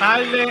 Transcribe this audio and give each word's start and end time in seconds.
tarde, 0.00 0.46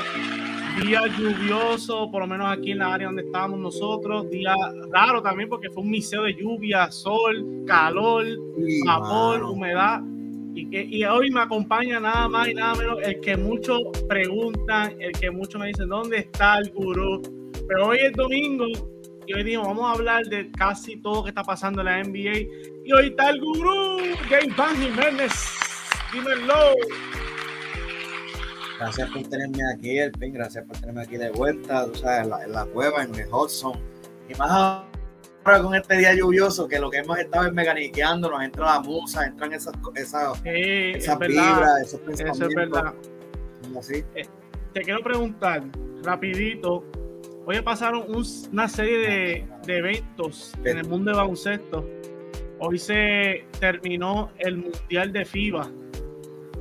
día 0.79 1.01
lluvioso, 1.17 2.11
por 2.11 2.21
lo 2.21 2.27
menos 2.27 2.55
aquí 2.55 2.71
en 2.71 2.77
la 2.77 2.93
área 2.93 3.07
donde 3.07 3.23
estábamos 3.23 3.59
nosotros, 3.59 4.29
día 4.29 4.53
raro 4.91 5.23
también 5.23 5.49
porque 5.49 5.71
fue 5.71 5.81
un 5.81 5.89
miseo 5.89 6.21
de 6.21 6.35
lluvia, 6.35 6.91
sol, 6.91 7.63
calor, 7.65 8.27
vapor, 8.85 9.43
humedad. 9.43 10.01
Y, 10.53 10.69
que, 10.69 10.83
y 10.83 11.03
hoy 11.03 11.31
me 11.31 11.41
acompaña 11.41 11.99
nada 11.99 12.27
más 12.27 12.47
y 12.47 12.53
nada 12.53 12.75
menos 12.75 12.99
el 13.01 13.19
que 13.21 13.35
muchos 13.37 13.81
preguntan, 14.07 14.95
el 14.99 15.13
que 15.13 15.31
muchos 15.31 15.59
me 15.59 15.67
dicen, 15.67 15.89
¿dónde 15.89 16.19
está 16.19 16.59
el 16.59 16.69
gurú? 16.69 17.19
Pero 17.67 17.87
hoy 17.87 17.97
es 18.03 18.13
domingo 18.13 18.67
y 19.25 19.33
hoy 19.33 19.43
dijimos, 19.43 19.67
vamos 19.67 19.85
a 19.85 19.91
hablar 19.93 20.25
de 20.25 20.51
casi 20.51 21.01
todo 21.01 21.23
que 21.23 21.29
está 21.29 21.41
pasando 21.41 21.81
en 21.81 21.85
la 21.85 22.03
NBA. 22.03 22.37
Y 22.85 22.93
hoy 22.93 23.07
está 23.07 23.31
el 23.31 23.39
gurú, 23.41 23.97
Game 24.29 24.53
Van 24.55 24.75
Jiménez. 24.75 25.33
Dímelo. 26.13 26.75
Gracias 28.79 29.09
por 29.11 29.23
tenerme 29.23 29.59
aquí, 29.73 29.97
el 29.99 30.11
pin. 30.13 30.33
Gracias 30.33 30.65
por 30.65 30.77
tenerme 30.77 31.01
aquí 31.01 31.17
de 31.17 31.29
vuelta, 31.31 31.85
tú 31.85 31.95
sabes, 31.95 32.23
en 32.23 32.29
la, 32.29 32.43
en 32.43 32.51
la 32.53 32.65
cueva, 32.65 33.03
en 33.03 33.13
el 33.15 33.27
Hudson. 33.31 33.73
Y 34.29 34.35
más 34.35 34.49
ahora 35.43 35.61
con 35.61 35.75
este 35.75 35.97
día 35.97 36.13
lluvioso, 36.15 36.67
que 36.67 36.79
lo 36.79 36.89
que 36.89 36.97
hemos 36.99 37.17
estado 37.19 37.47
es 37.47 37.53
meganiqueando, 37.53 38.29
nos 38.29 38.41
entra 38.43 38.65
la 38.65 38.79
musa, 38.81 39.25
entran 39.25 39.51
esas, 39.53 39.73
esas, 39.95 40.37
Sí, 40.39 40.49
esas 40.95 41.13
es 41.13 41.19
verdad. 41.19 41.53
vibras, 41.55 41.81
esos 41.81 42.01
Eso 42.01 42.11
es 42.11 42.21
pensamientos. 42.23 42.55
verdad. 42.83 42.93
así. 43.77 44.03
Te 44.73 44.81
quiero 44.81 45.01
preguntar 45.01 45.63
rapidito. 46.03 46.85
Hoy 47.45 47.59
pasaron 47.61 48.03
un- 48.07 48.25
una 48.51 48.67
serie 48.67 48.97
de, 48.99 49.47
de 49.65 49.77
eventos 49.79 50.53
en 50.63 50.77
el 50.77 50.87
mundo 50.87 51.11
de 51.11 51.17
baloncesto. 51.17 51.83
Hoy 52.59 52.77
se 52.77 53.45
terminó 53.59 54.31
el 54.37 54.57
Mundial 54.57 55.11
de 55.11 55.25
FIBA. 55.25 55.67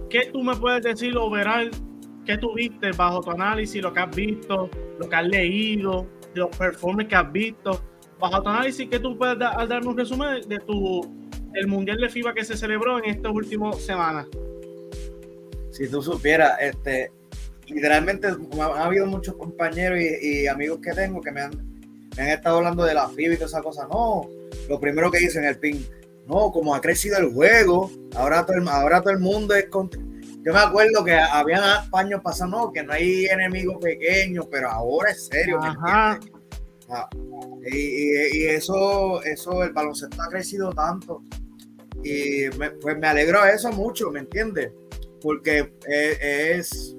¿Qué 0.08 0.30
tú 0.32 0.42
me 0.42 0.56
puedes 0.56 0.82
decir, 0.82 1.14
overall? 1.16 1.70
¿Qué 2.28 2.36
tú 2.36 2.52
viste 2.52 2.92
bajo 2.92 3.22
tu 3.22 3.30
análisis, 3.30 3.80
lo 3.80 3.90
que 3.90 4.00
has 4.00 4.14
visto, 4.14 4.68
lo 4.98 5.08
que 5.08 5.16
has 5.16 5.26
leído, 5.26 6.06
los 6.34 6.54
performances 6.54 7.08
que 7.08 7.16
has 7.16 7.32
visto? 7.32 7.82
Bajo 8.20 8.42
tu 8.42 8.50
análisis, 8.50 8.86
¿qué 8.90 8.98
tú 8.98 9.16
puedes 9.16 9.38
dar, 9.38 9.66
darme 9.66 9.88
un 9.88 9.96
resumen 9.96 10.46
de 10.46 10.58
tu 10.58 11.10
el 11.54 11.66
Mundial 11.66 11.96
de 11.96 12.10
FIBA 12.10 12.34
que 12.34 12.44
se 12.44 12.54
celebró 12.54 12.98
en 12.98 13.06
estas 13.06 13.32
últimas 13.32 13.80
semanas? 13.80 14.26
Si 15.70 15.88
tú 15.88 16.02
supieras, 16.02 16.58
este, 16.60 17.10
literalmente 17.66 18.26
ha, 18.26 18.62
ha 18.62 18.84
habido 18.84 19.06
muchos 19.06 19.34
compañeros 19.34 19.98
y, 19.98 20.46
amigos 20.48 20.80
que 20.82 20.92
tengo 20.92 21.22
que 21.22 21.32
me 21.32 21.40
han, 21.40 21.52
me 22.14 22.24
han 22.24 22.28
estado 22.28 22.58
hablando 22.58 22.84
de 22.84 22.92
la 22.92 23.08
FIBA 23.08 23.32
y 23.32 23.36
todas 23.36 23.52
esas 23.52 23.62
cosas. 23.62 23.88
No, 23.90 24.28
lo 24.68 24.78
primero 24.78 25.10
que 25.10 25.18
dicen 25.18 25.44
el 25.44 25.58
pin, 25.58 25.82
no, 26.26 26.52
como 26.52 26.74
ha 26.74 26.82
crecido 26.82 27.16
el 27.16 27.32
juego, 27.32 27.90
ahora 28.14 28.44
todo 28.44 28.58
el, 28.58 28.68
ahora 28.68 29.00
todo 29.00 29.14
el 29.14 29.18
mundo 29.18 29.54
es. 29.54 29.64
Yo 30.48 30.54
me 30.54 30.60
acuerdo 30.60 31.04
que 31.04 31.12
habían 31.12 31.60
años 31.92 32.22
pasados, 32.22 32.50
no, 32.50 32.72
que 32.72 32.82
no 32.82 32.94
hay 32.94 33.26
enemigos 33.26 33.76
pequeños, 33.82 34.46
pero 34.50 34.70
ahora 34.70 35.10
es 35.10 35.26
serio. 35.26 35.60
¿me 35.60 35.68
Ajá. 35.68 36.18
Ah, 36.88 37.06
y, 37.70 37.76
y- 37.76 38.28
y 38.38 38.46
eso, 38.46 39.22
eso, 39.24 39.62
el 39.62 39.74
baloncesto 39.74 40.22
ha 40.22 40.28
crecido 40.30 40.72
tanto. 40.72 41.22
Y 42.02 42.46
me, 42.58 42.70
pues 42.70 42.96
me 42.96 43.08
alegro 43.08 43.44
de 43.44 43.52
eso 43.52 43.70
mucho, 43.72 44.10
¿me 44.10 44.20
entiendes? 44.20 44.72
Porque 45.20 45.70
es, 45.86 46.18
es, 46.22 46.96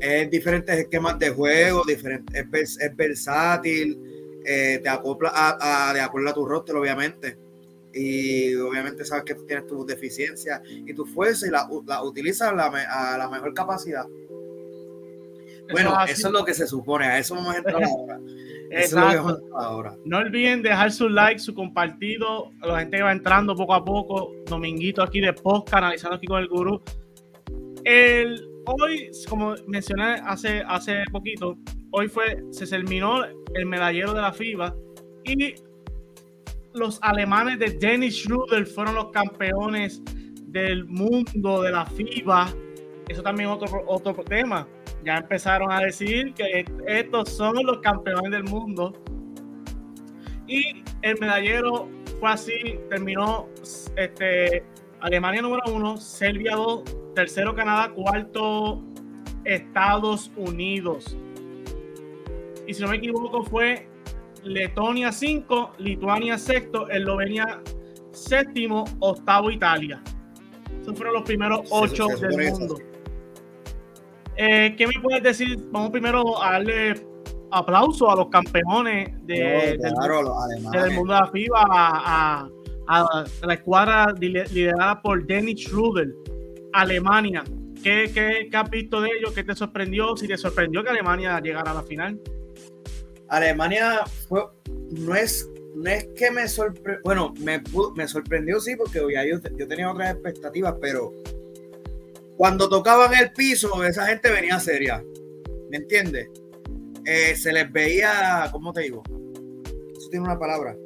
es 0.00 0.30
diferentes 0.30 0.76
esquemas 0.80 1.18
de 1.18 1.30
juego, 1.30 1.82
diferente, 1.86 2.46
es, 2.52 2.78
es 2.78 2.94
versátil, 2.94 3.98
eh, 4.44 4.80
te 4.82 4.88
acopla 4.90 5.30
a, 5.34 5.88
a- 5.88 5.94
de 5.94 6.00
acuerdo 6.02 6.28
a 6.28 6.34
tu 6.34 6.44
roster, 6.44 6.76
obviamente. 6.76 7.38
Y 7.94 8.54
obviamente 8.56 9.04
sabes 9.04 9.24
que 9.24 9.34
tienes 9.34 9.66
tus 9.66 9.86
deficiencias 9.86 10.60
y 10.66 10.92
tu 10.94 11.06
fuerza 11.06 11.46
y 11.46 11.50
la, 11.50 11.68
la 11.86 12.02
utilizas 12.02 12.48
a 12.48 12.54
la, 12.54 12.66
a 12.66 13.18
la 13.18 13.28
mejor 13.28 13.54
capacidad. 13.54 14.06
Bueno, 15.70 15.90
es 15.90 15.96
así. 15.96 16.12
eso 16.12 16.28
es 16.28 16.32
lo 16.34 16.44
que 16.44 16.54
se 16.54 16.66
supone, 16.66 17.06
a 17.06 17.18
eso 17.18 17.34
vamos 17.34 17.54
a 17.54 17.58
entrar 17.58 17.82
ahora. 17.84 18.20
Eso 18.70 19.08
es 19.08 19.14
lo 19.14 19.36
que 19.36 19.42
ahora. 19.54 19.96
No 20.04 20.18
olviden 20.18 20.62
dejar 20.62 20.90
su 20.90 21.08
like, 21.08 21.38
su 21.38 21.54
compartido. 21.54 22.50
A 22.60 22.66
la 22.66 22.80
gente 22.80 22.96
que 22.96 23.02
va 23.02 23.12
entrando 23.12 23.54
poco 23.54 23.74
a 23.74 23.84
poco. 23.84 24.32
Dominguito 24.46 25.02
aquí 25.02 25.20
de 25.20 25.32
podcast, 25.32 25.74
analizando 25.74 26.16
aquí 26.16 26.26
con 26.26 26.40
el 26.40 26.48
gurú. 26.48 26.82
El, 27.84 28.48
hoy, 28.66 29.10
como 29.28 29.54
mencioné 29.66 30.20
hace, 30.24 30.62
hace 30.66 31.04
poquito, 31.12 31.56
hoy 31.92 32.08
fue, 32.08 32.42
se 32.50 32.66
terminó 32.66 33.24
el 33.24 33.66
medallero 33.66 34.14
de 34.14 34.22
la 34.22 34.32
FIBA 34.32 34.74
y 35.24 35.54
los 36.74 36.98
alemanes 37.02 37.58
de 37.60 37.70
Dennis 37.70 38.16
Schroeder 38.16 38.66
fueron 38.66 38.96
los 38.96 39.10
campeones 39.10 40.02
del 40.48 40.84
mundo 40.86 41.62
de 41.62 41.70
la 41.70 41.86
FIBA. 41.86 42.52
Eso 43.08 43.22
también 43.22 43.48
es 43.48 43.56
otro, 43.56 43.84
otro 43.86 44.14
tema. 44.24 44.66
Ya 45.04 45.18
empezaron 45.18 45.70
a 45.70 45.80
decir 45.80 46.34
que 46.34 46.64
estos 46.86 47.30
son 47.30 47.64
los 47.64 47.78
campeones 47.78 48.30
del 48.32 48.44
mundo. 48.44 48.92
Y 50.46 50.82
el 51.02 51.18
medallero 51.20 51.88
fue 52.18 52.30
así, 52.30 52.78
terminó 52.90 53.48
este, 53.96 54.64
Alemania 55.00 55.42
número 55.42 55.62
uno, 55.72 55.96
Serbia 55.96 56.56
dos, 56.56 56.82
tercero 57.14 57.54
Canadá, 57.54 57.92
cuarto 57.92 58.82
Estados 59.44 60.32
Unidos. 60.36 61.16
Y 62.66 62.74
si 62.74 62.82
no 62.82 62.88
me 62.88 62.96
equivoco 62.96 63.44
fue 63.44 63.88
Letonia 64.44 65.10
5, 65.12 65.72
Lituania 65.78 66.38
sexto, 66.38 66.88
Eslovenia 66.88 67.60
séptimo, 68.12 68.84
octavo 69.00 69.50
Italia. 69.50 70.02
Esos 70.80 70.96
fueron 70.96 71.14
los 71.14 71.22
primeros 71.24 71.60
Se- 71.68 71.74
ocho 71.74 72.06
se 72.08 72.14
supone 72.16 72.28
del 72.28 72.36
que 72.36 72.46
es 72.46 72.58
mundo. 72.58 72.76
Eh, 74.36 74.74
¿Qué 74.76 74.86
me 74.86 74.94
puedes 75.02 75.22
decir? 75.22 75.58
Vamos 75.70 75.90
primero 75.90 76.42
a 76.42 76.52
darle 76.52 76.94
aplauso 77.50 78.10
a 78.10 78.16
los 78.16 78.28
campeones 78.28 79.10
de, 79.26 79.38
No, 79.38 80.72
del, 80.72 80.82
los 80.88 80.92
mundo 80.94 81.14
de 81.14 81.20
la 81.20 81.26
FIBA, 81.28 81.60
a, 81.70 82.40
a- 82.40 82.48
a 82.96 83.46
la 83.46 83.54
escuadra 83.54 84.06
li- 84.20 84.44
liderada 84.52 85.00
por 85.00 85.24
Dennis 85.26 85.62
Schroeder, 85.62 86.08
Alemania. 86.72 87.44
¿Qué, 87.82 88.10
qué, 88.12 88.48
qué 88.50 88.56
has 88.56 88.68
visto 88.70 89.00
de 89.00 89.10
ellos? 89.18 89.32
¿Qué 89.32 89.44
te 89.44 89.54
sorprendió? 89.54 90.16
Si 90.16 90.26
te 90.26 90.36
sorprendió 90.36 90.82
que 90.82 90.90
Alemania 90.90 91.40
llegara 91.40 91.70
a 91.70 91.74
la 91.74 91.82
final. 91.82 92.20
Alemania 93.28 94.04
no 94.90 95.14
es, 95.14 95.48
no 95.74 95.90
es 95.90 96.06
que 96.16 96.30
me 96.30 96.48
sorprendió, 96.48 97.00
bueno, 97.04 97.34
me, 97.40 97.62
me 97.96 98.08
sorprendió 98.08 98.60
sí, 98.60 98.76
porque 98.76 99.00
ya 99.12 99.24
yo, 99.24 99.38
yo 99.56 99.68
tenía 99.68 99.90
otras 99.90 100.14
expectativas, 100.14 100.74
pero 100.80 101.12
cuando 102.36 102.68
tocaban 102.68 103.14
el 103.14 103.32
piso, 103.32 103.84
esa 103.84 104.06
gente 104.06 104.30
venía 104.30 104.58
seria, 104.60 105.02
¿me 105.70 105.76
entiendes? 105.78 106.28
Eh, 107.06 107.36
se 107.36 107.52
les 107.52 107.70
veía, 107.70 108.48
¿cómo 108.50 108.72
te 108.72 108.82
digo? 108.82 109.02
Eso 109.96 110.08
tiene 110.10 110.24
una 110.24 110.38
palabra. 110.38 110.76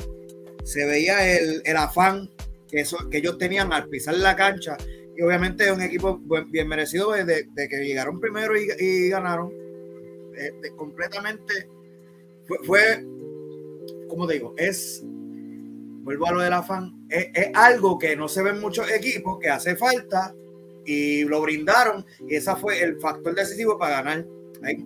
Se 0.64 0.84
veía 0.84 1.38
el, 1.38 1.62
el 1.64 1.76
afán 1.76 2.30
que, 2.68 2.80
eso, 2.80 2.98
que 3.10 3.18
ellos 3.18 3.38
tenían 3.38 3.72
al 3.72 3.88
pisar 3.88 4.14
la 4.14 4.36
cancha, 4.36 4.76
y 5.16 5.22
obviamente 5.22 5.64
es 5.64 5.72
un 5.72 5.82
equipo 5.82 6.20
bien 6.48 6.68
merecido 6.68 7.10
de, 7.10 7.24
de 7.24 7.68
que 7.68 7.84
llegaron 7.84 8.20
primero 8.20 8.54
y, 8.56 9.08
ganaron. 9.08 9.52
Eh, 10.36 10.52
completamente 10.76 11.68
fue, 12.48 12.58
fue, 12.64 13.04
como 14.08 14.26
digo, 14.26 14.54
es, 14.56 15.02
vuelvo 15.04 16.26
a 16.26 16.32
lo 16.32 16.40
del 16.40 16.52
afán, 16.54 16.94
es, 17.08 17.28
es 17.34 17.48
algo 17.54 17.98
que 17.98 18.16
no 18.16 18.26
se 18.28 18.42
ve 18.42 18.50
en 18.50 18.60
muchos 18.60 18.90
equipos, 18.90 19.38
que 19.38 19.48
hace 19.50 19.76
falta 19.76 20.34
y 20.84 21.24
lo 21.24 21.40
brindaron 21.42 22.04
y 22.26 22.34
ese 22.36 22.54
fue 22.56 22.82
el 22.82 22.98
factor 22.98 23.34
decisivo 23.34 23.76
para 23.78 23.96
ganar. 24.02 24.26
Ahí, 24.62 24.76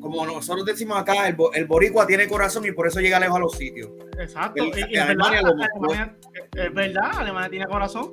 Como 0.00 0.26
nosotros 0.26 0.66
decimos 0.66 0.98
acá, 0.98 1.28
el, 1.28 1.36
el 1.54 1.64
boricua 1.66 2.04
tiene 2.06 2.26
corazón 2.26 2.66
y 2.66 2.72
por 2.72 2.88
eso 2.88 2.98
llega 3.00 3.20
lejos 3.20 3.36
a 3.36 3.40
los 3.40 3.52
sitios. 3.56 3.90
Exacto. 4.18 4.62
El- 4.64 4.76
Y- 4.76 4.82
y 4.82 4.88
que 4.88 4.94
es 4.96 5.00
Alemania 5.00 5.42
verdad. 5.42 5.68
Alemania- 5.76 6.16
es 6.56 6.74
verdad, 6.74 7.10
Alemania 7.18 7.48
tiene 7.50 7.66
corazón. 7.66 8.12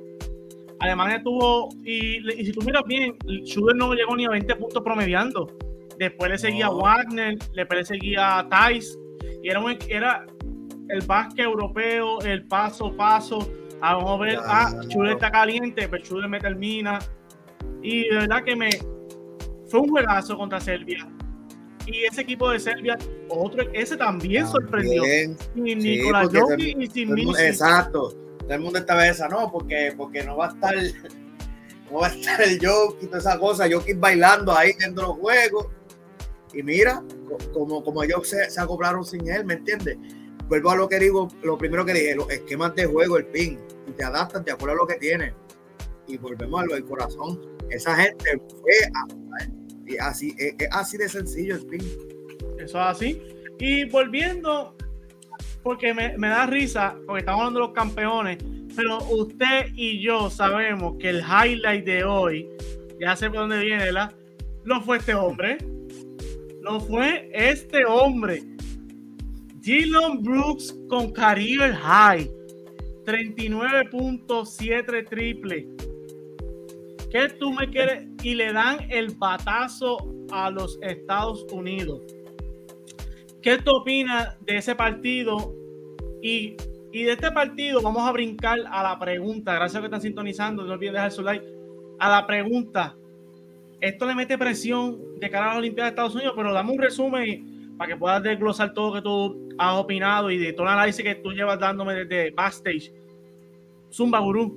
Alemania 0.78 1.20
tuvo, 1.22 1.68
y, 1.84 2.18
y 2.40 2.46
si 2.46 2.52
tú 2.52 2.62
miras 2.62 2.82
bien, 2.86 3.14
Schubert 3.44 3.76
no 3.76 3.92
llegó 3.92 4.16
ni 4.16 4.24
a 4.24 4.30
20 4.30 4.54
puntos 4.56 4.82
promediando. 4.82 5.46
Después 6.00 6.30
le 6.30 6.38
seguía 6.38 6.66
No. 6.66 6.78
Wagner, 6.78 7.36
después 7.54 7.78
le 7.80 7.84
seguía 7.84 8.46
Thais, 8.50 8.98
y 9.42 9.48
era, 9.50 9.60
un- 9.60 9.76
era 9.88 10.26
el 10.88 11.06
básquet 11.06 11.44
europeo, 11.44 12.20
el 12.22 12.46
paso 12.46 12.86
a 12.86 12.96
paso. 12.96 13.38
A 13.82 13.94
Vamos 13.96 14.18
a 14.18 14.22
ver, 14.24 14.32
Ya, 14.34 14.40
ah, 14.46 14.70
no. 14.74 14.82
Schubert 14.84 15.12
está 15.12 15.30
caliente, 15.30 15.86
pero 15.88 16.02
Schubert 16.04 16.28
me 16.28 16.40
termina. 16.40 16.98
Y 17.82 18.08
de 18.08 18.16
verdad 18.16 18.42
que 18.42 18.56
me 18.56 18.70
fue 19.68 19.80
un 19.80 19.88
juegazo 19.90 20.36
contra 20.36 20.58
Serbia. 20.58 21.06
Y 21.86 22.04
ese 22.04 22.22
equipo 22.22 22.48
de 22.50 22.60
Serbia, 22.60 22.96
otro, 23.28 23.62
ese 23.72 23.96
también, 23.96 24.46
sorprendió. 24.46 25.02
Sin 25.04 25.36
Sí, 25.54 25.74
Nicolás 25.74 26.28
Jokic 26.32 26.78
y 26.80 26.86
sin 26.88 27.12
Misic. 27.14 27.38
exacto. 27.40 28.12
Todo 28.40 28.52
el 28.54 28.60
mundo 28.60 28.78
estaba 28.78 29.06
esa, 29.06 29.28
no, 29.28 29.50
porque, 29.52 29.92
porque 29.96 30.24
no 30.24 30.36
va 30.38 30.46
a 30.46 30.48
estar, 30.50 30.74
no 31.90 31.98
va 32.00 32.06
a 32.06 32.10
estar 32.10 32.40
el 32.42 32.58
Jokic 32.58 33.02
y 33.02 33.06
toda 33.06 33.18
esa 33.18 33.38
cosa, 33.38 33.68
Jokic 33.70 33.98
bailando 34.00 34.56
ahí 34.56 34.72
dentro 34.78 35.02
de 35.04 35.08
los 35.08 35.18
juegos. 35.18 35.66
Y 36.52 36.62
mira, 36.62 37.02
co- 37.28 37.38
como, 37.52 37.82
como 37.82 38.02
ellos 38.02 38.28
se, 38.28 38.50
se 38.50 38.60
sin 39.04 39.28
él, 39.28 39.44
¿me 39.44 39.54
entiendes? 39.54 39.96
Vuelvo 40.48 40.70
a 40.70 40.76
lo 40.76 40.88
que 40.88 40.98
digo, 40.98 41.28
lo 41.42 41.56
primero 41.56 41.84
que 41.84 41.92
dije, 41.92 42.16
los 42.16 42.28
esquemas 42.30 42.74
de 42.74 42.86
juego, 42.86 43.16
el 43.18 43.26
pin, 43.26 43.58
y 43.86 43.92
te 43.92 44.02
adaptas 44.04 44.44
de 44.44 44.52
acuerdo 44.52 44.74
a 44.74 44.76
lo 44.78 44.86
que 44.86 44.96
tienes. 44.96 45.32
Y 46.08 46.18
volvemos 46.18 46.60
a 46.62 46.66
lo 46.66 46.74
del 46.74 46.84
corazón. 46.84 47.40
esa 47.70 47.94
gente 47.94 48.40
fue 48.60 48.72
Y 49.86 49.96
así, 49.98 50.34
es, 50.38 50.54
así 50.72 50.96
de 50.96 51.08
sencillo 51.08 51.54
el 51.54 51.66
pin. 51.66 51.82
Eso 52.58 52.78
es 52.80 52.86
así. 52.86 53.22
Y 53.60 53.84
volviendo, 53.90 54.74
porque 55.62 55.94
me, 55.94 56.18
me, 56.18 56.28
da 56.28 56.46
risa, 56.46 56.96
porque 57.06 57.20
estamos 57.20 57.40
hablando 57.42 57.60
de 57.60 57.66
los 57.66 57.74
campeones, 57.74 58.38
pero 58.74 58.98
usted 59.04 59.66
y 59.74 60.02
yo 60.02 60.30
sabemos 60.30 60.96
que 60.98 61.10
el 61.10 61.20
highlight 61.20 61.84
de 61.84 62.02
hoy, 62.04 62.48
ya 62.98 63.14
sé 63.14 63.30
por 63.30 63.40
dónde 63.40 63.60
viene, 63.60 63.84
¿verdad? 63.84 64.12
No 64.64 64.82
fue 64.82 64.98
este 64.98 65.14
hombre, 65.14 65.58
no 66.62 66.80
fue 66.80 67.30
este 67.32 67.84
hombre. 67.84 68.42
Dylan 69.60 70.22
Brooks 70.22 70.74
con 70.88 71.12
career 71.12 71.74
high. 71.74 72.30
39.7 73.04 75.08
triple. 75.08 75.68
¿Qué 77.10 77.28
tú 77.38 77.52
me 77.52 77.68
quieres? 77.68 78.06
Y 78.22 78.34
le 78.34 78.52
dan 78.52 78.90
el 78.90 79.14
batazo 79.16 79.96
a 80.30 80.50
los 80.50 80.78
Estados 80.82 81.46
Unidos. 81.52 82.02
¿Qué 83.42 83.58
tú 83.58 83.76
opinas 83.76 84.36
de 84.44 84.56
ese 84.58 84.74
partido? 84.74 85.54
Y, 86.22 86.56
de 86.92 87.12
este 87.12 87.30
partido 87.32 87.80
vamos 87.80 88.02
a 88.02 88.12
brincar 88.12 88.58
a 88.70 88.82
la 88.82 88.98
pregunta. 88.98 89.54
Gracias 89.54 89.76
a 89.76 89.80
que 89.80 89.86
están 89.86 90.02
sintonizando. 90.02 90.64
No 90.64 90.74
olviden 90.74 90.92
dejar 90.94 91.12
su 91.12 91.22
like. 91.22 91.46
A 91.98 92.10
la 92.10 92.26
pregunta. 92.26 92.96
Esto 93.80 94.06
le 94.06 94.14
mete 94.14 94.36
presión 94.36 95.18
de 95.18 95.30
cara 95.30 95.46
a 95.46 95.48
las 95.48 95.58
Olimpiadas 95.58 95.90
de 95.90 95.94
Estados 95.94 96.14
Unidos, 96.14 96.34
pero 96.36 96.52
dame 96.52 96.72
un 96.72 96.78
resumen 96.78 97.74
para 97.78 97.92
que 97.92 97.98
puedas 97.98 98.22
desglosar 98.22 98.74
todo 98.74 98.88
lo 98.88 98.94
que 98.94 99.02
tú 99.02 99.48
has 99.58 99.78
opinado 99.78 100.30
y 100.30 100.38
de 100.38 100.52
todo 100.52 100.64
el 100.64 100.72
análisis 100.72 101.02
que 101.02 101.14
tú 101.14 101.32
llevas 101.32 101.58
dándome 101.58 101.94
desde 101.94 102.30
backstage. 102.30 102.92
Zumba, 103.90 104.18
gurú. 104.20 104.54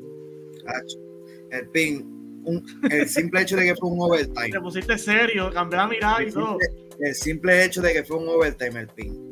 El 1.52 1.70
pin, 1.70 2.44
el 2.90 3.08
simple 3.08 3.42
hecho 3.42 3.56
de 3.56 3.64
que 3.66 3.76
fue 3.76 3.90
un 3.90 4.02
overtime. 4.02 4.50
Te 4.50 4.60
pusiste 4.60 4.98
serio, 4.98 5.50
cambié 5.54 5.78
la 5.78 5.88
mirada 5.88 6.24
y 6.24 6.32
todo. 6.32 6.58
el 7.00 7.16
simple 7.16 7.64
hecho 7.64 7.82
de 7.82 7.94
que 7.94 8.04
fue 8.04 8.18
un 8.18 8.28
overtime, 8.28 8.82
el 8.82 8.88
pin. 8.88 9.30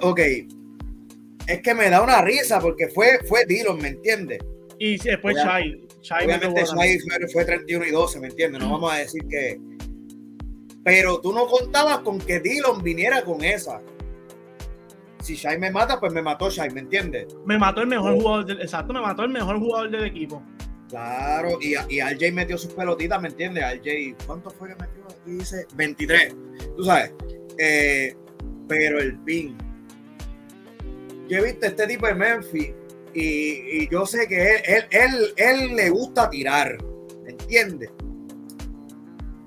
Ok, 0.00 0.20
es 1.48 1.60
que 1.60 1.74
me 1.74 1.90
da 1.90 2.02
una 2.02 2.22
risa 2.22 2.60
porque 2.60 2.88
fue, 2.88 3.18
fue 3.26 3.44
Dillon, 3.46 3.78
¿me 3.80 3.88
entiendes? 3.88 4.38
Y 4.84 4.98
después 4.98 5.36
Shai. 5.36 5.80
Obviamente 6.24 6.64
Shai 6.64 6.98
fue, 6.98 7.28
fue 7.32 7.44
31 7.44 7.86
y 7.86 7.90
12, 7.92 8.18
¿me 8.18 8.26
entiendes? 8.26 8.60
No 8.60 8.72
vamos 8.72 8.92
a 8.92 8.96
decir 8.96 9.22
que 9.28 9.60
pero 10.82 11.20
tú 11.20 11.32
no 11.32 11.46
contabas 11.46 12.00
con 12.00 12.18
que 12.18 12.40
Dillon 12.40 12.82
viniera 12.82 13.22
con 13.22 13.44
esa. 13.44 13.80
Si 15.20 15.36
Shai 15.36 15.56
me 15.56 15.70
mata, 15.70 16.00
pues 16.00 16.12
me 16.12 16.20
mató 16.20 16.50
Shai, 16.50 16.70
¿me 16.70 16.80
entiendes? 16.80 17.28
Me 17.46 17.56
mató 17.56 17.82
el 17.82 17.86
mejor 17.86 18.14
jugador 18.14 18.44
del, 18.44 18.60
exacto, 18.60 18.92
me 18.92 19.00
mató 19.00 19.22
el 19.22 19.28
mejor 19.28 19.60
jugador 19.60 19.88
del 19.88 20.06
equipo. 20.06 20.42
Claro, 20.88 21.58
y, 21.60 21.74
y 21.88 22.00
RJ 22.00 22.32
metió 22.32 22.58
sus 22.58 22.74
pelotitas, 22.74 23.22
¿me 23.22 23.28
entiendes? 23.28 23.62
RJ, 23.62 24.16
¿cuánto 24.26 24.50
fue 24.50 24.70
que 24.70 24.74
metió? 24.74 25.04
Aquí 25.04 25.30
dice 25.30 25.64
23. 25.76 26.34
Tú 26.76 26.82
sabes. 26.82 27.12
Eh, 27.56 28.16
pero 28.66 28.98
el 28.98 29.16
pin. 29.20 29.56
Yo 31.28 31.38
he 31.38 31.44
visto 31.44 31.66
este 31.66 31.86
tipo 31.86 32.08
de 32.08 32.14
Memphis 32.14 32.72
y, 33.14 33.82
y 33.82 33.88
yo 33.90 34.06
sé 34.06 34.26
que 34.26 34.56
él, 34.56 34.62
él, 34.64 34.84
él, 34.90 35.34
él 35.36 35.76
le 35.76 35.90
gusta 35.90 36.30
tirar, 36.30 36.78
¿me 37.24 37.30
entiendes? 37.30 37.90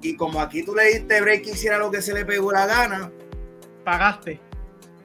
Y 0.06 0.16
como 0.16 0.40
aquí 0.40 0.64
tú 0.64 0.76
le 0.76 0.86
diste 0.86 1.20
break 1.20 1.48
y 1.48 1.52
hiciera 1.52 1.80
lo 1.80 1.90
que 1.90 2.02
se 2.02 2.14
le 2.14 2.26
pegó 2.26 2.52
la 2.52 2.68
gana. 2.68 3.12
Pagaste. 3.84 4.40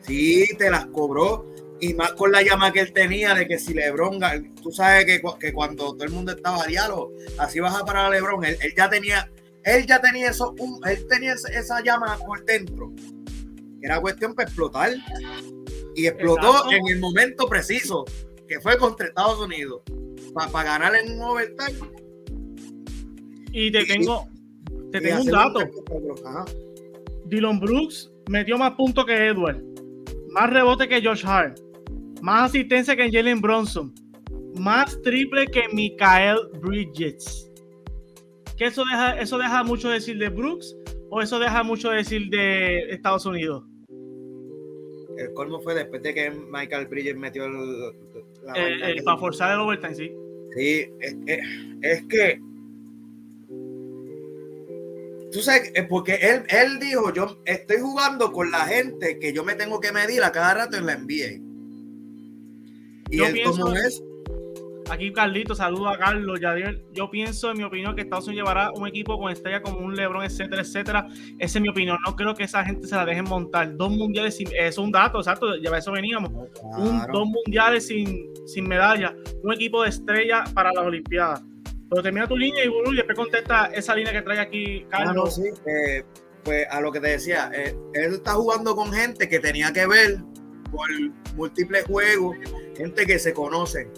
Sí, 0.03 0.47
te 0.59 0.71
las 0.71 0.87
cobró. 0.87 1.47
Y 1.81 1.95
más 1.95 2.13
con 2.13 2.31
la 2.31 2.43
llama 2.43 2.71
que 2.71 2.81
él 2.81 2.93
tenía 2.93 3.35
de 3.35 3.49
que 3.49 3.59
si 3.59 3.73
Lebron, 3.73 4.21
tú 4.63 4.71
sabes 4.71 5.07
que, 5.07 5.23
que 5.41 5.53
cuando 5.55 5.95
todo 5.95 6.05
el 6.05 6.11
mundo 6.11 6.33
estaba 6.33 6.63
a 6.63 6.67
diálogo, 6.67 7.13
así 7.39 7.59
vas 7.61 7.75
a 7.75 7.87
parar 7.87 8.07
a 8.07 8.11
Lebron, 8.11 8.45
él, 8.45 8.59
ya 8.77 8.91
tenía, 8.91 9.31
él 9.65 9.87
ya 9.87 9.99
tenía 10.03 10.29
eso, 10.29 10.55
él 10.87 11.07
tenía 11.09 11.33
esa 11.33 11.83
llama 11.83 12.19
por 12.27 12.45
dentro. 12.45 12.93
Era 13.81 13.99
cuestión 13.99 14.35
para 14.35 14.49
explotar. 14.49 14.93
Y 15.97 16.07
explotó 16.07 16.71
en 16.71 16.87
el 16.89 17.01
momento 17.01 17.49
preciso, 17.49 18.05
que 18.51 18.61
fue 18.61 18.77
contra 18.77 19.07
Estados 19.07 19.39
Unidos, 19.39 19.81
para 20.35 20.65
ganar 20.65 20.93
en 20.97 21.13
un 21.13 21.23
overtime. 21.23 21.79
Y 23.53 23.71
te 23.71 23.85
tengo, 23.85 24.29
te 24.91 25.01
tengo 25.01 25.21
un 25.21 25.27
dato. 25.29 25.61
Dylan 27.27 27.61
Brooks 27.61 28.11
metió 28.29 28.59
más 28.59 28.73
puntos 28.73 29.07
que 29.07 29.29
Edward, 29.29 29.63
más 30.33 30.51
rebote 30.51 30.89
que 30.89 31.01
Josh 31.01 31.25
Hart, 31.25 31.61
más 32.23 32.51
asistencia 32.51 32.97
que 32.97 33.09
Jalen 33.09 33.41
Bronson, 33.41 33.95
más 34.59 35.01
triple 35.03 35.47
que 35.47 35.69
Michael 35.73 36.39
Bridges. 36.61 37.49
¿Qué 38.57 38.67
eso 38.67 38.85
deja, 38.85 39.21
eso 39.21 39.39
deja 39.39 39.63
mucho 39.63 39.91
decir 39.91 40.19
de 40.19 40.29
Brooks 40.29 40.77
o 41.09 41.23
eso 41.23 41.39
deja 41.39 41.63
mucho 41.63 41.91
decir 41.91 42.29
de 42.31 42.91
Estados 42.91 43.25
Unidos? 43.27 43.65
El 45.17 45.33
colmo 45.35 45.61
fue 45.61 45.75
después 45.75 46.03
de 46.03 46.15
que 46.15 46.31
Michael 46.31 46.89
Bridges 46.89 47.17
metió 47.17 47.45
el, 47.45 47.95
la 48.45 48.55
para 49.05 49.19
forzar 49.19 49.53
el 49.53 49.61
overtime, 49.61 49.95
sí. 49.95 50.13
Sí, 50.55 50.87
es 51.83 52.03
que 52.09 52.41
Tú 55.31 55.41
sabes, 55.41 55.73
porque 55.89 56.15
él, 56.15 56.43
él 56.49 56.81
dijo, 56.81 57.13
yo 57.13 57.41
estoy 57.45 57.79
jugando 57.79 58.33
con 58.33 58.51
la 58.51 58.67
gente 58.67 59.19
que 59.21 59.33
yo 59.33 59.45
me 59.45 59.55
tengo 59.55 59.79
que 59.81 59.93
medir 59.93 60.25
a 60.25 60.33
cada 60.33 60.55
rato 60.55 60.77
en 60.77 60.87
la 60.87 60.97
NBA. 60.97 61.41
Y 63.11 63.17
yo 63.19 63.27
él, 63.27 63.35
pienso, 63.35 63.73
es? 63.75 64.03
Aquí 64.91 65.13
Carlito, 65.13 65.55
saludo 65.55 65.89
a 65.89 65.97
Carlos, 65.97 66.41
Yadier. 66.41 66.83
Yo 66.93 67.11
pienso, 67.11 67.51
en 67.53 67.59
mi 67.59 67.65
opinión, 67.65 67.95
que 67.95 68.03
Estados 68.03 68.27
Unidos 68.27 68.43
llevará 68.43 68.73
un 68.73 68.89
equipo 68.89 69.17
con 69.19 69.31
estrella 69.31 69.63
como 69.63 69.79
un 69.79 69.95
LeBron, 69.95 70.25
etcétera, 70.25 70.63
etcétera. 70.63 71.07
Esa 71.39 71.59
es 71.59 71.63
mi 71.63 71.69
opinión. 71.69 71.97
No 72.05 72.17
creo 72.17 72.35
que 72.35 72.43
esa 72.43 72.65
gente 72.65 72.89
se 72.89 72.97
la 72.97 73.05
dejen 73.05 73.25
montar. 73.25 73.77
Dos 73.77 73.91
mundiales 73.93 74.37
sin. 74.37 74.49
Es 74.53 74.79
un 74.79 74.91
dato, 74.91 75.19
exacto, 75.19 75.57
ya 75.57 75.77
eso 75.77 75.93
veníamos. 75.93 76.31
Un, 76.77 77.07
dos 77.13 77.29
mundiales 77.29 77.87
sin, 77.87 78.31
sin 78.47 78.67
medalla. 78.67 79.15
Un 79.45 79.53
equipo 79.53 79.83
de 79.83 79.91
estrella 79.91 80.45
para 80.55 80.73
las 80.73 80.85
Olimpiadas. 80.85 81.43
Pero 81.89 82.03
termina 82.03 82.27
tu 82.27 82.37
línea 82.37 82.65
y, 82.65 82.69
y 82.69 82.97
después 82.97 83.17
contesta 83.17 83.67
esa 83.67 83.95
línea 83.95 84.13
que 84.13 84.23
trae 84.23 84.41
aquí 84.41 84.87
ah, 84.87 85.05
Carlos. 85.05 85.37
sí. 85.37 85.43
Eh, 85.67 86.05
pues 86.43 86.67
a 86.71 86.81
lo 86.81 86.91
que 86.91 87.01
te 87.01 87.09
decía, 87.09 87.51
eh, 87.55 87.77
él 87.95 88.15
está 88.15 88.33
jugando 88.33 88.75
con 88.75 88.93
gente 88.93 89.29
que 89.29 89.39
tenía 89.39 89.73
que 89.73 89.87
ver 89.87 90.19
por 90.71 90.89
múltiples 91.37 91.85
juegos, 91.85 92.37
gente 92.77 93.07
que 93.07 93.19
se 93.19 93.35
conocen. 93.35 93.91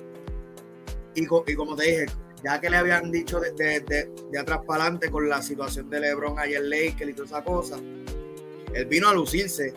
Y, 1.14 1.26
como 1.26 1.76
te 1.76 1.84
dije, 1.84 2.06
ya 2.42 2.60
que 2.60 2.70
le 2.70 2.76
habían 2.76 3.10
dicho 3.10 3.40
de, 3.40 4.10
atrás 4.38 4.60
para 4.66 4.84
adelante 4.84 5.10
con 5.10 5.28
la 5.28 5.42
situación 5.42 5.90
de 5.90 6.00
LeBron 6.00 6.38
ayer 6.38 6.62
Lakers 6.62 7.10
y 7.10 7.14
toda 7.14 7.26
esa 7.26 7.44
cosa, 7.44 7.76
él 8.74 8.86
vino 8.86 9.08
a 9.08 9.14
lucirse 9.14 9.74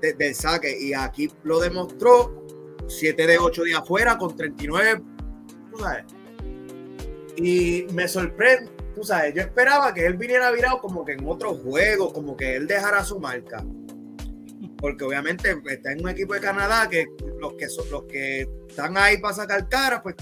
desde 0.00 0.28
el 0.28 0.34
saque 0.34 0.78
y 0.78 0.92
aquí 0.92 1.30
lo 1.44 1.60
demostró 1.60 2.44
7 2.86 3.26
de 3.26 3.38
8 3.38 3.62
días 3.64 3.88
fuera 3.88 4.18
con 4.18 4.36
39, 4.36 5.02
tú 5.70 5.78
sabes, 5.78 6.04
y 7.36 7.86
me 7.92 8.06
sorprende, 8.06 8.70
tú 8.94 9.02
sabes, 9.02 9.34
yo 9.34 9.42
esperaba 9.42 9.92
que 9.92 10.06
él 10.06 10.16
viniera 10.16 10.50
virado 10.50 10.80
como 10.80 11.04
que 11.04 11.12
en 11.12 11.26
otro 11.26 11.54
juego, 11.54 12.12
como 12.12 12.36
que 12.36 12.56
él 12.56 12.66
dejara 12.66 13.04
su 13.04 13.18
marca. 13.18 13.64
Porque 14.78 15.04
obviamente 15.04 15.56
está 15.66 15.92
en 15.92 16.02
un 16.02 16.10
equipo 16.10 16.34
de 16.34 16.40
Canadá 16.40 16.88
que 16.88 17.06
los 17.44 17.54
que 17.54 17.68
son 17.68 17.90
los 17.90 18.04
que 18.04 18.48
están 18.68 18.96
ahí 18.96 19.18
para 19.18 19.34
sacar 19.34 19.68
cara, 19.68 20.02
pues, 20.02 20.16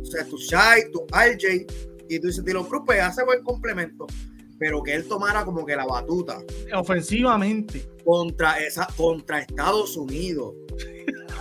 o 0.00 0.04
sea, 0.04 0.24
tu 0.24 0.36
Shai, 0.36 0.90
tu 0.90 1.06
RJ, 1.06 1.66
y 2.08 2.18
tú 2.18 2.26
dices, 2.26 2.44
Dylan 2.44 2.64
Cruz, 2.64 2.82
pues 2.84 3.00
hace 3.00 3.24
buen 3.24 3.42
complemento. 3.42 4.06
Pero 4.58 4.82
que 4.82 4.94
él 4.94 5.06
tomara 5.08 5.44
como 5.44 5.66
que 5.66 5.74
la 5.74 5.84
batuta. 5.84 6.40
Ofensivamente. 6.74 7.84
Contra, 8.04 8.58
esa, 8.60 8.86
contra 8.96 9.40
Estados 9.40 9.96
Unidos. 9.96 10.54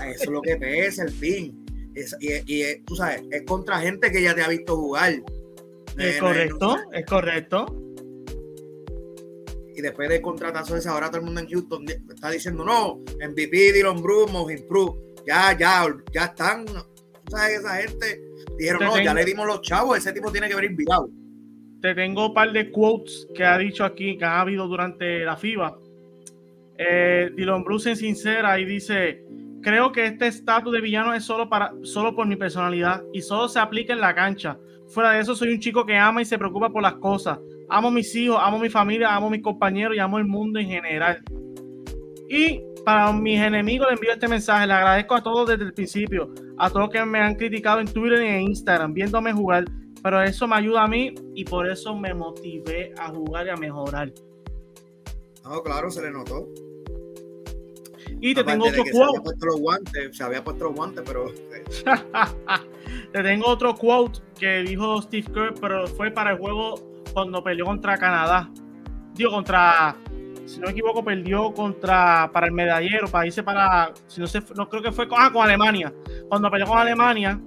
Eso 0.07 0.23
es 0.23 0.29
lo 0.29 0.41
que 0.41 0.57
pesa 0.57 1.03
el 1.03 1.11
fin 1.11 1.63
y, 2.19 2.75
tú 2.85 2.95
sabes, 2.95 3.23
es 3.31 3.43
contra 3.43 3.79
gente 3.79 4.11
que 4.11 4.21
ya 4.21 4.33
te 4.33 4.41
ha 4.41 4.47
visto 4.47 4.75
jugar. 4.75 5.13
Es 5.97 6.19
correcto, 6.19 6.77
es 6.91 7.05
correcto. 7.05 7.82
Y 9.75 9.81
después 9.81 10.09
de 10.09 10.21
contratación 10.21 10.79
ahora 10.87 11.07
todo 11.07 11.19
el 11.19 11.25
mundo 11.25 11.41
en 11.41 11.49
Houston 11.49 11.85
está 11.89 12.29
diciendo, 12.29 12.63
no, 12.63 12.97
MVP, 12.97 13.73
Dylan 13.73 14.01
Bruce, 14.01 14.31
Mohin 14.31 14.65
ya, 15.25 15.57
ya, 15.57 15.85
ya 16.11 16.25
están. 16.25 16.65
¿Tú 16.65 17.31
sabes, 17.31 17.59
esa 17.59 17.75
gente 17.77 18.21
dijeron, 18.57 18.83
no, 18.83 19.01
ya 19.01 19.13
le 19.13 19.25
dimos 19.25 19.47
los 19.47 19.61
chavos, 19.61 19.97
ese 19.97 20.13
tipo 20.13 20.31
tiene 20.31 20.47
que 20.47 20.55
venir 20.55 20.75
virado. 20.75 21.09
Te 21.81 21.95
tengo 21.95 22.27
un 22.27 22.33
par 22.33 22.51
de 22.51 22.71
quotes 22.71 23.27
que 23.35 23.43
ha 23.43 23.57
dicho 23.57 23.83
aquí, 23.83 24.17
que 24.17 24.25
ha 24.25 24.41
habido 24.41 24.67
durante 24.67 25.19
la 25.25 25.35
FIBA. 25.35 25.77
Eh, 26.77 27.31
Dylan 27.35 27.63
Bruce 27.63 27.89
en 27.89 27.97
sincera 27.97 28.59
y 28.59 28.65
dice, 28.65 29.23
creo 29.61 29.91
que 29.91 30.05
este 30.05 30.27
estatus 30.27 30.73
de 30.73 30.81
villano 30.81 31.13
es 31.13 31.23
solo, 31.23 31.49
para, 31.49 31.73
solo 31.83 32.15
por 32.15 32.27
mi 32.27 32.35
personalidad 32.35 33.03
y 33.13 33.21
solo 33.21 33.47
se 33.47 33.59
aplica 33.59 33.93
en 33.93 34.01
la 34.01 34.13
cancha. 34.13 34.57
Fuera 34.89 35.11
de 35.11 35.21
eso, 35.21 35.35
soy 35.35 35.49
un 35.49 35.59
chico 35.59 35.85
que 35.85 35.97
ama 35.97 36.21
y 36.21 36.25
se 36.25 36.37
preocupa 36.37 36.69
por 36.69 36.81
las 36.81 36.95
cosas. 36.95 37.39
Amo 37.69 37.91
mis 37.91 38.15
hijos, 38.15 38.37
amo 38.39 38.59
mi 38.59 38.69
familia, 38.69 39.15
amo 39.15 39.29
mis 39.29 39.41
compañeros 39.41 39.95
y 39.95 39.99
amo 39.99 40.17
el 40.17 40.25
mundo 40.25 40.59
en 40.59 40.67
general. 40.67 41.23
Y 42.29 42.61
para 42.83 43.11
mis 43.13 43.39
enemigos 43.39 43.87
les 43.89 43.97
envío 43.97 44.13
este 44.13 44.27
mensaje. 44.27 44.67
Le 44.67 44.73
agradezco 44.73 45.15
a 45.15 45.23
todos 45.23 45.49
desde 45.49 45.65
el 45.65 45.73
principio, 45.73 46.33
a 46.57 46.69
todos 46.69 46.89
que 46.89 47.03
me 47.05 47.19
han 47.19 47.35
criticado 47.35 47.79
en 47.79 47.87
Twitter 47.87 48.21
y 48.23 48.27
en 48.27 48.41
Instagram, 48.41 48.93
viéndome 48.93 49.33
jugar. 49.33 49.65
Pero 50.01 50.21
eso 50.21 50.47
me 50.47 50.57
ayuda 50.57 50.83
a 50.83 50.87
mí 50.87 51.15
y 51.33 51.45
por 51.45 51.69
eso 51.69 51.95
me 51.95 52.13
motivé 52.13 52.93
a 52.97 53.09
jugar 53.09 53.47
y 53.47 53.49
a 53.49 53.55
mejorar. 53.55 54.11
No, 55.43 55.61
claro, 55.63 55.89
se 55.89 56.01
le 56.01 56.11
notó. 56.11 56.47
Y 58.19 58.33
te 58.33 58.43
tengo 58.43 58.65
otro 58.65 58.83
quote. 58.83 58.91
Se 58.91 59.03
había 59.03 59.21
puesto 59.21 59.45
los 59.45 59.59
guantes, 59.59 60.17
se 60.17 60.23
había 60.23 60.43
puesto 60.43 60.63
los 60.65 60.75
guantes, 60.75 61.03
pero. 61.05 61.25
te 63.13 63.23
tengo 63.23 63.47
otro 63.47 63.75
quote 63.75 64.19
que 64.39 64.63
dijo 64.63 65.01
Steve 65.01 65.27
Kerr, 65.33 65.53
pero 65.59 65.87
fue 65.87 66.11
para 66.11 66.31
el 66.31 66.37
juego 66.37 66.75
cuando 67.13 67.43
peleó 67.43 67.65
contra 67.65 67.97
Canadá. 67.97 68.49
Digo, 69.13 69.31
contra 69.31 69.95
si 70.45 70.59
no 70.59 70.65
me 70.65 70.71
equivoco, 70.71 71.03
perdió 71.03 71.53
contra 71.53 72.29
para 72.33 72.47
el 72.47 72.51
medallero, 72.51 73.07
para 73.07 73.25
irse 73.25 73.41
para, 73.43 73.93
si 74.07 74.19
no 74.19 74.27
sé, 74.27 74.43
no 74.55 74.67
creo 74.67 74.81
que 74.81 74.91
fue 74.91 75.07
con, 75.07 75.17
ah, 75.21 75.31
con 75.31 75.43
Alemania. 75.43 75.93
Cuando 76.27 76.51
peleó 76.51 76.67
con 76.67 76.77
Alemania, 76.77 77.39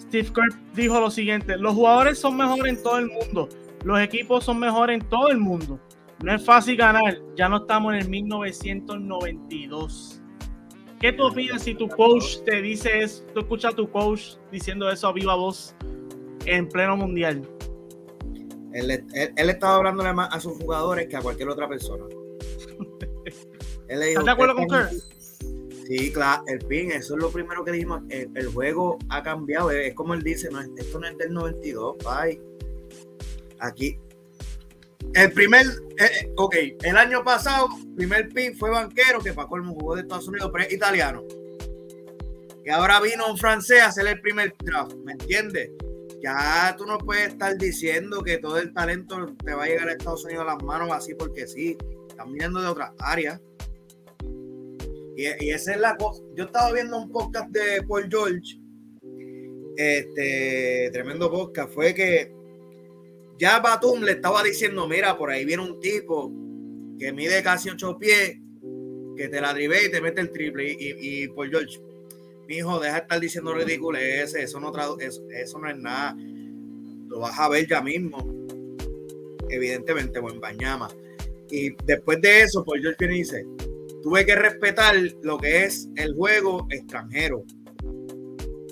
Steve 0.00 0.32
Kerr 0.32 0.52
dijo 0.74 0.98
lo 1.00 1.10
siguiente: 1.10 1.56
los 1.56 1.74
jugadores 1.74 2.18
son 2.18 2.36
mejores 2.36 2.76
en 2.76 2.82
todo 2.82 2.98
el 2.98 3.06
mundo, 3.06 3.48
los 3.84 4.00
equipos 4.00 4.42
son 4.44 4.58
mejores 4.58 5.00
en 5.00 5.08
todo 5.08 5.28
el 5.28 5.38
mundo. 5.38 5.78
No 6.22 6.34
es 6.34 6.44
fácil 6.44 6.76
ganar, 6.76 7.18
ya 7.36 7.48
no 7.48 7.58
estamos 7.58 7.94
en 7.94 8.00
el 8.00 8.08
1992. 8.08 10.20
¿Qué 10.98 11.12
tú 11.12 11.26
opinas 11.26 11.62
si 11.62 11.76
tu 11.76 11.88
coach 11.88 12.38
te 12.44 12.60
dice 12.60 13.02
eso? 13.02 13.22
Tú 13.32 13.38
escuchas 13.40 13.72
a 13.72 13.76
tu 13.76 13.88
coach 13.88 14.32
diciendo 14.50 14.90
eso 14.90 15.06
a 15.06 15.12
viva 15.12 15.36
voz 15.36 15.76
en 16.44 16.68
pleno 16.68 16.96
mundial. 16.96 17.48
Él, 18.72 19.50
estaba 19.50 19.76
hablándole 19.76 20.12
más 20.12 20.28
a 20.32 20.40
sus 20.40 20.58
jugadores 20.58 21.08
que 21.08 21.16
a 21.16 21.22
cualquier 21.22 21.48
otra 21.48 21.68
persona. 21.68 22.04
¿Estás 23.88 24.24
de 24.24 24.30
acuerdo 24.30 24.54
con 24.54 24.68
Kerr? 24.68 24.90
Sí, 25.86 26.12
claro, 26.12 26.44
el 26.48 26.58
pin, 26.58 26.92
eso 26.92 27.14
es 27.14 27.22
lo 27.22 27.30
primero 27.30 27.64
que 27.64 27.72
dijimos. 27.72 28.02
El, 28.10 28.46
juego 28.48 28.98
ha 29.08 29.22
cambiado. 29.22 29.70
Es 29.70 29.94
como 29.94 30.12
él 30.12 30.22
dice, 30.22 30.50
no, 30.50 30.60
esto 30.60 31.00
no 31.00 31.06
es 31.06 31.16
del 31.16 31.32
92, 31.32 31.96
bye. 32.04 32.40
Aquí. 33.60 33.98
El 35.14 35.32
primer, 35.32 35.64
eh, 35.64 36.04
eh, 36.04 36.32
ok, 36.36 36.56
el 36.82 36.96
año 36.98 37.24
pasado, 37.24 37.68
primer 37.96 38.28
pin 38.28 38.54
fue 38.54 38.68
banquero 38.68 39.20
que 39.20 39.32
para 39.32 39.48
colmo 39.48 39.74
jugó 39.74 39.94
de 39.94 40.02
Estados 40.02 40.28
Unidos, 40.28 40.50
pero 40.52 40.64
es 40.64 40.72
italiano. 40.74 41.24
Que 42.62 42.70
ahora 42.70 43.00
vino 43.00 43.26
un 43.26 43.38
francés 43.38 43.80
a 43.80 43.86
hacer 43.86 44.06
el 44.06 44.20
primer 44.20 44.54
draft, 44.62 44.94
¿me 44.96 45.12
entiendes? 45.12 45.70
Ya 46.20 46.74
tú 46.76 46.84
no 46.84 46.98
puedes 46.98 47.28
estar 47.28 47.56
diciendo 47.56 48.22
que 48.22 48.38
todo 48.38 48.58
el 48.58 48.72
talento 48.72 49.34
te 49.44 49.54
va 49.54 49.64
a 49.64 49.66
llegar 49.66 49.88
a 49.88 49.92
Estados 49.92 50.24
Unidos 50.24 50.42
a 50.42 50.54
las 50.54 50.62
manos 50.62 50.90
así 50.92 51.14
porque 51.14 51.46
sí. 51.46 51.76
Están 52.08 52.32
mirando 52.32 52.60
de 52.60 52.66
otras 52.66 52.90
áreas. 52.98 53.40
Y, 55.16 55.50
esa 55.50 55.74
es 55.74 55.80
la 55.80 55.96
cosa. 55.96 56.22
Yo 56.34 56.44
estaba 56.44 56.72
viendo 56.72 56.96
un 56.96 57.10
podcast 57.10 57.48
de 57.50 57.82
Paul 57.82 58.08
George. 58.10 58.60
Este 59.76 60.90
tremendo 60.92 61.30
podcast. 61.30 61.72
Fue 61.72 61.94
que 61.94 62.32
ya 63.38 63.60
Batum 63.60 64.02
le 64.02 64.12
estaba 64.12 64.42
diciendo: 64.42 64.88
Mira, 64.88 65.16
por 65.16 65.30
ahí 65.30 65.44
viene 65.44 65.62
un 65.62 65.78
tipo 65.80 66.32
que 66.98 67.12
mide 67.12 67.42
casi 67.42 67.70
ocho 67.70 67.96
pies, 67.98 68.38
que 69.16 69.28
te 69.28 69.40
la 69.40 69.54
drive 69.54 69.86
y 69.86 69.90
te 69.90 70.00
mete 70.00 70.20
el 70.20 70.30
triple. 70.30 70.72
Y, 70.72 71.22
y 71.24 71.28
Paul 71.28 71.50
George, 71.50 71.80
mi 72.48 72.56
hijo, 72.56 72.80
deja 72.80 72.94
de 72.94 73.00
estar 73.00 73.20
diciendo 73.20 73.54
ridículo 73.54 73.98
ese, 73.98 74.42
eso 74.42 74.58
no, 74.58 74.72
eso, 74.98 75.22
eso 75.30 75.58
no 75.58 75.68
es 75.68 75.76
nada. 75.76 76.16
Lo 77.06 77.20
vas 77.20 77.38
a 77.38 77.48
ver 77.48 77.68
ya 77.68 77.82
mismo. 77.82 78.18
Evidentemente, 79.50 80.18
buen 80.18 80.40
bañama. 80.40 80.88
Y 81.50 81.74
después 81.84 82.20
de 82.22 82.42
eso, 82.42 82.64
pues 82.64 82.82
yo 82.82 82.90
viene 82.98 83.14
dice, 83.14 83.46
tuve 84.02 84.24
que 84.24 84.34
respetar 84.34 84.94
lo 85.22 85.38
que 85.38 85.64
es 85.64 85.88
el 85.96 86.14
juego 86.14 86.66
extranjero. 86.70 87.44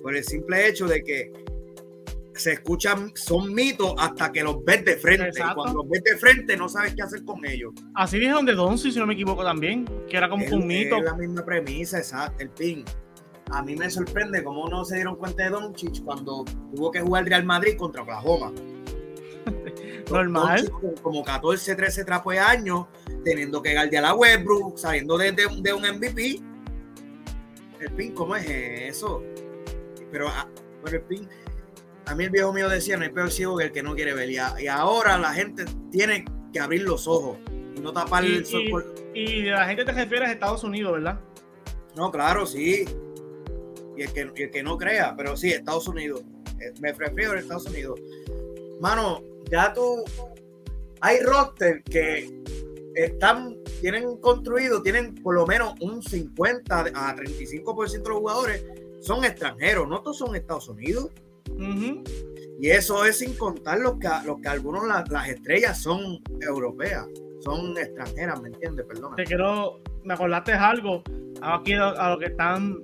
Por 0.03 0.17
el 0.17 0.25
simple 0.25 0.69
hecho 0.69 0.87
de 0.87 1.03
que 1.03 1.33
se 2.35 2.53
escuchan, 2.53 3.13
son 3.15 3.53
mitos 3.53 3.95
hasta 3.99 4.33
que 4.33 4.43
los 4.43 4.65
ves 4.65 4.85
de 4.87 4.97
frente. 4.97 5.31
Y 5.39 5.55
cuando 5.55 5.83
los 5.83 5.89
ves 5.89 6.03
de 6.03 6.17
frente 6.17 6.57
no 6.57 6.69
sabes 6.69 6.95
qué 6.95 7.03
hacer 7.03 7.25
con 7.25 7.45
ellos. 7.45 7.75
Así 7.95 8.19
dijeron 8.19 8.47
de 8.47 8.55
Donzi, 8.55 8.91
si 8.91 8.99
no 8.99 9.07
me 9.07 9.15
equivoco 9.15 9.43
también, 9.43 9.87
que 10.09 10.17
era 10.17 10.29
como 10.31 10.47
un 10.47 10.67
mito. 10.67 10.97
Es 10.97 11.05
la 11.05 11.15
misma 11.15 11.45
premisa, 11.45 11.99
exacto, 11.99 12.43
el 12.43 12.51
pin 12.51 12.85
a 13.53 13.63
mí 13.63 13.77
me 13.77 13.89
sorprende 13.91 14.43
cómo 14.43 14.69
no 14.69 14.85
se 14.85 14.97
dieron 14.97 15.17
cuenta 15.17 15.45
de 15.45 15.51
Doncic 15.51 16.03
cuando 16.03 16.45
tuvo 16.75 16.91
que 16.91 17.01
jugar 17.01 17.25
Real 17.25 17.45
Madrid 17.45 17.77
contra 17.77 18.03
Oklahoma. 18.03 18.53
Normal. 20.11 20.71
como 21.03 21.23
14, 21.23 21.77
13 21.77 22.05
trapos 22.05 22.35
de 22.35 22.41
años, 22.41 22.87
teniendo 23.25 23.63
que 23.63 23.73
guardiar 23.73 24.05
a 24.05 24.15
Westbrook, 24.15 24.79
saliendo 24.79 25.17
de, 25.17 25.33
de, 25.33 25.73
un 25.73 25.83
MVP. 25.83 26.41
El 27.81 27.93
pin, 27.93 28.15
¿cómo 28.15 28.35
es 28.35 28.47
eso? 28.49 29.23
Pero, 30.11 30.29
ah, 30.29 30.49
pero 30.83 30.97
el 30.97 31.03
pin, 31.05 31.29
a 32.07 32.15
mí 32.15 32.25
el 32.25 32.31
viejo 32.31 32.53
mío 32.53 32.69
decía, 32.69 32.97
no 32.97 33.05
hay 33.05 33.11
peor 33.11 33.31
ciego 33.31 33.57
que 33.57 33.65
el 33.65 33.73
que 33.73 33.83
no 33.83 33.95
quiere 33.95 34.15
ver. 34.15 34.31
Y, 34.31 34.67
ahora 34.67 35.19
la 35.19 35.33
gente 35.33 35.65
tiene 35.93 36.25
que 36.53 36.59
abrir 36.59 36.83
los 36.83 37.07
ojos 37.07 37.39
y 37.77 37.81
no 37.81 37.93
tapar 37.93 38.25
el 38.25 38.45
sol. 38.45 38.95
Y, 39.15 39.21
y 39.21 39.43
la 39.45 39.67
gente 39.67 39.85
te 39.85 39.93
refiere 39.93 40.27
a 40.27 40.33
Estados 40.33 40.65
Unidos, 40.65 40.95
¿verdad? 40.95 41.21
No, 41.95 42.11
claro, 42.11 42.45
sí 42.47 42.85
y 43.97 44.03
el 44.03 44.33
que, 44.33 44.51
que 44.51 44.63
no 44.63 44.77
crea, 44.77 45.15
pero 45.17 45.37
sí, 45.37 45.53
Estados 45.53 45.89
Unidos. 45.89 46.23
Eh, 46.61 46.73
me 46.81 46.95
prefiero 46.95 47.33
en 47.33 47.39
Estados 47.39 47.67
Unidos. 47.67 48.01
Mano, 48.81 49.23
ya 49.51 49.73
tú. 49.73 50.05
Hay 51.01 51.21
roster 51.21 51.83
que 51.83 52.33
están, 52.95 53.57
tienen 53.81 54.17
construido, 54.17 54.83
tienen 54.83 55.15
por 55.15 55.35
lo 55.35 55.47
menos 55.47 55.75
un 55.81 56.03
50 56.03 56.81
a 56.81 57.15
35% 57.15 57.91
de 57.91 58.09
los 58.09 58.19
jugadores 58.19 58.65
son 59.01 59.25
extranjeros, 59.25 59.87
no 59.87 60.01
todos 60.01 60.19
son 60.19 60.35
Estados 60.35 60.69
Unidos. 60.69 61.11
Y 62.59 62.71
eso 62.71 63.05
es 63.05 63.19
sin 63.19 63.35
contar 63.35 63.79
los 63.79 63.99
que, 63.99 64.09
los 64.25 64.41
que 64.41 64.49
algunos 64.49 64.85
las 64.87 65.29
estrellas 65.29 65.81
son 65.81 66.21
europeas, 66.41 67.07
son 67.41 67.77
extranjeras, 67.79 68.41
¿me 68.41 68.49
entiendes? 68.49 68.87
Perdona. 68.87 69.15
Te 69.15 69.25
quiero, 69.25 69.81
me 70.03 70.15
acordaste 70.15 70.53
algo 70.53 71.03
aquí 71.43 71.75
a 71.75 72.11
lo 72.11 72.19
que 72.19 72.27
están 72.27 72.83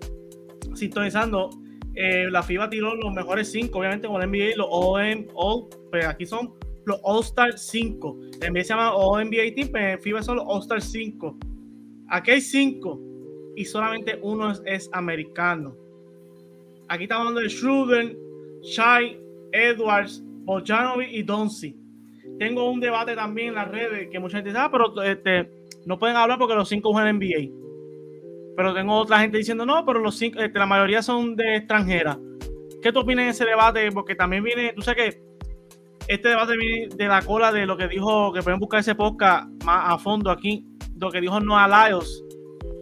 sintonizando, 0.74 1.50
eh, 1.94 2.28
la 2.30 2.42
FIBA 2.42 2.70
tiró 2.70 2.94
los 2.94 3.12
mejores 3.12 3.50
cinco, 3.52 3.80
obviamente 3.80 4.08
con 4.08 4.22
el 4.22 4.28
NBA, 4.28 4.56
los 4.56 4.66
OM, 4.70 5.26
All, 5.34 5.68
pues 5.90 6.06
aquí 6.06 6.26
son 6.26 6.54
los 6.86 6.98
All-Star 7.02 7.58
5. 7.58 8.18
La 8.40 8.50
NBA 8.50 8.62
se 8.64 8.68
llama 8.70 8.94
All 8.94 9.24
NBA 9.24 9.54
Team, 9.54 9.68
pero 9.72 9.88
en 9.88 10.00
FIBA 10.00 10.22
son 10.22 10.36
los 10.36 10.44
All-Star 10.46 10.80
5. 10.80 11.38
Aquí 12.08 12.30
hay 12.30 12.40
5 12.40 13.00
y 13.56 13.64
solamente 13.64 14.18
uno 14.22 14.52
es, 14.64 14.90
americano. 14.92 15.76
Aquí 16.88 17.04
estamos 17.04 17.28
hablando 17.28 17.40
de 17.40 17.48
Schroeder, 17.48 18.16
Shai, 18.62 19.18
Edwards, 19.52 20.22
Bojanovic 20.44 21.08
y 21.12 21.22
Donzi. 21.22 21.76
Tengo 22.38 22.70
un 22.70 22.80
debate 22.80 23.14
también 23.14 23.48
en 23.48 23.54
las 23.54 23.68
redes 23.68 24.08
que 24.10 24.18
mucha 24.18 24.38
gente 24.38 24.50
dice, 24.50 24.60
ah, 24.60 24.70
pero 24.70 25.02
este, 25.02 25.50
no 25.86 25.98
pueden 25.98 26.16
hablar 26.16 26.38
porque 26.38 26.54
los 26.54 26.68
cinco 26.68 26.92
juegan 26.92 27.08
en 27.10 27.16
NBA. 27.16 27.61
Pero 28.56 28.74
tengo 28.74 28.94
otra 28.94 29.20
gente 29.20 29.38
diciendo, 29.38 29.64
no, 29.64 29.84
pero 29.84 30.00
los 30.00 30.16
cinco, 30.16 30.40
este, 30.40 30.58
la 30.58 30.66
mayoría 30.66 31.02
son 31.02 31.36
de 31.36 31.56
extranjeras. 31.56 32.18
¿Qué 32.82 32.92
tú 32.92 33.00
opinas 33.00 33.26
de 33.26 33.30
ese 33.30 33.44
debate? 33.44 33.90
Porque 33.92 34.14
también 34.14 34.44
viene, 34.44 34.72
tú 34.74 34.82
sabes 34.82 35.14
que 35.14 35.22
este 36.08 36.28
debate 36.28 36.56
viene 36.56 36.88
de 36.94 37.06
la 37.06 37.22
cola 37.22 37.52
de 37.52 37.64
lo 37.64 37.76
que 37.76 37.88
dijo, 37.88 38.32
que 38.32 38.42
pueden 38.42 38.58
buscar 38.58 38.80
ese 38.80 38.94
podcast 38.94 39.48
más 39.64 39.92
a 39.92 39.98
fondo 39.98 40.30
aquí, 40.30 40.66
lo 40.98 41.10
que 41.10 41.20
dijo 41.20 41.40
Noah 41.40 41.88
Lyles, 41.88 42.24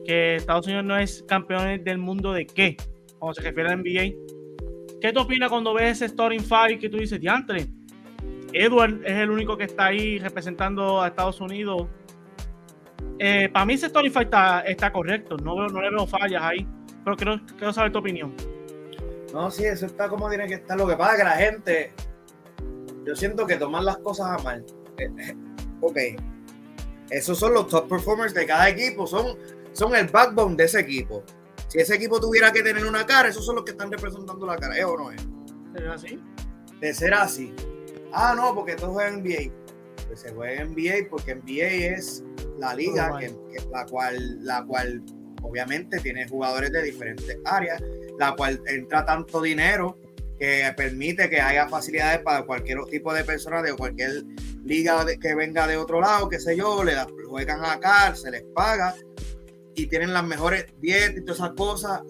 que 0.05 0.37
Estados 0.37 0.67
Unidos 0.67 0.85
no 0.85 0.97
es 0.97 1.23
campeón 1.29 1.85
del 1.85 1.99
mundo 1.99 2.33
de 2.33 2.47
qué, 2.47 2.77
cuando 3.19 3.35
se 3.35 3.43
refiere 3.43 3.71
al 3.71 3.79
NBA. 3.81 4.15
¿Qué 5.01 5.13
tú 5.13 5.21
opinas 5.21 5.51
cuando 5.51 5.73
ves 5.75 6.03
ese 6.03 6.09
starting 6.09 6.41
five 6.41 6.79
que 6.79 6.89
tú 6.89 6.99
dices, 6.99 7.21
diantre? 7.21 7.67
Edward 8.53 9.03
es 9.05 9.17
el 9.17 9.31
único 9.31 9.57
que 9.57 9.65
está 9.65 9.87
ahí 9.87 10.19
representando 10.19 11.01
a 11.01 11.09
Estados 11.09 11.41
Unidos 11.41 11.87
eh, 13.19 13.49
para 13.53 13.67
mí 13.67 13.75
ese 13.75 13.87
está, 13.87 14.61
está 14.61 14.93
correcto, 14.93 15.37
no, 15.37 15.69
no 15.69 15.83
le 15.83 15.91
veo 15.91 16.07
fallas 16.07 16.43
ahí, 16.43 16.67
pero 17.05 17.17
quiero, 17.17 17.41
quiero 17.59 17.73
saber 17.73 17.93
tu 17.93 17.99
opinión. 17.99 18.35
No, 19.33 19.51
sí, 19.51 19.65
eso 19.65 19.87
está 19.87 20.09
como 20.09 20.29
tiene 20.29 20.47
que 20.47 20.55
estar. 20.55 20.77
Lo 20.77 20.87
que 20.87 20.97
pasa 20.97 21.13
es 21.13 21.19
que 21.19 21.25
la 21.25 21.37
gente, 21.37 21.93
yo 23.07 23.15
siento 23.15 23.47
que 23.47 23.57
toman 23.57 23.85
las 23.85 23.99
cosas 23.99 24.41
a 24.41 24.43
mal. 24.43 24.65
Eh, 24.99 25.11
eh, 25.19 25.37
ok, 25.81 25.99
esos 27.11 27.39
son 27.39 27.55
los 27.55 27.69
top 27.69 27.89
performers 27.89 28.35
de 28.35 28.47
cada 28.47 28.69
equipo, 28.69 29.07
son, 29.07 29.37
son 29.73 29.95
el 29.95 30.07
backbone 30.09 30.57
de 30.57 30.65
ese 30.65 30.81
equipo. 30.81 31.23
Si 31.69 31.79
ese 31.79 31.97
equipo 31.97 32.21
tuviera 32.21 32.53
que 32.53 32.63
tener 32.63 32.85
una 32.85 33.07
cara, 33.07 33.29
esos 33.29 33.45
son 33.45 33.57
los 33.57 33.65
que 33.65 33.73
están 33.73 33.91
representando 33.93 34.47
la 34.47 34.57
cara, 34.57 34.77
¿es 34.77 34.85
o 34.85 34.97
no 34.97 35.13
es? 35.13 35.21
¿Es 35.75 35.87
así? 35.87 36.21
De 36.81 36.95
ser 36.95 37.15
así. 37.15 37.55
Ah, 38.13 38.35
no, 38.37 38.55
porque 38.55 38.75
todos 38.75 38.95
juegan 38.95 39.23
NBA. 39.23 39.53
Pues 40.09 40.21
se 40.21 40.33
juega 40.33 40.63
en 40.63 40.73
NBA 40.73 41.09
porque 41.09 41.37
NBA 41.37 41.95
es 41.97 42.25
la 42.61 42.75
liga, 42.75 43.19
que, 43.19 43.33
la, 43.71 43.87
cual, 43.87 44.45
la 44.45 44.65
cual 44.65 45.03
obviamente 45.43 45.99
tiene 46.01 46.29
jugadores 46.29 46.71
de 46.73 46.83
diferentes 46.83 47.39
áreas, 47.45 47.83
la 48.19 48.35
cual 48.37 48.61
entra 48.67 49.05
tanto 49.05 49.41
dinero 49.41 49.99
que 50.39 50.73
permite 50.77 51.29
que 51.29 51.41
haya 51.41 51.69
facilidades 51.69 52.21
para 52.21 52.45
cualquier 52.45 52.83
tipo 52.85 53.13
de 53.13 53.25
persona 53.25 53.63
de 53.63 53.75
cualquier 53.75 54.25
liga 54.65 55.05
que 55.21 55.35
venga 55.35 55.67
de 55.67 55.77
otro 55.77 56.01
lado, 56.01 56.29
qué 56.29 56.39
sé 56.39 56.57
yo, 56.57 56.83
le 56.85 56.95
juegan 57.29 57.65
acá, 57.65 58.15
se 58.15 58.31
les 58.31 58.43
paga 58.55 58.95
y 59.75 59.87
tienen 59.87 60.13
las 60.13 60.25
mejores 60.25 60.67
dietas 60.81 61.17
y 61.17 61.21
todas 61.23 61.39
esas 61.39 61.53
cosas, 61.53 62.01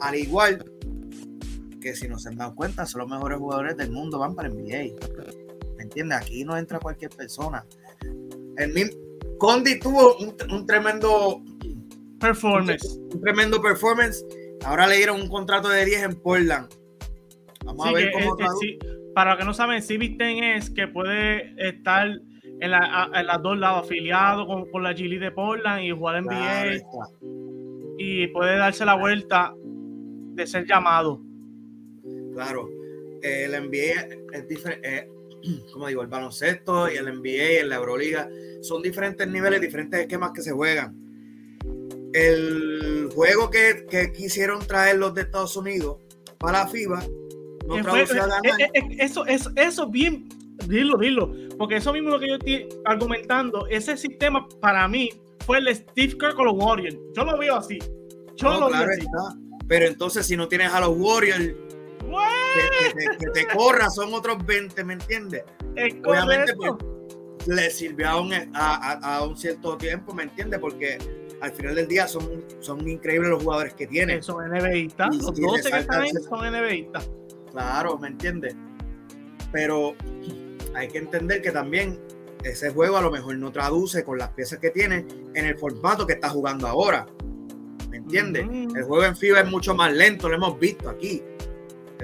al 0.00 0.14
igual 0.14 0.64
que 1.80 1.94
si 1.94 2.08
no 2.08 2.18
se 2.18 2.30
han 2.30 2.36
dado 2.36 2.54
cuenta, 2.54 2.86
son 2.86 3.02
los 3.02 3.10
mejores 3.10 3.38
jugadores 3.38 3.76
del 3.76 3.90
mundo, 3.90 4.18
van 4.18 4.34
para 4.34 4.48
el 4.48 4.54
NBA. 4.54 4.94
¿Me 5.76 5.82
entiendes? 5.82 6.18
Aquí 6.18 6.44
no 6.44 6.56
entra 6.56 6.78
cualquier 6.78 7.10
persona. 7.10 7.66
El 8.56 8.72
mismo, 8.72 9.03
Condi 9.38 9.78
tuvo 9.78 10.16
un, 10.18 10.66
tremendo 10.66 11.42
performance. 12.20 12.98
Un, 13.12 13.20
tremendo 13.20 13.60
performance. 13.60 14.24
Ahora 14.64 14.86
le 14.86 14.96
dieron 14.96 15.20
un 15.20 15.28
contrato 15.28 15.68
de 15.68 15.84
10 15.84 16.02
en 16.02 16.20
Portland. 16.20 16.68
Vamos 17.64 17.86
a 17.86 17.92
ver 17.92 18.12
cómo 18.12 18.36
Para 19.14 19.30
los 19.30 19.38
que 19.38 19.44
no 19.44 19.54
saben, 19.54 19.82
Civisten 19.82 20.42
es 20.42 20.70
que 20.70 20.88
puede 20.88 21.54
estar 21.56 22.08
en, 22.60 22.70
la, 22.70 23.10
los 23.24 23.42
dos 23.42 23.58
lados, 23.58 23.86
afiliado 23.86 24.46
con, 24.46 24.82
la 24.82 24.92
G 24.92 25.18
de 25.18 25.30
Portland 25.30 25.82
y 25.82 25.90
jugar 25.90 26.16
en 26.16 26.24
NBA. 26.24 26.84
Y 27.98 28.26
puede 28.28 28.56
darse 28.56 28.84
la 28.84 28.94
vuelta 28.94 29.54
de 29.56 30.46
ser 30.46 30.66
llamado. 30.66 31.20
Claro, 32.34 32.68
el 33.22 33.52
NBA 33.52 34.32
es 34.32 34.48
diferente. 34.48 34.88
Eh, 34.88 35.08
como 35.72 35.88
digo, 35.88 36.02
el 36.02 36.08
baloncesto 36.08 36.90
y 36.90 36.96
el 36.96 37.06
NBA 37.06 37.64
y 37.64 37.68
la 37.68 37.76
Euroliga 37.76 38.28
son 38.62 38.82
diferentes 38.82 39.26
niveles, 39.28 39.60
diferentes 39.60 40.00
esquemas 40.00 40.32
que 40.32 40.42
se 40.42 40.52
juegan. 40.52 40.96
El 42.12 43.10
juego 43.12 43.50
que, 43.50 44.12
quisieron 44.14 44.64
traer 44.66 44.96
los 44.96 45.14
de 45.14 45.22
Estados 45.22 45.56
Unidos 45.56 45.98
para 46.38 46.60
la 46.60 46.68
FIBA 46.68 47.04
no 47.66 47.82
traduce 47.82 48.18
a 48.18 48.26
ganar. 48.26 48.60
Eh, 48.60 48.70
eh, 48.74 48.96
eso, 48.98 49.26
eso, 49.26 49.50
eso 49.56 49.88
bien, 49.88 50.28
dilo, 50.68 50.96
dilo, 50.98 51.32
porque 51.58 51.76
eso 51.76 51.92
mismo 51.92 52.10
lo 52.10 52.20
que 52.20 52.28
yo 52.28 52.34
estoy 52.34 52.68
argumentando, 52.84 53.66
ese 53.66 53.96
sistema 53.96 54.46
para 54.60 54.86
mí 54.86 55.10
fue 55.44 55.58
el 55.58 55.74
Steve 55.74 56.16
Kerr 56.16 56.34
con 56.34 56.46
los 56.46 56.54
Warriors. 56.54 56.96
Yo 57.14 57.24
lo 57.24 57.36
veo 57.36 57.56
así. 57.56 57.78
Yo 58.36 58.60
lo 58.60 58.70
veo 58.70 58.88
así. 58.88 59.06
Pero 59.66 59.86
entonces 59.86 60.26
si 60.26 60.36
no 60.36 60.46
tienes 60.46 60.72
a 60.72 60.80
los 60.80 60.90
Warriors 60.96 61.54
que, 63.18 63.26
te, 63.32 63.46
corra 63.46 63.90
son 63.90 64.12
otros 64.14 64.44
20, 64.44 64.84
¿me 64.84 64.94
entiendes? 64.94 65.44
Obviamente 66.04 66.54
pues, 66.54 66.72
le 67.46 67.70
sirvió 67.70 68.08
a 68.08 68.20
un, 68.20 68.32
a, 68.54 69.22
un, 69.26 69.36
cierto 69.36 69.76
tiempo, 69.76 70.14
¿me 70.14 70.24
entiendes? 70.24 70.60
Porque 70.60 70.98
al 71.40 71.52
final 71.52 71.74
del 71.74 71.88
día 71.88 72.06
son, 72.06 72.44
son 72.60 72.88
increíbles 72.88 73.30
los 73.30 73.42
jugadores 73.42 73.74
que 73.74 73.86
tienen. 73.86 74.22
Son 74.22 74.48
NBAistas, 74.48 75.16
los 75.16 75.34
12 75.34 75.70
que 75.70 75.78
están 75.78 76.02
ahí 76.02 76.10
son 76.28 76.50
NBAistas. 76.50 77.10
Claro, 77.50 77.98
¿me 77.98 78.08
entiendes? 78.08 78.56
Pero 79.52 79.94
hay 80.74 80.88
que 80.88 80.98
entender 80.98 81.42
que 81.42 81.50
también 81.50 82.00
ese 82.42 82.70
juego 82.70 82.96
a 82.96 83.02
lo 83.02 83.10
mejor 83.10 83.36
no 83.36 83.52
traduce 83.52 84.04
con 84.04 84.18
las 84.18 84.30
piezas 84.30 84.58
que 84.58 84.70
tiene 84.70 85.06
en 85.34 85.46
el 85.46 85.56
formato 85.56 86.06
que 86.06 86.14
está 86.14 86.28
jugando 86.28 86.66
ahora. 86.66 87.06
¿Me 87.88 87.98
entiendes? 87.98 88.44
El 88.74 88.84
juego 88.84 89.04
en 89.04 89.16
FIBA 89.16 89.40
es 89.40 89.50
mucho 89.50 89.74
más 89.74 89.92
lento, 89.92 90.28
lo 90.28 90.34
hemos 90.34 90.58
visto 90.58 90.90
aquí. 90.90 91.22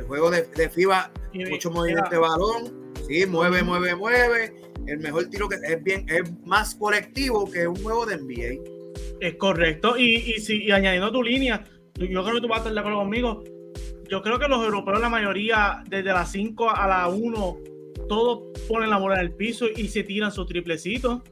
El 0.01 0.07
juego 0.07 0.31
de, 0.31 0.71
FIBA, 0.71 1.13
mucho 1.51 1.71
movimiento 1.71 2.09
de 2.09 2.17
balón, 2.17 2.93
sí, 3.07 3.27
mueve, 3.27 3.63
mueve, 3.63 3.95
mueve. 3.95 4.55
El 4.87 4.99
mejor 4.99 5.27
tiro 5.27 5.47
que 5.47 5.57
es 5.57 5.83
bien, 5.85 6.07
es 6.09 6.23
más 6.47 6.75
colectivo 6.75 7.51
que 7.51 7.69
un 7.69 7.77
juego 7.83 8.07
de 8.07 8.17
NBA. 8.17 8.63
Es 9.21 9.35
correcto. 9.35 9.99
Y, 9.99 10.17
y, 10.17 10.41
si, 10.41 10.71
añadiendo 10.71 11.13
tu 11.13 11.23
línea, 11.23 11.63
yo 11.97 12.25
creo 12.25 12.37
que 12.37 12.41
tú 12.41 12.49
vas 12.49 12.57
a 12.57 12.61
estar 12.61 12.73
de 12.73 12.81
acuerdo 12.81 13.01
conmigo. 13.01 13.45
Yo 14.09 14.23
creo 14.23 14.39
que 14.39 14.49
los 14.49 14.65
europeos, 14.65 15.03
la 15.03 15.11
mayoría, 15.11 15.85
desde 15.87 16.13
las 16.15 16.33
5 16.33 16.71
a 16.71 16.89
la 16.89 17.09
1, 17.09 17.59
todos 18.09 18.59
ponen 18.67 18.89
la 18.89 18.97
bola 18.97 19.17
en 19.17 19.27
el 19.27 19.35
piso 19.35 19.67
y 19.69 19.87
se 19.89 20.03
tiran 20.03 20.33
su 20.33 20.47
triplecito. 20.47 21.23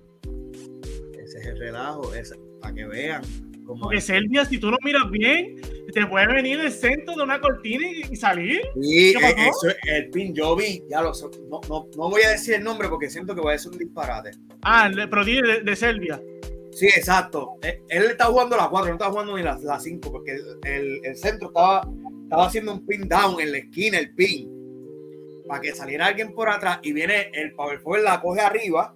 Ese 1.15 1.39
es 1.39 1.47
el 1.47 1.59
relajo, 1.59 2.13
para 2.61 2.75
que 2.75 2.85
vean. 2.85 3.23
Porque 3.65 4.03
Selvia, 4.03 4.45
si 4.45 4.59
tú 4.59 4.71
lo 4.71 4.77
miras 4.85 5.11
bien, 5.11 5.57
te 5.93 6.07
puede 6.07 6.27
venir 6.27 6.61
el 6.61 6.71
centro 6.71 7.17
de 7.17 7.23
una 7.23 7.41
cortina 7.41 7.87
y, 7.89 8.17
salir. 8.17 8.61
Sí, 8.81 9.11
eh, 9.11 9.35
eso, 9.39 9.75
el 9.87 10.11
pin, 10.11 10.35
yo 10.35 10.55
vi, 10.55 10.85
ya 10.89 11.01
lo 11.03 11.13
no, 11.49 11.61
no, 11.69 11.89
no, 11.97 12.11
voy 12.11 12.23
a 12.23 12.31
decir 12.31 12.55
el 12.55 12.65
nombre 12.65 12.89
porque 12.89 13.09
siento 13.09 13.35
que 13.35 13.41
voy 13.41 13.51
a 13.51 13.53
decir 13.53 13.73
un 13.73 13.79
disparate. 13.79 14.33
Ah, 14.63 14.91
pero 14.93 15.25
de, 15.25 15.63
de 15.65 15.77
Selvia. 15.77 16.21
Sí, 16.73 16.87
exacto. 16.87 17.57
Eh, 17.63 17.83
él, 17.89 18.05
está 18.05 18.27
jugando 18.27 18.57
la 18.57 18.69
4, 18.69 18.89
no 18.89 18.95
está 18.95 19.11
jugando 19.11 19.37
ni 19.37 19.43
la 19.43 19.81
5, 19.81 20.13
porque 20.13 20.37
el, 20.65 21.01
el, 21.03 21.17
centro 21.17 21.49
estaba, 21.49 21.89
estaba 22.25 22.47
haciendo 22.47 22.73
un 22.73 22.87
pin 22.87 23.09
down 23.09 23.41
en 23.41 23.53
la 23.53 23.59
esquina, 23.59 23.99
el 23.99 24.15
pin, 24.15 24.49
para 25.49 25.61
que 25.61 25.75
saliera 25.75 26.07
alguien 26.07 26.35
por 26.35 26.49
atrás 26.49 26.81
y 26.83 26.93
viene 26.93 27.31
el 27.33 27.55
power 27.55 27.81
forward, 27.81 28.05
la 28.05 28.21
coge 28.21 28.43
arriba, 28.43 28.95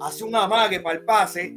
hace 0.00 0.24
una 0.24 0.44
amague 0.44 0.80
para 0.80 0.98
el 0.98 1.04
pase 1.04 1.56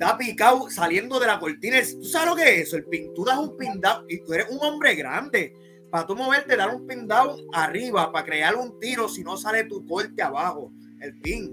da 0.00 0.16
picado 0.16 0.70
saliendo 0.70 1.20
de 1.20 1.26
la 1.26 1.38
cortina. 1.38 1.76
¿Tú 1.78 2.04
sabes 2.04 2.30
lo 2.30 2.34
que 2.34 2.54
es 2.54 2.68
eso? 2.68 2.76
El 2.78 2.86
pin, 2.86 3.12
tú 3.14 3.22
das 3.22 3.38
un 3.38 3.54
pin 3.58 3.78
down 3.78 4.06
y 4.08 4.20
tú 4.24 4.32
eres 4.32 4.46
un 4.48 4.58
hombre 4.62 4.94
grande. 4.94 5.52
Para 5.90 6.06
tú 6.06 6.16
moverte, 6.16 6.56
dar 6.56 6.74
un 6.74 6.86
pin 6.86 7.06
down 7.06 7.46
arriba 7.52 8.10
para 8.10 8.24
crear 8.24 8.56
un 8.56 8.80
tiro 8.80 9.10
si 9.10 9.22
no 9.22 9.36
sale 9.36 9.64
tu 9.64 9.86
corte 9.86 10.22
abajo. 10.22 10.72
El 11.02 11.20
pin. 11.20 11.52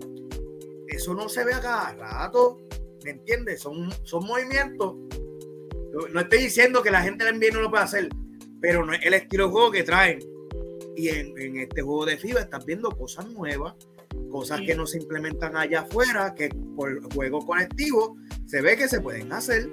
Eso 0.87 1.13
no 1.13 1.27
se 1.27 1.43
ve 1.43 1.53
a 1.53 1.59
cada 1.59 1.93
rato. 1.95 2.61
¿Me 3.03 3.11
entiendes? 3.11 3.61
Son, 3.61 3.91
son 4.03 4.25
movimientos. 4.25 4.95
No 6.13 6.19
estoy 6.21 6.39
diciendo 6.39 6.81
que 6.81 6.89
la 6.89 7.01
gente 7.01 7.25
del 7.25 7.35
NBA 7.35 7.51
no 7.51 7.61
lo 7.61 7.69
puede 7.69 7.83
hacer, 7.83 8.07
pero 8.61 8.85
no 8.85 8.93
es 8.93 9.05
el 9.05 9.13
estilo 9.13 9.47
de 9.47 9.51
juego 9.51 9.71
que 9.71 9.83
traen. 9.83 10.19
Y 10.95 11.09
en, 11.09 11.37
en 11.37 11.57
este 11.57 11.81
juego 11.81 12.05
de 12.05 12.17
FIBA 12.17 12.41
estás 12.41 12.65
viendo 12.65 12.91
cosas 12.91 13.29
nuevas 13.29 13.75
cosas 14.31 14.61
que 14.61 14.75
no 14.75 14.85
se 14.85 14.97
implementan 14.97 15.55
allá 15.55 15.81
afuera, 15.81 16.33
que 16.35 16.49
por 16.75 17.13
juego 17.13 17.45
colectivo 17.45 18.17
se 18.47 18.61
ve 18.61 18.77
que 18.77 18.87
se 18.87 18.99
pueden 18.99 19.31
hacer. 19.31 19.69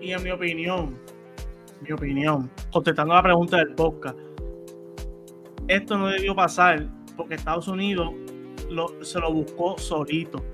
Y 0.00 0.12
en 0.12 0.22
mi 0.22 0.30
opinión, 0.30 0.98
mi 1.80 1.92
opinión, 1.92 2.50
contestando 2.70 3.14
la 3.14 3.22
pregunta 3.22 3.56
del 3.56 3.74
podcast, 3.74 4.18
esto 5.68 5.96
no 5.96 6.08
debió 6.08 6.34
pasar 6.34 6.86
porque 7.16 7.36
Estados 7.36 7.68
Unidos 7.68 8.12
se 9.00 9.18
lo 9.18 9.32
buscó 9.32 9.78
solito. 9.78 10.44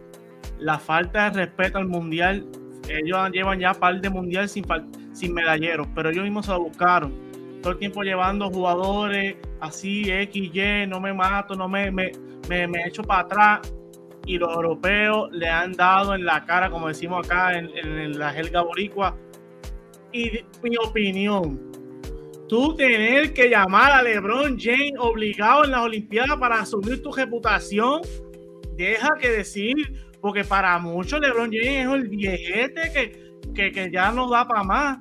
La 0.59 0.79
falta 0.79 1.31
de 1.31 1.47
respeto 1.47 1.79
al 1.79 1.87
mundial, 1.87 2.47
ellos 2.89 3.31
llevan 3.33 3.59
ya 3.59 3.73
par 3.73 4.01
de 4.01 4.11
mundial 4.11 4.49
sin, 4.49 4.65
sin 5.13 5.33
medalleros, 5.33 5.89
pero 5.95 6.11
ellos 6.11 6.25
mismos 6.25 6.47
se 6.47 6.53
lo 6.53 6.65
buscaron. 6.65 7.13
Todo 7.63 7.73
el 7.73 7.79
tiempo 7.79 8.03
llevando 8.03 8.51
jugadores 8.51 9.37
así, 9.61 10.11
X, 10.11 10.51
Y, 10.55 10.87
no 10.87 11.01
me 11.01 11.13
mato, 11.13 11.55
no 11.55 11.69
me, 11.69 11.91
me, 11.91 12.13
me, 12.49 12.67
me 12.67 12.87
echo 12.87 13.03
para 13.03 13.23
atrás 13.23 13.61
y 14.31 14.39
los 14.39 14.55
europeos 14.55 15.29
le 15.33 15.49
han 15.49 15.73
dado 15.73 16.15
en 16.15 16.25
la 16.25 16.45
cara, 16.45 16.71
como 16.71 16.87
decimos 16.87 17.27
acá 17.27 17.59
en, 17.59 18.17
la 18.17 18.33
Helga 18.33 18.63
Boricua. 18.63 19.17
Y 20.13 20.31
mi 20.63 20.77
opinión, 20.77 21.61
tú 22.49 22.77
tener 22.77 23.35
que 23.35 23.51
llamar 23.51 23.91
a 23.91 24.03
LeBron 24.05 24.57
James 24.57 24.93
obligado 25.01 25.65
en 25.65 25.73
las 25.73 25.81
Olimpiadas 25.81 26.37
para 26.37 26.61
asumir 26.61 27.03
tu 27.03 27.11
reputación, 27.11 28.03
deja 28.77 29.09
que 29.21 29.31
decir, 29.31 29.75
porque 30.21 30.45
para 30.45 30.79
muchos 30.79 31.21
LeBron 31.21 31.51
James 31.51 31.89
es 31.89 31.93
el 31.93 32.09
viejete 32.09 33.13
que, 33.53 33.73
que 33.73 33.91
ya 33.91 34.13
no 34.13 34.31
da 34.31 34.47
para 34.47 34.63
más 34.63 34.99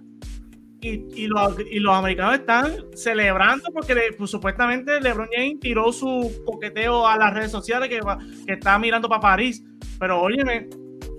y, 0.81 1.27
los, 1.27 1.59
y, 1.59 1.79
los, 1.79 1.93
americanos 1.93 2.35
están 2.35 2.85
celebrando 2.95 3.69
porque 3.73 3.95
pues, 4.17 4.31
supuestamente 4.31 5.01
LeBron 5.01 5.27
James 5.31 5.59
tiró 5.59 5.91
su 5.91 6.41
coqueteo 6.45 7.05
a 7.05 7.17
las 7.17 7.33
redes 7.33 7.51
sociales 7.51 7.89
que, 7.89 7.99
que 8.45 8.53
está 8.53 8.79
mirando 8.79 9.09
para 9.09 9.21
París. 9.21 9.63
Pero 9.99 10.21
óyeme, 10.21 10.69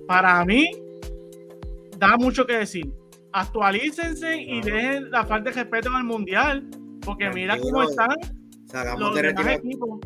para 0.06 0.42
mí 0.44 0.70
da 1.98 2.16
mucho 2.16 2.46
que 2.46 2.58
decir. 2.58 2.90
Actualícense 3.32 4.40
y 4.40 4.60
dejen 4.60 5.10
la 5.10 5.24
falta 5.24 5.50
de 5.50 5.56
respeto 5.56 5.90
en 5.90 5.96
el 5.96 6.04
mundial. 6.04 6.66
Porque 7.04 7.30
mira 7.30 7.58
cómo 7.58 7.82
están. 7.82 8.16
los 8.98 9.14
de 9.14 9.30
equipos. 9.30 10.00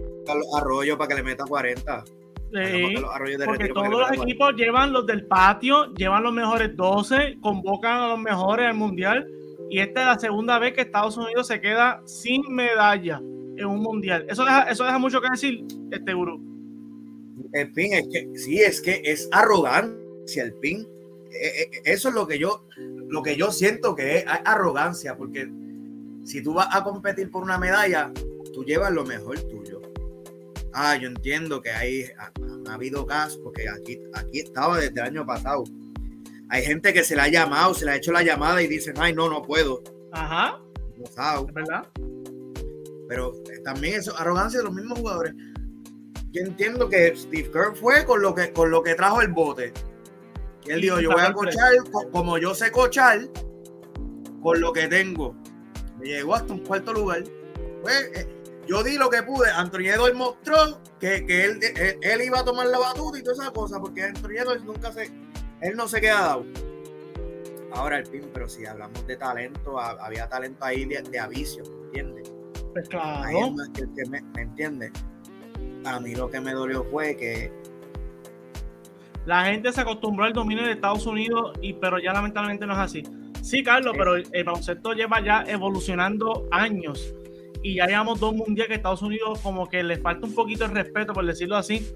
Arroyo 0.57 0.99
para 0.99 1.09
que 1.09 1.15
le 1.15 1.23
meta 1.23 1.45
40. 1.45 2.05
Sí, 2.53 2.95
porque 3.45 3.69
todos 3.69 3.89
los 3.89 4.13
equipos 4.13 4.55
llevan 4.55 4.93
los 4.93 5.07
del 5.07 5.27
patio, 5.27 5.93
llevan 5.95 6.23
los 6.23 6.33
mejores 6.33 6.77
12, 6.77 7.39
convocan 7.41 8.03
a 8.03 8.09
los 8.09 8.19
mejores 8.21 8.69
al 8.69 8.75
mundial 8.75 9.27
y 9.71 9.81
esta 9.81 10.01
es 10.01 10.07
la 10.07 10.19
segunda 10.19 10.59
vez 10.59 10.75
que 10.75 10.83
Estados 10.83 11.17
Unidos 11.17 11.47
se 11.47 11.61
queda 11.61 12.03
sin 12.05 12.43
medalla 12.55 13.19
en 13.57 13.67
un 13.67 13.81
mundial. 13.81 14.27
Eso 14.29 14.45
deja, 14.45 14.63
eso 14.65 14.85
deja 14.85 14.99
mucho 14.99 15.21
que 15.21 15.31
decir, 15.31 15.65
este 15.91 16.15
gurú. 16.15 16.41
El 17.53 17.73
PIN 17.73 17.95
es 17.95 18.09
que, 18.09 18.31
sí, 18.39 18.61
es 18.61 18.81
que 18.81 19.01
es 19.05 19.29
arrogancia 19.33 20.43
el 20.43 20.55
PIN. 20.55 20.87
Eh, 21.31 21.63
eh, 21.63 21.81
eso 21.85 22.09
es 22.09 22.15
lo 22.15 22.27
que 22.27 22.39
yo, 22.39 22.67
lo 23.09 23.23
que 23.23 23.37
yo 23.37 23.51
siento 23.51 23.95
que 23.95 24.19
es 24.19 24.25
arrogancia, 24.27 25.17
porque 25.17 25.51
si 26.25 26.43
tú 26.43 26.55
vas 26.55 26.69
a 26.71 26.85
competir 26.85 27.31
por 27.31 27.43
una 27.43 27.59
medalla, 27.59 28.13
tú 28.53 28.65
llevas 28.65 28.93
lo 28.93 29.05
mejor 29.05 29.41
tuyo. 29.41 29.83
Ah, 30.73 30.97
yo 30.97 31.09
entiendo 31.09 31.61
que 31.61 31.71
hay, 31.71 32.05
ha, 32.19 32.33
ha 32.69 32.75
habido 32.75 33.07
casos, 33.07 33.41
porque 33.43 33.69
aquí, 33.69 34.01
aquí 34.13 34.41
estaba 34.41 34.79
desde 34.79 35.01
el 35.01 35.07
año 35.07 35.27
pasado 35.27 35.65
hay 36.55 36.63
gente 36.63 36.93
que 36.93 37.03
se 37.03 37.17
le 37.17 37.23
ha 37.23 37.27
llamado, 37.27 37.75
se 37.75 37.85
le 37.85 37.91
ha 37.91 37.97
hecho 37.97 38.13
la 38.13 38.23
llamada 38.23 38.63
y 38.63 38.69
dicen, 38.69 38.95
ay, 38.99 39.13
no, 39.13 39.29
no 39.29 39.43
puedo. 39.43 39.83
Ajá. 40.13 40.61
No 40.97 41.05
sabe. 41.07 41.51
¿Verdad? 41.53 41.89
Pero 43.09 43.33
también 43.65 43.99
eso, 43.99 44.17
arrogancia 44.17 44.61
de 44.61 44.67
los 44.67 44.73
mismos 44.73 45.01
jugadores. 45.01 45.35
Yo 46.31 46.43
entiendo 46.43 46.89
que 46.89 47.13
Steve 47.17 47.51
Kerr 47.51 47.75
fue 47.75 48.05
con 48.05 48.23
lo 48.23 48.37
que, 48.37 48.53
con 48.53 48.71
lo 48.71 48.85
que 48.85 48.95
trajo 48.95 49.21
el 49.21 49.33
bote. 49.33 49.73
Y 50.65 50.71
él 50.71 50.81
dijo, 50.81 51.01
yo 51.01 51.11
voy 51.11 51.23
a 51.23 51.33
cochar 51.33 51.73
como 52.13 52.39
yo 52.39 52.55
sé 52.55 52.71
cochar, 52.71 53.29
con 54.41 54.61
lo 54.61 54.73
que 54.73 54.87
tengo. 54.87 55.35
Me 55.99 56.07
llegó 56.07 56.37
hasta 56.37 56.53
un 56.53 56.61
cuarto 56.61 56.93
lugar. 56.93 57.25
Pues, 57.83 58.11
eh, 58.15 58.29
yo 58.69 58.85
di 58.85 58.97
lo 58.97 59.11
que 59.11 59.25
pude. 59.25 59.51
Anthony 59.51 59.89
Edwards 59.93 60.17
mostró 60.17 60.81
que, 61.01 61.17
él, 61.17 61.59
él, 62.01 62.23
iba 62.23 62.39
a 62.39 62.45
tomar 62.45 62.69
la 62.69 62.79
batuta 62.79 63.19
y 63.19 63.25
toda 63.25 63.43
esa 63.43 63.53
cosa, 63.53 63.81
porque 63.81 64.05
Anthony 64.05 64.37
Edwards 64.39 64.65
nunca 64.65 64.93
se, 64.93 65.11
él 65.61 65.77
no 65.77 65.89
se 65.89 66.01
queda 66.01 66.21
dado. 66.21 66.47
Ahora 67.73 67.99
el 67.99 68.05
pin, 68.05 68.31
pero 68.33 68.49
si 68.49 68.65
hablamos 68.67 69.05
de 69.07 69.17
talento, 69.17 69.81
había 69.81 70.29
talento 70.29 70.65
ahí 70.65 70.85
de, 70.85 71.03
de 71.03 71.19
aviso, 71.19 71.63
¿me 71.63 71.87
entiendes? 71.87 72.33
Pues 72.73 72.89
claro. 72.89 73.53
me, 73.53 74.23
¿Me 74.23 74.43
entiendes? 74.43 74.93
A 75.85 75.99
mí 76.01 76.15
lo 76.15 76.31
que 76.31 76.41
me 76.41 76.53
dolió 76.53 76.85
fue 76.85 77.17
que 77.17 77.53
la 79.27 79.47
gente 79.47 79.73
se 79.73 79.81
acostumbró 79.81 80.27
al 80.27 80.33
dominio 80.33 80.65
de 80.65 80.73
Estados 80.73 81.07
Unidos, 81.07 81.53
y, 81.63 81.73
pero 81.75 81.99
ya 81.99 82.13
lamentablemente 82.13 82.67
no 82.67 82.75
es 82.75 82.79
así. 82.79 83.03
Sí, 83.43 83.63
Carlos, 83.63 83.95
pero 83.97 84.17
el 84.17 84.45
baloncesto 84.45 84.93
lleva 84.93 85.23
ya 85.23 85.45
evolucionando 85.47 86.47
años 86.51 87.15
y 87.63 87.77
ya 87.77 87.87
llevamos 87.87 88.21
dos 88.21 88.35
mundiales 88.35 88.69
que 88.69 88.75
Estados 88.75 89.03
Unidos 89.03 89.41
como 89.43 89.67
que 89.67 89.83
le 89.83 89.97
falta 89.99 90.27
un 90.27 90.35
poquito 90.35 90.69
de 90.69 90.75
respeto, 90.75 91.13
por 91.13 91.25
decirlo 91.25 91.57
así, 91.57 91.87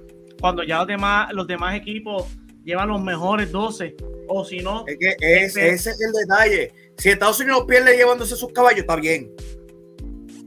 cuando 0.40 0.62
ya 0.62 0.78
los 0.78 0.86
demás, 0.86 1.32
los 1.32 1.46
demás 1.46 1.74
equipos 1.74 2.26
llevan 2.68 2.88
los 2.88 3.02
mejores 3.02 3.50
12. 3.50 3.96
O 4.28 4.44
si 4.44 4.58
no. 4.60 4.84
Es 4.86 4.98
que 4.98 5.16
ese, 5.20 5.70
ese 5.70 5.90
es 5.90 6.00
el 6.00 6.12
detalle. 6.12 6.72
Si 6.96 7.08
Estados 7.08 7.40
Unidos 7.40 7.64
pierde 7.66 7.96
llevándose 7.96 8.36
sus 8.36 8.52
caballos, 8.52 8.80
está 8.80 8.96
bien. 8.96 9.32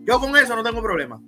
Yo 0.03 0.19
con 0.19 0.35
eso 0.35 0.55
no 0.55 0.63
tengo 0.63 0.81
problema 0.81 1.21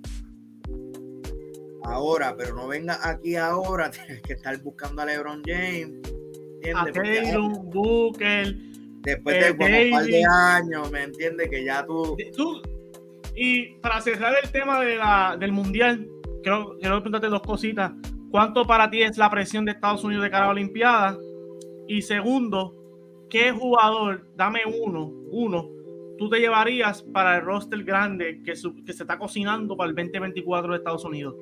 ahora, 1.84 2.34
pero 2.36 2.54
no 2.54 2.66
venga 2.66 2.98
aquí 3.02 3.36
ahora, 3.36 3.90
tienes 3.90 4.22
que 4.22 4.34
estar 4.34 4.60
buscando 4.62 5.02
a 5.02 5.06
LeBron 5.06 5.42
James. 5.46 6.00
A 6.74 6.86
Taylor, 6.86 7.52
Booker. 7.64 8.56
Después 9.02 9.36
de 9.38 9.48
eh, 9.48 9.88
un 9.88 9.90
par 9.90 10.04
de 10.04 10.24
años, 10.24 10.90
¿me 10.90 11.02
entiendes? 11.02 11.50
Que 11.50 11.62
ya 11.62 11.84
tú... 11.84 12.16
Y 13.36 13.74
para 13.80 14.00
cerrar 14.00 14.34
el 14.42 14.50
tema 14.50 14.80
de 14.82 14.96
la, 14.96 15.36
del 15.38 15.52
Mundial, 15.52 16.08
quiero, 16.42 16.78
quiero 16.78 17.02
preguntarte 17.02 17.26
dos 17.26 17.42
cositas. 17.42 17.92
¿Cuánto 18.34 18.66
para 18.66 18.90
ti 18.90 19.00
es 19.00 19.16
la 19.16 19.30
presión 19.30 19.64
de 19.64 19.70
Estados 19.70 20.02
Unidos 20.02 20.24
de 20.24 20.30
cara 20.32 20.42
a 20.42 20.46
la 20.48 20.52
Olimpiada? 20.54 21.16
Y 21.86 22.02
segundo, 22.02 22.74
¿qué 23.30 23.52
jugador, 23.52 24.26
dame 24.34 24.62
uno, 24.66 25.06
uno, 25.30 25.70
tú 26.18 26.28
te 26.28 26.40
llevarías 26.40 27.04
para 27.04 27.36
el 27.36 27.42
roster 27.44 27.84
grande 27.84 28.42
que, 28.44 28.54
que 28.84 28.92
se 28.92 29.04
está 29.04 29.20
cocinando 29.20 29.76
para 29.76 29.90
el 29.90 29.94
2024 29.94 30.72
de 30.72 30.78
Estados 30.78 31.04
Unidos? 31.04 31.36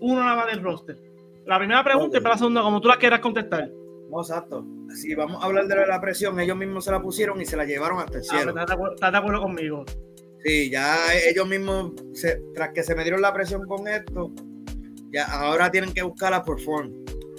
uno 0.00 0.20
nada 0.20 0.34
más 0.34 0.46
del 0.48 0.60
roster. 0.60 0.98
La 1.46 1.56
primera 1.56 1.84
pregunta 1.84 2.18
y 2.18 2.20
para 2.20 2.34
la 2.34 2.38
segunda, 2.38 2.62
como 2.62 2.80
tú 2.80 2.88
la 2.88 2.96
quieras 2.96 3.20
contestar. 3.20 3.70
No, 4.10 4.20
exacto. 4.20 4.66
Si 4.96 5.14
vamos 5.14 5.40
a 5.40 5.46
hablar 5.46 5.68
de 5.68 5.86
la 5.86 6.00
presión, 6.00 6.40
ellos 6.40 6.56
mismos 6.56 6.84
se 6.84 6.90
la 6.90 7.00
pusieron 7.00 7.40
y 7.40 7.46
se 7.46 7.56
la 7.56 7.64
llevaron 7.64 8.00
hasta 8.00 8.18
el 8.18 8.24
ah, 8.28 8.36
cielo. 8.36 8.60
¿Estás 8.60 9.12
de, 9.12 9.18
acuerdo 9.18 9.40
conmigo? 9.40 9.84
Sí, 10.44 10.68
ya 10.68 10.96
ellos 11.14 11.46
mismos, 11.46 11.92
tras 12.56 12.70
que 12.70 12.82
se 12.82 12.96
me 12.96 13.04
dieron 13.04 13.22
la 13.22 13.32
presión 13.32 13.64
con 13.68 13.86
esto, 13.86 14.32
ya 15.10 15.24
ahora 15.24 15.70
tienen 15.70 15.92
que 15.92 16.02
buscar 16.02 16.30
la 16.30 16.42
perform. 16.42 16.92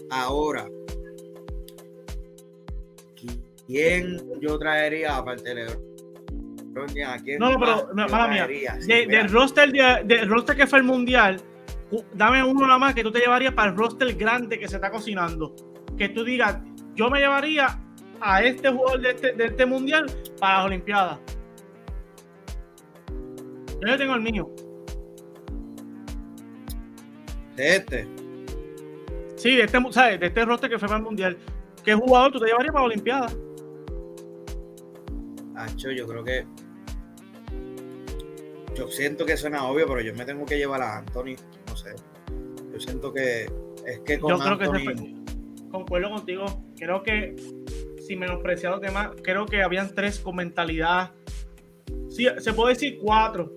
Ahora. 0.10 0.68
¿Quién 3.68 4.20
yo 4.42 4.58
traería 4.58 5.18
aparte 5.18 5.54
de 5.54 5.90
no, 7.40 7.52
no, 7.52 7.60
pero, 7.60 8.10
mala 8.10 8.28
mía. 8.48 8.78
del, 8.88 9.30
roster, 9.30 9.72
del 9.72 10.30
roster 10.30 10.56
que 10.56 10.68
fue 10.68 10.80
el 10.80 10.86
mundial, 10.86 11.42
dame 12.14 12.44
uno 12.44 12.66
nada 12.68 12.80
más 12.80 12.96
que 12.96 13.04
tú 13.04 13.12
te 13.12 13.20
llevarías 13.20 13.54
para 13.54 13.72
el 13.72 13.78
roster 13.78 14.14
grande 14.16 14.60
que 14.60 14.68
se 14.68 14.76
está 14.76 14.92
cocinando. 14.92 15.56
Que 15.98 16.10
tú 16.10 16.24
digas, 16.24 16.58
yo 16.96 17.10
me 17.10 17.20
llevaría 17.20 17.80
a 18.22 18.44
este 18.44 18.70
jugador 18.70 19.02
de 19.02 19.10
este, 19.10 19.34
de 19.34 19.46
este 19.46 19.66
mundial 19.66 20.06
para 20.40 20.58
las 20.58 20.66
Olimpiadas. 20.66 21.20
Yo 23.82 23.88
ya 23.88 23.98
tengo 23.98 24.16
el 24.16 24.22
mío. 24.22 24.50
De 27.60 27.76
este. 27.76 28.08
Sí, 29.36 29.58
de 29.58 29.64
este, 29.64 29.78
¿sabes? 29.92 30.20
De 30.20 30.28
este 30.28 30.46
roster 30.46 30.70
que 30.70 30.80
fue 30.80 30.88
para 30.88 31.00
el 31.00 31.04
mundial. 31.04 31.38
¿Qué 31.84 31.94
jugador 31.94 32.32
tú 32.32 32.40
te 32.40 32.46
llevarías 32.46 32.72
para 32.72 32.86
las 32.86 32.94
Olimpiadas? 32.94 33.38
Acho, 35.56 35.92
yo 35.92 36.08
creo 36.08 36.24
que. 36.24 36.46
Yo 38.76 38.88
siento 38.88 39.26
que 39.26 39.36
suena 39.36 39.66
obvio, 39.66 39.88
pero 39.88 40.00
yo 40.00 40.14
me 40.14 40.24
tengo 40.24 40.46
que 40.46 40.58
llevar 40.58 40.82
a 40.82 41.00
Anthony 41.00 41.36
yo 42.72 42.80
siento 42.80 43.12
que 43.12 43.52
es 43.86 44.00
que 44.06 44.20
con 44.20 44.38
Yo 44.38 44.58
creo 44.58 44.58
que 44.58 45.16
concuerdo 45.70 46.10
contigo. 46.12 46.46
Creo 46.78 47.04
que 47.04 47.36
sin 48.08 48.20
menospreciar 48.20 48.72
los 48.72 48.82
demás, 48.82 49.10
creo 49.22 49.46
que 49.46 49.62
habían 49.62 49.94
tres 49.94 50.20
con 50.20 50.38
mentalidad. 50.38 51.12
Sí, 52.10 52.26
se 52.38 52.54
puede 52.54 52.76
decir 52.76 52.98
cuatro. 53.02 53.52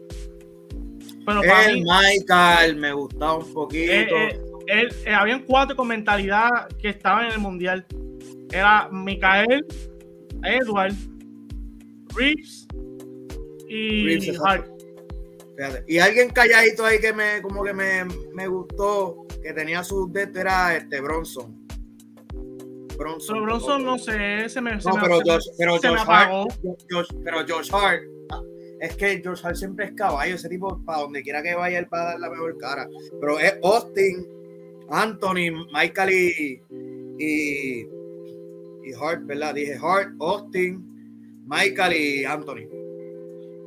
Pero 1.25 1.41
para 1.43 1.71
el 1.71 1.83
Michael 1.83 2.77
me 2.77 2.93
gustaba 2.93 3.37
un 3.39 3.53
poquito. 3.53 3.93
Eh, 3.93 4.41
eh, 4.67 4.89
eh, 5.07 5.15
habían 5.15 5.45
cuatro 5.45 5.77
con 5.77 5.89
mentalidad 5.89 6.69
que 6.81 6.91
estaban 6.91 7.27
en 7.27 7.33
el 7.33 7.39
mundial. 7.39 7.87
Era 8.51 8.89
Michael, 8.91 9.65
Edward, 10.43 10.95
Reeves 12.15 12.67
y 13.69 14.37
Hart. 14.45 14.73
Y 15.87 15.99
alguien 15.99 16.31
calladito 16.31 16.85
ahí 16.85 16.99
que 16.99 17.13
me, 17.13 17.41
como 17.43 17.63
que 17.63 17.73
me, 17.73 18.05
me 18.35 18.47
gustó, 18.49 19.27
que 19.43 19.53
tenía 19.53 19.85
su 19.85 20.11
de 20.11 20.29
era 20.35 20.77
este 20.77 21.01
Bronson. 21.01 21.63
Bronson. 22.97 23.35
Pero 23.35 23.47
Bronson 23.47 23.85
no 23.85 23.99
sé, 23.99 24.49
se 24.49 24.61
me, 24.61 24.77
no, 24.77 24.95
pero, 25.01 25.21
Josh, 25.25 25.47
pero, 25.59 25.77
Josh 25.77 26.05
Hart, 26.07 26.55
pero 27.25 27.39
Josh 27.49 27.71
Hart, 27.73 28.03
es 28.83 28.97
que 28.97 29.23
Josh 29.25 29.47
Hart 29.47 29.55
siempre 29.55 29.85
es 29.87 29.93
caballo, 29.93 30.35
ese 30.35 30.49
tipo 30.49 30.77
para 30.85 31.03
donde 31.03 31.23
quiera 31.23 31.41
que 31.41 31.55
vaya 31.55 31.79
él 31.79 31.87
va 31.93 32.03
a 32.03 32.05
dar 32.07 32.21
la 32.21 32.29
mejor 32.29 32.59
cara. 32.59 32.89
Pero 33.21 33.39
es 33.39 33.55
Austin, 33.63 34.27
Anthony, 34.91 35.69
Michael 35.73 36.11
y, 36.11 36.61
y, 37.17 37.87
y 38.83 38.93
Hart, 39.01 39.25
¿verdad? 39.25 39.55
Dije 39.55 39.79
Hart, 39.81 40.15
Austin, 40.19 40.85
Michael 41.47 41.93
y 41.93 42.25
Anthony. 42.25 42.67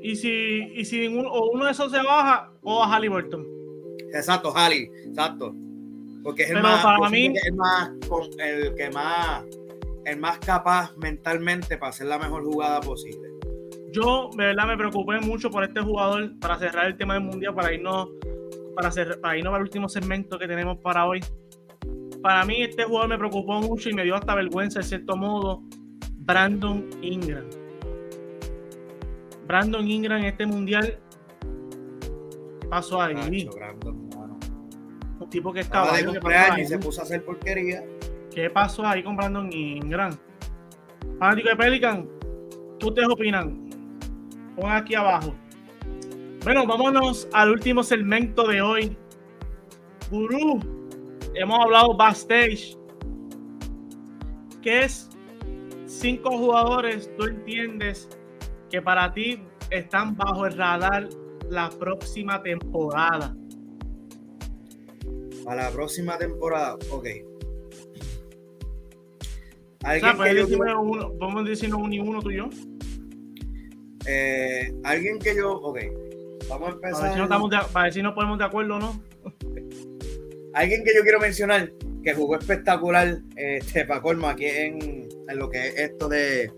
Y 0.02 0.18
si, 0.18 0.70
y 0.76 0.84
si 0.84 1.08
ninguno, 1.08 1.32
o 1.32 1.52
uno 1.52 1.64
de 1.64 1.72
esos 1.72 1.94
se 1.94 2.04
baja, 2.04 2.52
o 2.62 2.84
a 2.84 2.94
Halliburton. 2.94 3.48
Exacto, 4.14 4.54
Halley, 4.54 4.92
exacto. 5.08 5.56
Porque 6.24 6.44
es 6.44 6.50
el 6.50 6.62
más, 6.62 6.84
para 6.84 7.10
mí, 7.10 7.34
el 7.42 7.56
más, 7.56 7.90
el 8.40 8.76
que 8.76 8.90
más, 8.90 9.46
el 10.04 10.20
más 10.20 10.40
capaz 10.40 10.94
mentalmente 10.98 11.78
para 11.78 11.92
hacer 11.92 12.08
la 12.08 12.20
mejor 12.20 12.44
jugada 12.44 12.82
posible. 12.82 13.35
Yo, 13.96 14.30
de 14.36 14.48
verdad, 14.48 14.68
me 14.68 14.76
preocupé 14.76 15.22
mucho 15.22 15.50
por 15.50 15.64
este 15.64 15.80
jugador 15.80 16.38
para 16.40 16.60
cerrar 16.60 16.88
el 16.88 16.98
tema 16.98 17.14
del 17.14 17.24
mundial, 17.24 17.56
para 17.56 17.72
irnos, 17.72 18.10
para, 18.76 18.90
hacer, 18.90 19.22
para 19.22 19.38
irnos 19.38 19.54
al 19.54 19.62
último 19.62 19.88
segmento 19.88 20.38
que 20.38 20.50
tenemos 20.50 20.78
para 20.80 21.06
hoy. 21.06 21.24
Para 22.22 22.44
mí, 22.44 22.62
este 22.62 22.84
jugador 22.84 23.08
me 23.08 23.18
preocupó 23.18 23.62
mucho 23.62 23.90
y 23.90 23.94
me 23.94 24.04
dio 24.04 24.16
hasta 24.16 24.36
vergüenza, 24.36 24.82
en 24.82 24.86
cierto 24.86 25.16
modo, 25.16 25.64
Brandon 26.18 26.90
Ingram. 27.02 27.46
Brandon 29.48 29.88
Ingram 29.88 30.20
en 30.20 30.26
este 30.26 30.46
mundial 30.46 31.00
pasó 32.70 33.02
ahí. 33.02 33.48
Un 35.20 35.30
tipo 35.30 35.54
que 35.54 35.62
estaba 35.62 35.96
de 35.96 36.06
cumpleaños 36.06 36.60
y 36.60 36.66
se 36.66 36.80
puso 36.80 37.00
a 37.00 37.06
hacer 37.06 37.24
porquería. 37.24 37.82
¿Qué 38.30 38.50
pasó 38.50 38.86
ahí 38.86 39.02
con 39.02 39.16
Brandon 39.16 39.50
Ingram? 39.54 40.18
Fanático 41.18 41.48
de 41.48 41.56
Pelican, 41.56 42.10
¿qué 42.78 42.88
ustedes 42.88 43.08
opinan? 43.08 43.65
Pon 44.56 44.72
aquí 44.72 44.96
abajo. 44.96 45.36
Bueno, 46.44 46.66
vámonos 46.66 47.28
al 47.34 47.52
último 47.52 47.84
segmento 47.84 48.48
de 48.48 48.62
hoy. 48.62 48.98
Gurú, 50.12 50.60
hemos 51.34 51.60
hablado 51.60 51.98
backstage. 51.98 52.78
¿Qué 54.62 54.84
es 54.84 55.10
cinco 55.86 56.38
jugadores 56.38 57.10
tú 57.18 57.26
entiendes 57.26 58.10
que 58.70 58.82
para 58.82 59.14
ti 59.14 59.42
están 59.70 60.16
bajo 60.16 60.46
el 60.46 60.56
radar 60.56 61.10
la 61.50 61.70
próxima 61.70 62.42
temporada? 62.42 63.36
Para 65.44 65.64
la 65.64 65.72
próxima 65.72 66.18
temporada, 66.18 66.76
ok. 66.92 67.08
¿Alguien 69.84 70.18
que 70.18 70.36
yo 70.36 70.82
uno, 70.82 71.12
¿Podemos 71.20 71.46
decirnos 71.46 71.80
uno 71.82 71.94
y 71.94 72.00
uno 72.00 72.22
tú 72.22 72.32
y 72.32 72.38
yo? 72.38 72.50
Eh, 74.08 74.74
alguien 74.84 75.20
que 75.20 75.36
yo, 75.36 75.54
ok. 75.54 75.80
Vamos 76.50 76.70
a 76.70 76.72
empezar. 76.74 76.94
Para 76.94 77.04
ver 77.04 77.12
si 77.14 77.18
no, 77.18 77.24
estamos 77.24 77.50
de, 77.50 77.58
para 77.72 77.84
ver 77.84 77.94
si 77.94 78.02
no 78.02 78.16
ponemos 78.16 78.38
de 78.38 78.46
acuerdo 78.46 78.76
o 78.76 78.80
no. 78.80 79.02
alguien 80.54 80.84
que 80.84 80.96
yo 80.96 81.02
quiero 81.04 81.20
mencionar 81.20 81.72
que 82.04 82.14
jugó 82.14 82.38
espectacular, 82.38 83.18
este, 83.36 83.84
para 83.86 84.02
colmo, 84.02 84.28
aquí 84.28 84.46
en, 84.46 85.10
en 85.28 85.38
lo 85.38 85.50
que 85.50 85.68
es 85.68 85.80
esto 85.80 86.08
de, 86.08 86.52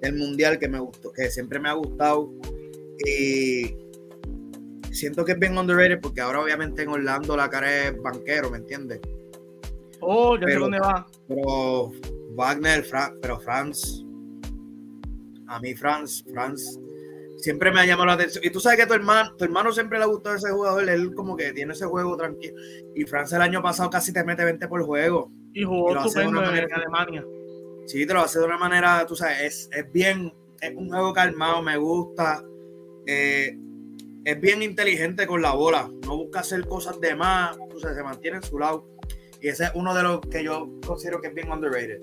del 0.00 0.16
mundial 0.16 0.58
que 0.58 0.68
me 0.68 0.80
gustó, 0.80 1.12
que 1.12 1.30
siempre 1.30 1.60
me 1.60 1.68
ha 1.68 1.74
gustado. 1.74 2.32
Y 3.06 3.76
siento 4.90 5.24
que 5.24 5.32
es 5.32 5.38
bien 5.38 5.56
underrated 5.56 6.00
porque 6.00 6.20
ahora 6.20 6.40
obviamente 6.40 6.82
en 6.82 6.88
Orlando 6.88 7.36
la 7.36 7.50
cara 7.50 7.88
es 7.88 8.02
banquero, 8.02 8.50
¿me 8.50 8.58
entiendes? 8.58 9.00
Oh, 10.00 10.38
ya 10.38 10.46
sé 10.46 10.54
dónde 10.54 10.80
va. 10.80 11.06
Pero 11.28 11.92
Wagner, 12.34 12.86
pero 13.20 13.38
Franz, 13.40 14.04
a 15.48 15.60
mí 15.60 15.74
Franz, 15.74 16.24
Franz 16.32 16.78
siempre 17.38 17.70
me 17.70 17.80
ha 17.80 17.86
llamado 17.86 18.06
la 18.06 18.12
atención. 18.14 18.44
Y 18.44 18.50
tú 18.50 18.60
sabes 18.60 18.78
que 18.78 18.86
tu 18.86 18.94
hermano, 18.94 19.34
tu 19.36 19.44
hermano 19.44 19.72
siempre 19.72 19.98
le 19.98 20.04
ha 20.04 20.08
gustado 20.08 20.36
ese 20.36 20.50
jugador, 20.50 20.88
él 20.88 21.14
como 21.14 21.36
que 21.36 21.52
tiene 21.52 21.72
ese 21.72 21.86
juego 21.86 22.16
tranquilo. 22.16 22.54
Y 22.94 23.04
Franz 23.04 23.32
el 23.32 23.42
año 23.42 23.62
pasado 23.62 23.90
casi 23.90 24.12
te 24.12 24.24
mete 24.24 24.44
20 24.44 24.68
por 24.68 24.84
juego. 24.84 25.30
Y 25.52 25.64
jugó 25.64 25.96
estupendo 25.96 26.42
en 26.42 26.72
Alemania. 26.72 27.24
Sí, 27.86 28.06
te 28.06 28.12
lo 28.12 28.20
hace 28.20 28.38
de 28.38 28.44
una 28.44 28.58
manera, 28.58 29.06
tú 29.06 29.16
sabes, 29.16 29.40
es, 29.40 29.70
es 29.72 29.90
bien, 29.92 30.32
es 30.60 30.74
un 30.76 30.88
juego 30.88 31.12
calmado, 31.12 31.62
me 31.62 31.76
gusta. 31.78 32.44
Eh, 33.06 33.56
es 34.24 34.40
bien 34.40 34.62
inteligente 34.62 35.26
con 35.26 35.40
la 35.40 35.54
bola, 35.54 35.90
no 36.04 36.18
busca 36.18 36.40
hacer 36.40 36.66
cosas 36.66 37.00
de 37.00 37.14
más, 37.14 37.56
tú 37.70 37.80
sabes, 37.80 37.96
se 37.96 38.02
mantiene 38.02 38.36
en 38.36 38.42
su 38.42 38.58
lado. 38.58 38.86
Y 39.40 39.48
ese 39.48 39.64
es 39.64 39.70
uno 39.74 39.94
de 39.94 40.02
los 40.02 40.20
que 40.20 40.44
yo 40.44 40.68
considero 40.86 41.20
que 41.20 41.28
es 41.28 41.34
bien 41.34 41.50
underrated. 41.50 42.00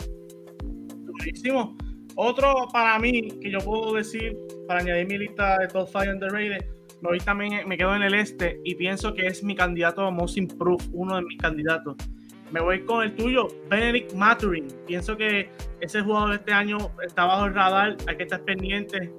Buenísimo. 1.19 1.77
Otro 2.15 2.67
para 2.71 2.97
mí 2.99 3.30
que 3.41 3.51
yo 3.51 3.60
puedo 3.60 3.93
decir, 3.93 4.38
para 4.67 4.80
añadir 4.80 5.08
mi 5.08 5.17
lista 5.17 5.58
de 5.60 5.67
top 5.67 5.88
5 5.88 6.13
underrated, 6.13 6.65
me 7.01 7.10
voy 7.10 7.19
también, 7.19 7.67
me 7.67 7.78
quedo 7.78 7.95
en 7.95 8.04
el 8.04 8.13
este 8.13 8.60
y 8.63 8.75
pienso 8.75 9.13
que 9.13 9.28
es 9.28 9.43
mi 9.43 9.56
candidato 9.56 10.01
a 10.01 10.12
Most 10.12 10.38
Improved, 10.38 10.86
uno 10.93 11.17
de 11.17 11.23
mis 11.23 11.38
candidatos. 11.38 11.95
Me 12.51 12.62
voy 12.62 12.86
con 12.86 13.04
el 13.04 13.15
tuyo, 13.15 13.47
Benedict 13.69 14.13
Maturin. 14.13 14.67
Pienso 14.88 15.17
que 15.17 15.49
ese 15.82 16.01
jugador 16.01 16.30
de 16.30 16.36
este 16.38 16.54
año 16.54 16.78
está 17.06 17.25
bajo 17.25 17.45
el 17.45 17.54
radar, 17.54 17.97
hay 18.08 18.15
que 18.15 18.23
estar 18.23 18.41
pendiente 18.43 19.12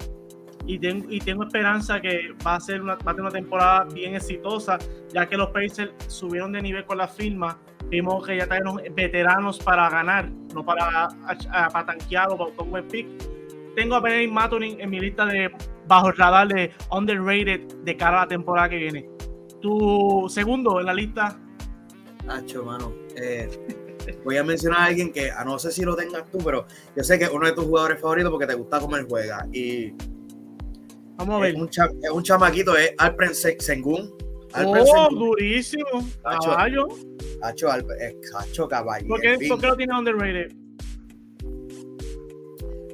y, 0.67 0.81
y 0.85 1.21
tengo 1.21 1.45
esperanza 1.45 2.01
que 2.01 2.33
va 2.45 2.57
a, 2.57 2.61
ser 2.61 2.81
una, 2.81 2.95
va 2.95 3.13
a 3.13 3.15
tener 3.15 3.23
una 3.23 3.31
temporada 3.31 3.85
bien 3.93 4.15
exitosa, 4.15 4.79
ya 5.13 5.29
que 5.29 5.37
los 5.37 5.51
Pacers 5.51 5.93
subieron 6.09 6.53
de 6.53 6.63
nivel 6.63 6.85
con 6.85 6.99
la 6.99 7.09
firma 7.09 7.59
Vimos 7.89 8.27
que 8.27 8.37
ya 8.37 8.47
trajeron 8.47 8.81
veteranos 8.95 9.59
para 9.59 9.89
ganar, 9.89 10.29
no 10.55 10.65
para, 10.65 11.09
para 11.73 11.87
tanquear 11.87 12.29
o 12.31 12.37
para 12.37 12.63
un 12.63 12.71
buen 12.71 12.89
pick. 12.89 13.07
Tengo 13.77 13.95
a 13.95 14.01
Benedict 14.01 14.33
Maturin 14.33 14.81
en 14.81 14.91
mi 14.91 15.01
lista 15.01 15.27
de 15.27 15.51
bajo 15.87 16.09
el 16.09 16.17
radar 16.17 16.49
de 16.49 16.73
underrated 16.91 17.61
de 17.85 17.97
cara 17.97 18.19
a 18.19 18.21
la 18.23 18.29
temporada 18.29 18.69
que 18.71 18.77
viene. 18.77 19.09
Tu 19.61 20.27
segundo 20.29 20.81
en 20.81 20.87
la 20.87 20.95
lista. 20.95 21.39
Nacho, 22.25 22.65
mano. 22.65 22.93
Eh, 23.17 23.49
voy 24.25 24.37
a 24.37 24.45
mencionar 24.45 24.81
a 24.81 24.85
alguien 24.87 25.13
que, 25.13 25.31
a 25.31 25.45
no 25.45 25.59
sé 25.59 25.71
si 25.71 25.83
lo 25.83 25.95
tengas 25.95 26.31
tú, 26.31 26.39
pero 26.39 26.67
yo 26.97 27.05
sé 27.05 27.19
que 27.19 27.25
es 27.27 27.31
uno 27.31 27.47
de 27.47 27.53
tus 27.53 27.65
jugadores 27.65 28.01
favoritos 28.01 28.31
porque 28.31 28.47
te 28.47 28.55
gusta 28.55 28.81
cómo 28.81 28.97
él 28.97 29.07
juega. 29.09 29.47
Y 29.53 29.93
Vamos 31.17 31.37
a 31.37 31.39
ver. 31.41 31.55
Es 31.55 31.61
un, 31.61 31.69
es 31.69 32.11
un 32.11 32.23
chamaquito, 32.23 32.77
es 32.77 32.95
Alpren 32.99 33.35
Sengun. 33.35 34.13
oh, 34.55 35.09
durísimo. 35.11 36.07
Caballo. 36.23 36.89
Hacho, 37.43 37.69
Hacho 37.71 38.69
caballo. 38.69 39.09
¿Por 39.09 39.21
qué, 39.21 39.39
¿Por 39.49 39.61
qué 39.61 39.67
lo 39.67 39.77
tiene 39.77 39.99
underrated? 39.99 40.53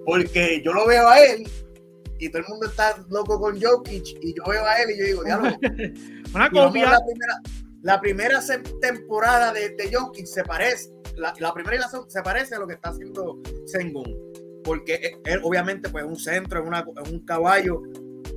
Porque 0.05 0.61
yo 0.65 0.73
lo 0.73 0.87
veo 0.87 1.09
a 1.09 1.21
él 1.25 1.47
y 2.19 2.29
todo 2.29 2.43
el 2.43 2.49
mundo 2.49 2.67
está 2.67 3.05
loco 3.11 3.41
con 3.41 3.61
Jokic 3.61 4.19
y 4.21 4.35
yo 4.35 4.45
veo 4.47 4.65
a 4.65 4.77
él 4.77 4.91
y 4.91 4.99
yo 4.99 5.05
digo, 5.05 5.25
diablo. 5.25 5.51
Una 6.35 6.51
copia. 6.51 6.91
La 6.91 7.01
primera, 7.05 7.41
la 7.83 8.01
primera 8.01 8.41
temporada 8.81 9.53
de, 9.53 9.71
de 9.71 9.93
Jokic 9.93 10.27
se 10.27 10.45
parece, 10.45 10.91
la, 11.17 11.35
la, 11.39 11.53
primera 11.53 11.77
y 11.77 11.81
la 11.81 11.89
segunda 11.89 12.11
se 12.11 12.23
parece 12.23 12.55
a 12.55 12.61
lo 12.61 12.67
que 12.67 12.75
está 12.75 12.91
haciendo 12.91 13.41
Sengun. 13.67 14.17
Porque 14.63 15.19
él, 15.25 15.41
obviamente, 15.43 15.89
pues 15.89 16.05
es 16.05 16.11
un 16.11 16.17
centro, 16.17 16.61
es, 16.61 16.67
una, 16.67 16.85
es 17.05 17.11
un 17.11 17.25
caballo, 17.25 17.83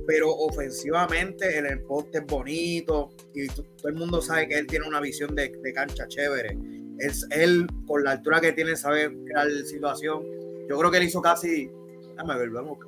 pero 0.06 0.30
ofensivamente 0.30 1.58
el, 1.58 1.66
el 1.66 1.80
poste 1.80 2.18
es 2.18 2.26
bonito 2.26 3.10
y 3.34 3.48
todo 3.48 3.88
el 3.88 3.94
mundo 3.94 4.22
sabe 4.22 4.48
que 4.48 4.58
él 4.58 4.66
tiene 4.66 4.86
una 4.86 5.00
visión 5.00 5.34
de, 5.34 5.50
cancha 5.74 6.06
chévere. 6.06 6.56
Es, 6.98 7.26
él, 7.30 7.66
con 7.86 8.04
la 8.04 8.12
altura 8.12 8.40
que 8.40 8.52
tiene, 8.52 8.76
sabe 8.76 9.14
crear 9.24 9.50
situación. 9.64 10.22
Yo 10.68 10.78
creo 10.78 10.90
que 10.90 10.98
él 10.98 11.04
hizo 11.04 11.20
casi, 11.20 11.70
déjame 12.10 12.38
ver, 12.38 12.50
vamos, 12.50 12.78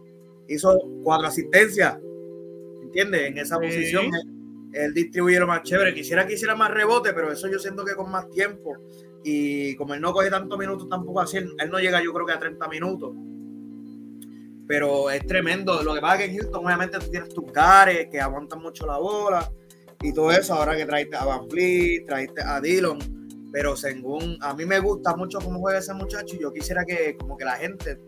hizo 0.48 0.78
cuatro 1.02 1.26
asistencias, 1.26 1.98
¿entiendes? 2.82 3.22
En 3.22 3.38
esa 3.38 3.58
posición 3.58 4.06
él, 4.72 4.94
distribuye 4.94 5.38
lo 5.40 5.46
más 5.46 5.62
chévere. 5.62 5.92
Quisiera 5.92 6.26
que 6.26 6.34
hiciera 6.34 6.54
más 6.54 6.70
rebote, 6.70 7.12
pero 7.12 7.32
eso 7.32 7.48
yo 7.48 7.58
siento 7.58 7.84
que 7.84 7.94
con 7.94 8.10
más 8.10 8.30
tiempo. 8.30 8.76
Y 9.24 9.74
como 9.76 9.94
él 9.94 10.00
no 10.00 10.12
coge 10.12 10.30
tantos 10.30 10.58
minutos, 10.58 10.88
tampoco 10.88 11.20
así, 11.20 11.38
él 11.38 11.70
no 11.70 11.78
llega 11.78 12.02
yo 12.02 12.12
creo 12.12 12.24
que 12.24 12.32
a 12.32 12.38
30 12.38 12.68
minutos 12.68 13.12
pero 14.68 15.10
es 15.10 15.26
tremendo. 15.26 15.82
Lo 15.82 15.94
que 15.94 16.00
pasa 16.00 16.14
es 16.16 16.20
que 16.20 16.30
en 16.30 16.38
Houston, 16.38 16.66
obviamente, 16.66 16.98
tienes 17.10 17.30
tus 17.30 17.50
cares 17.50 18.08
que 18.10 18.20
aguantan 18.20 18.60
mucho 18.60 18.86
la 18.86 18.98
bola 18.98 19.50
y 20.02 20.12
todo 20.12 20.30
eso. 20.30 20.54
Ahora 20.54 20.76
que 20.76 20.84
traiste 20.84 21.16
a 21.16 21.24
Van 21.24 21.48
Fleet, 21.48 22.04
traiste 22.06 22.42
a 22.42 22.60
Dillon, 22.60 22.98
pero 23.50 23.74
según 23.74 24.36
a 24.42 24.54
mí 24.54 24.66
me 24.66 24.78
gusta 24.78 25.16
mucho 25.16 25.38
cómo 25.40 25.58
juega 25.58 25.78
ese 25.78 25.94
muchacho 25.94 26.36
y 26.36 26.42
yo 26.42 26.52
quisiera 26.52 26.84
que, 26.84 27.16
como 27.16 27.38
que 27.38 27.46
la 27.46 27.56
gente 27.56 27.98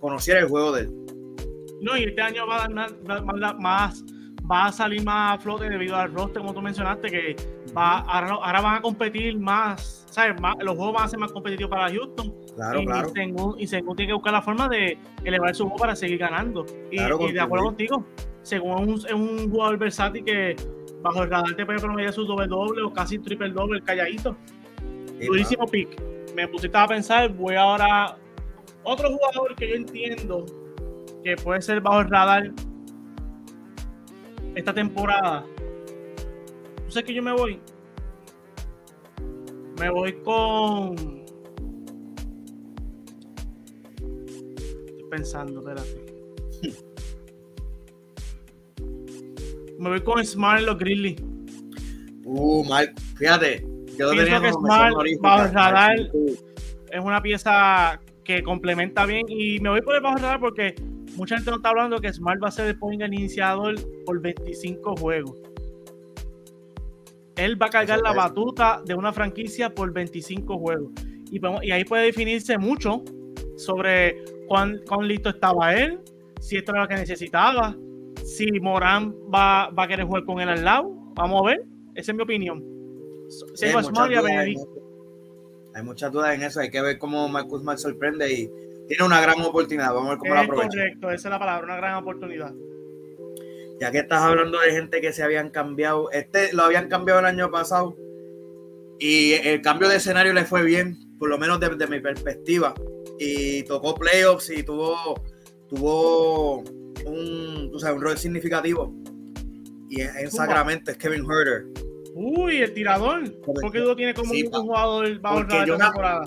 conociera 0.00 0.40
el 0.40 0.48
juego 0.48 0.72
de 0.72 0.82
él. 0.82 1.06
No, 1.80 1.96
y 1.96 2.04
este 2.04 2.20
año 2.20 2.46
va 2.48 2.64
a 2.64 2.68
dar 2.68 3.56
más, 3.60 4.04
va 4.50 4.66
a 4.66 4.72
salir 4.72 5.04
más 5.04 5.38
a 5.38 5.40
flote 5.40 5.68
debido 5.68 5.94
al 5.94 6.12
roster, 6.12 6.42
como 6.42 6.52
tú 6.52 6.60
mencionaste, 6.60 7.08
que 7.08 7.36
va, 7.76 8.00
ahora, 8.00 8.30
ahora 8.30 8.60
van 8.60 8.76
a 8.78 8.82
competir 8.82 9.38
más, 9.38 10.04
¿sabes? 10.10 10.34
los 10.60 10.74
juegos 10.74 10.94
van 10.94 11.04
a 11.04 11.08
ser 11.08 11.18
más 11.20 11.30
competitivos 11.30 11.70
para 11.70 11.88
Houston 11.90 12.34
Claro, 12.56 12.80
y, 12.80 12.86
claro. 12.86 13.12
Y 13.58 13.66
según, 13.66 13.96
tiene 13.96 14.08
que 14.08 14.14
buscar 14.14 14.32
la 14.32 14.40
forma 14.40 14.66
de 14.68 14.98
elevar 15.24 15.54
su 15.54 15.64
juego 15.64 15.76
para 15.76 15.94
seguir 15.94 16.18
ganando. 16.18 16.64
Y, 16.90 16.96
de 16.96 17.40
acuerdo 17.40 17.66
contigo, 17.66 18.04
según 18.42 18.94
es 18.94 19.12
un, 19.12 19.50
jugador 19.50 19.76
versátil 19.76 20.24
que 20.24 20.56
bajo 21.02 21.22
el 21.22 21.30
radar 21.30 21.54
te 21.54 21.66
puede 21.66 21.78
promediar 21.78 22.14
su 22.14 22.24
doble 22.24 22.46
doble 22.46 22.82
o 22.82 22.92
casi 22.92 23.18
triple 23.18 23.50
doble 23.50 23.82
calladito. 23.82 24.34
Durísimo 25.20 25.66
pick. 25.66 26.00
Me 26.34 26.48
pusiste 26.48 26.76
a 26.76 26.86
pensar, 26.86 27.30
voy 27.32 27.56
ahora. 27.56 28.16
Otro 28.84 29.10
jugador 29.10 29.54
que 29.54 29.68
yo 29.68 29.74
entiendo 29.74 30.46
que 31.22 31.36
puede 31.36 31.60
ser 31.60 31.80
bajo 31.80 32.00
el 32.00 32.08
radar 32.08 32.52
esta 34.54 34.72
temporada. 34.72 35.44
¿Tú 36.86 36.90
sabes 36.90 37.04
que 37.04 37.14
yo 37.14 37.22
me 37.22 37.32
voy? 37.32 37.60
Me 39.78 39.90
voy 39.90 40.14
con 40.22 41.25
pensando, 45.10 45.60
espérate. 45.60 46.16
Me 49.78 49.90
voy 49.90 50.00
con 50.00 50.24
Smart 50.24 50.62
los 50.62 50.78
Grizzlies. 50.78 51.22
Uh, 52.24 52.64
fíjate. 53.16 53.66
Yo 53.98 54.10
Pienso 54.10 54.40
que 54.40 54.52
Smart 54.52 54.94
bajo 55.20 55.52
radar 55.52 55.96
es 55.98 57.00
una 57.00 57.22
pieza 57.22 58.00
que 58.24 58.42
complementa 58.42 59.06
bien 59.06 59.24
y 59.28 59.60
me 59.60 59.70
voy 59.70 59.80
por 59.82 59.94
el 59.94 60.02
bajo 60.02 60.16
radar 60.16 60.40
porque 60.40 60.74
mucha 61.16 61.36
gente 61.36 61.50
no 61.50 61.56
está 61.58 61.70
hablando 61.70 62.00
que 62.00 62.12
Smart 62.12 62.42
va 62.42 62.48
a 62.48 62.50
ser 62.50 62.66
el 62.66 62.78
point 62.78 63.02
iniciador 63.02 63.74
por 64.04 64.20
25 64.20 64.96
juegos. 64.96 65.40
Él 67.36 67.60
va 67.60 67.66
a 67.66 67.70
cargar 67.70 68.00
la 68.00 68.12
batuta 68.12 68.82
de 68.84 68.94
una 68.94 69.12
franquicia 69.12 69.74
por 69.74 69.92
25 69.92 70.58
juegos. 70.58 70.90
Y, 71.30 71.40
y 71.62 71.70
ahí 71.70 71.84
puede 71.84 72.06
definirse 72.06 72.56
mucho 72.56 73.02
sobre 73.56 74.24
cuán, 74.46 74.82
listo 75.02 75.30
estaba 75.30 75.74
él, 75.74 76.00
si 76.40 76.56
esto 76.56 76.72
era 76.72 76.82
lo 76.82 76.88
que 76.88 76.94
necesitaba, 76.94 77.76
si 78.24 78.50
Morán 78.60 79.14
va, 79.32 79.70
va 79.70 79.84
a 79.84 79.88
querer 79.88 80.06
jugar 80.06 80.24
con 80.24 80.40
él 80.40 80.48
al 80.48 80.64
lado. 80.64 80.90
Vamos 81.14 81.42
a 81.42 81.46
ver, 81.46 81.64
esa 81.94 82.12
es 82.12 82.16
mi 82.16 82.22
opinión. 82.22 82.64
hay, 85.74 85.82
muchas 85.82 86.12
dudas 86.12 86.34
en 86.34 86.42
eso, 86.42 86.60
hay 86.60 86.70
que 86.70 86.80
ver 86.80 86.98
cómo 86.98 87.28
Marcus 87.28 87.60
Smart 87.60 87.78
sorprende 87.78 88.32
y 88.32 88.50
tiene 88.88 89.04
una 89.04 89.20
gran 89.20 89.40
oportunidad. 89.40 89.94
Vamos 89.94 90.08
a 90.08 90.10
ver 90.10 90.18
cómo 90.18 90.34
la 90.34 90.40
aprovecha. 90.40 90.68
Correcto, 90.68 91.10
esa 91.10 91.28
es 91.28 91.32
la 91.32 91.38
palabra, 91.38 91.64
una 91.64 91.76
gran 91.76 91.94
oportunidad. 91.96 92.52
Ya 93.80 93.90
que 93.90 93.98
estás 93.98 94.22
hablando 94.22 94.58
de 94.60 94.70
gente 94.70 95.00
que 95.00 95.12
se 95.12 95.22
habían 95.22 95.50
cambiado, 95.50 96.10
este 96.10 96.52
lo 96.54 96.62
habían 96.64 96.88
cambiado 96.88 97.20
el 97.20 97.26
año 97.26 97.50
pasado 97.50 97.94
y 98.98 99.32
el 99.32 99.60
cambio 99.60 99.88
de 99.88 99.96
escenario 99.96 100.32
le 100.32 100.46
fue 100.46 100.64
bien, 100.64 100.96
por 101.18 101.28
lo 101.28 101.36
menos 101.36 101.60
desde 101.60 101.86
mi 101.86 102.00
perspectiva 102.00 102.74
y 103.18 103.62
tocó 103.64 103.94
playoffs 103.94 104.50
y 104.50 104.62
tuvo, 104.62 105.22
tuvo 105.68 106.58
un, 107.04 107.70
tú 107.70 107.78
sabes, 107.78 107.96
un 107.96 108.02
rol 108.02 108.18
significativo. 108.18 108.94
Y 109.88 110.00
en, 110.00 110.30
Sacramento 110.30 110.90
es 110.90 110.96
Kevin 110.96 111.24
Herter. 111.30 111.66
Uy, 112.14 112.62
el 112.62 112.72
tirador. 112.72 113.30
¿Por 113.40 113.70
qué 113.70 113.78
lo 113.78 113.94
tiene 113.94 114.14
como 114.14 114.32
un 114.32 114.50
jugador 114.50 115.20
bajo 115.20 115.42
la 115.42 115.64
temporada? 115.64 116.24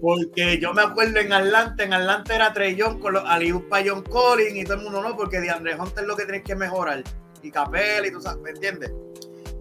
Porque 0.00 0.58
yo 0.60 0.74
me 0.74 0.82
acuerdo 0.82 1.18
en 1.20 1.32
Atlanta, 1.32 1.82
en 1.82 1.92
Atlanta 1.94 2.34
era 2.34 2.52
Trey 2.52 2.76
Young 2.76 2.98
con 2.98 3.14
los 3.14 3.24
Aliupa 3.24 3.80
John 3.84 4.02
Collins 4.02 4.56
y 4.56 4.64
todo 4.64 4.74
el 4.74 4.82
mundo 4.82 5.00
no, 5.02 5.16
porque 5.16 5.40
de 5.40 5.48
Andrés 5.48 5.76
Hunter 5.80 6.04
es 6.04 6.08
lo 6.08 6.16
que 6.16 6.24
tienes 6.24 6.42
que 6.42 6.54
mejorar. 6.54 7.02
Y 7.42 7.50
Capel 7.50 8.04
y 8.06 8.10
tú 8.10 8.20
sabes, 8.20 8.42
¿me 8.42 8.50
entiendes? 8.50 8.92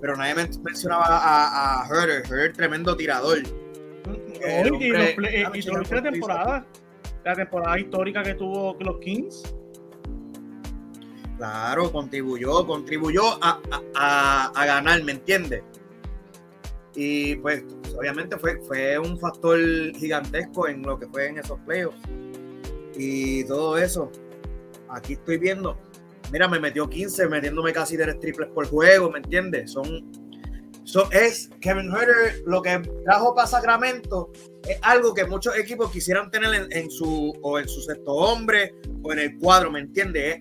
Pero 0.02 0.18
nadie 0.18 0.36
mencionaba 0.36 1.06
a, 1.08 1.84
a 1.84 1.88
Herter, 1.88 2.24
Herter 2.26 2.54
tremendo 2.54 2.98
tirador 2.98 3.40
y, 4.82 4.92
la 4.92 6.02
temporada, 6.02 6.66
la 7.24 7.36
temporada 7.36 7.80
histórica 7.80 8.24
que 8.24 8.36
tuvo 8.36 8.76
los 8.80 9.00
Kings. 9.00 9.56
Claro, 11.38 11.92
contribuyó, 11.92 12.66
contribuyó 12.66 13.24
a, 13.42 13.60
a, 14.54 14.66
ganar, 14.66 15.04
¿me 15.04 15.14
entiendes? 15.14 15.64
Y 16.96 17.36
pues 17.38 17.64
obviamente 17.98 18.38
fue, 18.38 18.62
fue 18.62 18.98
un 18.98 19.20
factor 19.20 19.60
gigantesco 19.96 20.68
en 20.68 20.82
lo 20.84 20.98
que 20.98 21.08
fue 21.08 21.28
en 21.28 21.40
esos 21.40 21.60
playoffs. 21.62 22.00
Y 22.96 23.44
todo 23.46 23.78
eso. 23.78 24.12
Aquí 24.90 25.14
estoy 25.14 25.38
viendo. 25.38 25.78
Mira, 26.32 26.48
me 26.48 26.60
metió 26.60 26.90
15, 26.90 27.28
metiéndome 27.28 27.74
casi 27.74 27.98
tres 27.98 28.20
triples 28.20 28.50
por 28.50 28.68
juego, 28.68 29.12
¿me 29.12 29.20
entiendes? 29.20 29.72
Son, 29.72 30.10
son, 30.86 31.10
es 31.12 31.50
Kevin 31.62 31.92
Herter 31.92 32.42
lo 32.46 32.62
que 32.62 32.80
trajo 33.04 33.36
para 33.36 33.48
Sacramento 33.48 34.32
es 34.68 34.78
algo 34.82 35.14
que 35.14 35.26
muchos 35.26 35.58
equipos 35.58 35.92
quisieran 35.92 36.30
tener 36.32 36.68
en, 36.72 36.90
su 36.90 37.34
o 37.42 37.60
en 37.60 37.68
su 37.68 37.82
sexto 37.82 38.12
hombre 38.12 38.74
o 39.04 39.12
en 39.12 39.20
el 39.20 39.38
cuadro, 39.38 39.72
¿me 39.72 39.80
entiendes? 39.80 40.38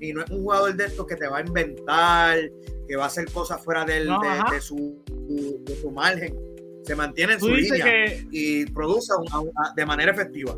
y 0.00 0.12
no 0.12 0.22
es 0.22 0.30
un 0.30 0.42
jugador 0.42 0.74
de 0.74 0.86
estos 0.86 1.06
que 1.06 1.16
te 1.16 1.28
va 1.28 1.38
a 1.38 1.40
inventar, 1.40 2.38
que 2.86 2.96
va 2.96 3.04
a 3.04 3.06
hacer 3.08 3.30
cosas 3.30 3.62
fuera 3.62 3.84
del, 3.84 4.08
de, 4.50 4.60
su, 4.60 4.98
de, 5.64 5.76
su, 5.76 5.90
margen. 5.90 6.34
Se 6.84 6.94
mantiene 6.94 7.34
en 7.34 7.40
su 7.40 7.48
línea 7.48 8.14
y 8.30 8.64
produce 8.66 9.12
de 9.76 9.86
manera 9.86 10.12
efectiva. 10.12 10.54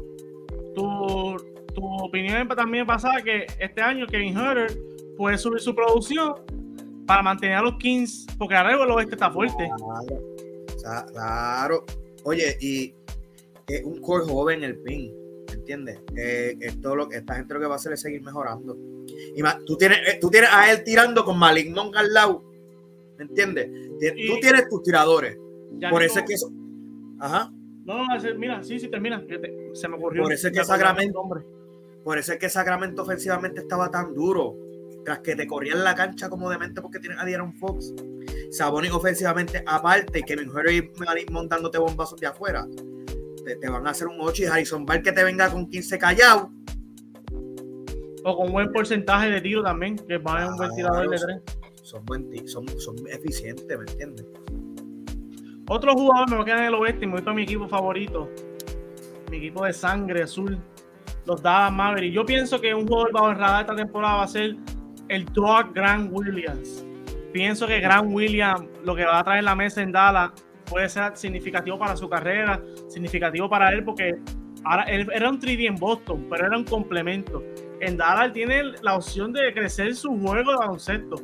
Tu, 0.74 1.36
tu 1.74 1.84
opinión 2.04 2.46
también 2.48 2.86
pasada 2.86 3.20
que 3.22 3.46
este 3.58 3.80
año 3.80 4.06
Kevin 4.06 4.38
Herter 4.38 4.78
puede 5.16 5.36
subir 5.36 5.60
su 5.60 5.74
producción 5.74 6.34
para 7.10 7.24
mantener 7.24 7.56
a 7.56 7.62
los 7.62 7.74
Kings, 7.74 8.24
porque 8.38 8.54
ahora 8.54 8.84
el 8.84 8.88
oeste 8.92 9.16
está 9.16 9.32
fuerte. 9.32 9.68
Claro, 10.80 11.06
claro. 11.10 11.84
Oye, 12.22 12.56
y 12.60 12.94
es 13.66 13.82
un 13.82 14.00
core 14.00 14.26
joven 14.26 14.62
el 14.62 14.78
PIN, 14.78 15.12
¿me 15.48 15.54
entiendes? 15.54 15.98
Eh, 16.16 16.56
lo 16.80 17.08
que 17.08 17.16
esta 17.16 17.34
gente 17.34 17.52
lo 17.52 17.58
que 17.58 17.66
va 17.66 17.72
a 17.72 17.76
hacer 17.78 17.94
es 17.94 18.00
seguir 18.02 18.22
mejorando. 18.22 18.76
Y 19.08 19.42
tú 19.66 19.76
tienes, 19.76 19.98
eh, 20.06 20.18
tú 20.20 20.30
tienes 20.30 20.50
a 20.52 20.70
él 20.70 20.84
tirando 20.84 21.24
con 21.24 21.36
Malik 21.36 21.74
Monk 21.74 21.96
al 21.96 22.14
lado, 22.14 22.44
¿me 23.18 23.24
entiendes? 23.24 23.68
tú 23.68 24.38
tienes 24.40 24.68
tus 24.68 24.80
tiradores. 24.84 25.36
Por 25.90 26.04
eso 26.04 26.20
es 26.20 26.24
que 26.24 26.34
eso. 26.34 26.48
Ajá. 27.18 27.52
No, 27.86 28.06
mira, 28.38 28.62
sí, 28.62 28.78
sí, 28.78 28.86
termina. 28.86 29.20
Se 29.72 29.88
me 29.88 29.96
ocurrió. 29.96 30.22
Por 30.22 30.32
eso 30.32 30.46
es 30.46 30.52
que 30.52 30.64
Sacramento. 30.64 31.20
Por 32.04 32.18
eso 32.18 32.34
es 32.34 32.38
que 32.38 32.48
Sacramento 32.48 33.02
ofensivamente 33.02 33.62
estaba 33.62 33.90
tan 33.90 34.14
duro. 34.14 34.69
Tras 35.04 35.20
que 35.20 35.34
te 35.34 35.46
corrían 35.46 35.82
la 35.82 35.94
cancha 35.94 36.28
como 36.28 36.50
demente 36.50 36.80
porque 36.82 36.98
tienes 36.98 37.18
a 37.18 37.24
Dieron 37.24 37.54
Fox. 37.54 37.94
Sabonis 38.50 38.90
ofensivamente 38.90 39.62
aparte 39.66 40.18
y 40.18 40.22
Kevin 40.22 40.50
Herter 40.54 40.74
y 40.74 40.90
Malik 40.98 41.30
Monk 41.30 41.50
dándote 41.50 41.78
bombazos 41.78 42.18
de 42.20 42.26
afuera 42.26 42.66
te, 43.60 43.68
van 43.68 43.86
a 43.86 43.90
hacer 43.90 44.08
un 44.08 44.16
8 44.20 44.42
y 44.42 44.46
Harrison 44.46 44.86
Bar 44.86 45.02
que 45.02 45.12
te 45.12 45.24
venga 45.24 45.50
con 45.50 45.68
15 45.68 45.98
callados. 45.98 46.48
O 48.22 48.36
con 48.36 48.52
buen 48.52 48.70
porcentaje 48.72 49.30
de 49.30 49.40
tiro 49.40 49.62
también, 49.62 49.96
que 49.96 50.18
va 50.18 50.42
a 50.42 50.48
un 50.50 50.56
buen 50.56 50.74
tirador 50.74 51.08
de 51.08 51.16
3. 51.16 51.42
Son, 51.82 52.04
son, 52.46 52.68
son, 52.80 52.96
eficientes, 53.08 53.66
¿me 53.66 53.90
entiendes? 53.90 54.26
Otro 55.68 55.94
jugador 55.94 56.30
me 56.30 56.36
va 56.36 56.42
a 56.42 56.44
quedar 56.44 56.58
en 56.60 56.64
el 56.66 56.74
oeste 56.74 57.04
y 57.04 57.08
me 57.08 57.22
para 57.22 57.34
mi 57.34 57.42
equipo 57.42 57.66
favorito. 57.66 58.28
Mi 59.30 59.38
equipo 59.38 59.64
de 59.64 59.72
sangre 59.72 60.22
azul. 60.22 60.58
Los 61.24 61.42
Dallas 61.42 61.72
Mavericks. 61.72 62.14
Yo 62.14 62.26
pienso 62.26 62.60
que 62.60 62.74
un 62.74 62.86
jugador 62.86 63.12
bajo 63.12 63.30
el 63.30 63.36
radar 63.36 63.62
esta 63.62 63.76
temporada 63.76 64.16
va 64.16 64.22
a 64.24 64.28
ser 64.28 64.56
el 65.10 65.26
Doug 65.26 65.74
Grant 65.74 66.10
Williams. 66.12 66.86
Pienso 67.32 67.66
que 67.66 67.80
Grant 67.80 68.08
Williams 68.12 68.66
lo 68.84 68.94
que 68.94 69.04
va 69.04 69.18
a 69.18 69.24
traer 69.24 69.44
la 69.44 69.54
mesa 69.54 69.82
en 69.82 69.92
Dallas 69.92 70.30
puede 70.66 70.88
ser 70.88 71.16
significativo 71.16 71.78
para 71.78 71.96
su 71.96 72.08
carrera, 72.08 72.62
significativo 72.88 73.50
para 73.50 73.72
él, 73.72 73.84
porque 73.84 74.16
ahora 74.64 74.84
él 74.84 75.08
era 75.12 75.28
un 75.28 75.40
3D 75.40 75.66
en 75.66 75.74
Boston, 75.74 76.26
pero 76.30 76.46
era 76.46 76.56
un 76.56 76.64
complemento. 76.64 77.42
En 77.80 77.96
Dallas 77.96 78.32
tiene 78.32 78.62
la 78.82 78.94
opción 78.94 79.32
de 79.32 79.52
crecer 79.52 79.96
su 79.96 80.10
juego 80.10 80.52
de 80.52 80.56
baloncesto. 80.56 81.16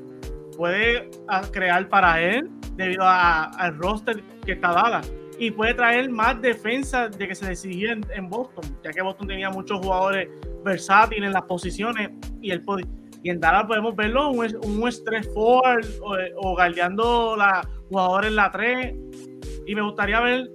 Puede 0.56 1.08
ah, 1.28 1.42
crear 1.52 1.88
para 1.88 2.20
él 2.20 2.50
debido 2.74 3.04
al 3.06 3.78
roster 3.78 4.22
que 4.44 4.52
está 4.52 4.72
Dallas. 4.72 5.12
Y 5.38 5.50
puede 5.50 5.74
traer 5.74 6.10
más 6.10 6.40
defensa 6.40 7.08
de 7.08 7.28
que 7.28 7.34
se 7.34 7.46
decidía 7.46 7.92
en, 7.92 8.30
Boston, 8.30 8.64
ya 8.82 8.90
que 8.90 9.02
Boston 9.02 9.28
tenía 9.28 9.50
muchos 9.50 9.78
jugadores 9.78 10.28
versátiles 10.64 11.26
en 11.26 11.32
las 11.32 11.42
posiciones 11.42 12.10
y 12.40 12.50
él 12.50 12.62
y 13.26 13.30
en 13.30 13.40
Dallas 13.40 13.64
podemos 13.64 13.96
verlo 13.96 14.30
un, 14.30 14.56
un 14.64 14.88
stress 14.88 15.28
forward 15.34 15.84
o, 16.00 16.14
o 16.36 16.52
guardiando 16.52 17.34
la 17.36 17.68
jugadores 17.88 18.30
en 18.30 18.36
la 18.36 18.52
3 18.52 18.94
y 19.66 19.74
me 19.74 19.82
gustaría 19.82 20.20
ver, 20.20 20.48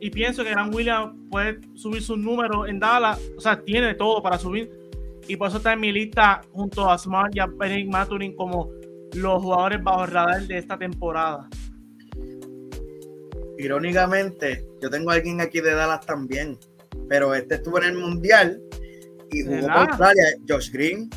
y 0.00 0.08
pienso 0.08 0.42
que 0.42 0.48
Gran 0.48 0.74
Williams 0.74 1.14
puede 1.30 1.60
subir 1.74 2.00
sus 2.00 2.16
números 2.16 2.70
en 2.70 2.78
Dallas, 2.80 3.20
o 3.36 3.40
sea, 3.40 3.62
tiene 3.62 3.92
todo 3.94 4.22
para 4.22 4.38
subir. 4.38 4.70
Y 5.28 5.36
por 5.36 5.48
eso 5.48 5.58
está 5.58 5.74
en 5.74 5.80
mi 5.80 5.92
lista 5.92 6.40
junto 6.52 6.90
a 6.90 6.96
Smart 6.96 7.36
y 7.36 7.40
a 7.40 7.48
Eric 7.60 7.90
Maturin 7.90 8.34
como 8.34 8.70
los 9.14 9.42
jugadores 9.42 9.82
bajo 9.82 10.04
el 10.04 10.10
radar 10.10 10.42
de 10.46 10.56
esta 10.56 10.78
temporada. 10.78 11.50
Irónicamente, 13.58 14.66
yo 14.80 14.88
tengo 14.88 15.10
a 15.10 15.14
alguien 15.14 15.42
aquí 15.42 15.60
de 15.60 15.74
Dallas 15.74 16.06
también, 16.06 16.58
pero 17.10 17.34
este 17.34 17.56
estuvo 17.56 17.76
en 17.76 17.84
el 17.84 17.98
Mundial 17.98 18.58
y 19.32 19.42
jugó 19.42 19.60
con 19.60 19.70
Australia, 19.70 20.24
Josh 20.48 20.70
Green. 20.70 21.10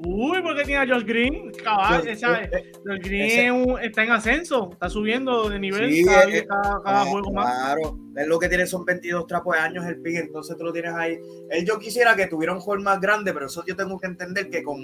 Uy, 0.00 0.40
¿por 0.42 0.56
qué 0.56 0.62
tiene 0.62 0.80
a 0.80 0.94
Josh 0.94 1.04
Green? 1.04 1.50
Cabal, 1.52 2.06
eh, 2.06 2.12
eh, 2.12 2.72
Josh 2.86 3.00
Green 3.00 3.78
está 3.82 4.04
en 4.04 4.12
ascenso, 4.12 4.70
está 4.72 4.88
subiendo 4.88 5.48
de 5.48 5.58
nivel 5.58 5.92
eh, 5.92 6.46
cada, 6.46 7.04
juego 7.04 7.32
más. 7.32 7.52
Claro, 7.52 7.98
es 8.14 8.26
lo 8.28 8.38
que 8.38 8.48
tiene 8.48 8.64
son 8.68 8.84
22 8.84 9.26
trapos 9.26 9.56
de 9.56 9.60
años 9.60 9.84
el 9.86 10.00
pick, 10.00 10.14
entonces 10.16 10.56
tú 10.56 10.62
lo 10.62 10.72
tienes 10.72 10.92
ahí. 10.94 11.18
Él 11.50 11.66
yo 11.66 11.80
quisiera 11.80 12.14
que 12.14 12.28
tuviera 12.28 12.52
un 12.52 12.60
juego 12.60 12.80
más 12.80 13.00
grande, 13.00 13.32
pero 13.32 13.46
eso 13.46 13.64
yo 13.66 13.74
tengo 13.74 13.98
que 13.98 14.06
entender 14.06 14.48
que 14.50 14.62
con 14.62 14.78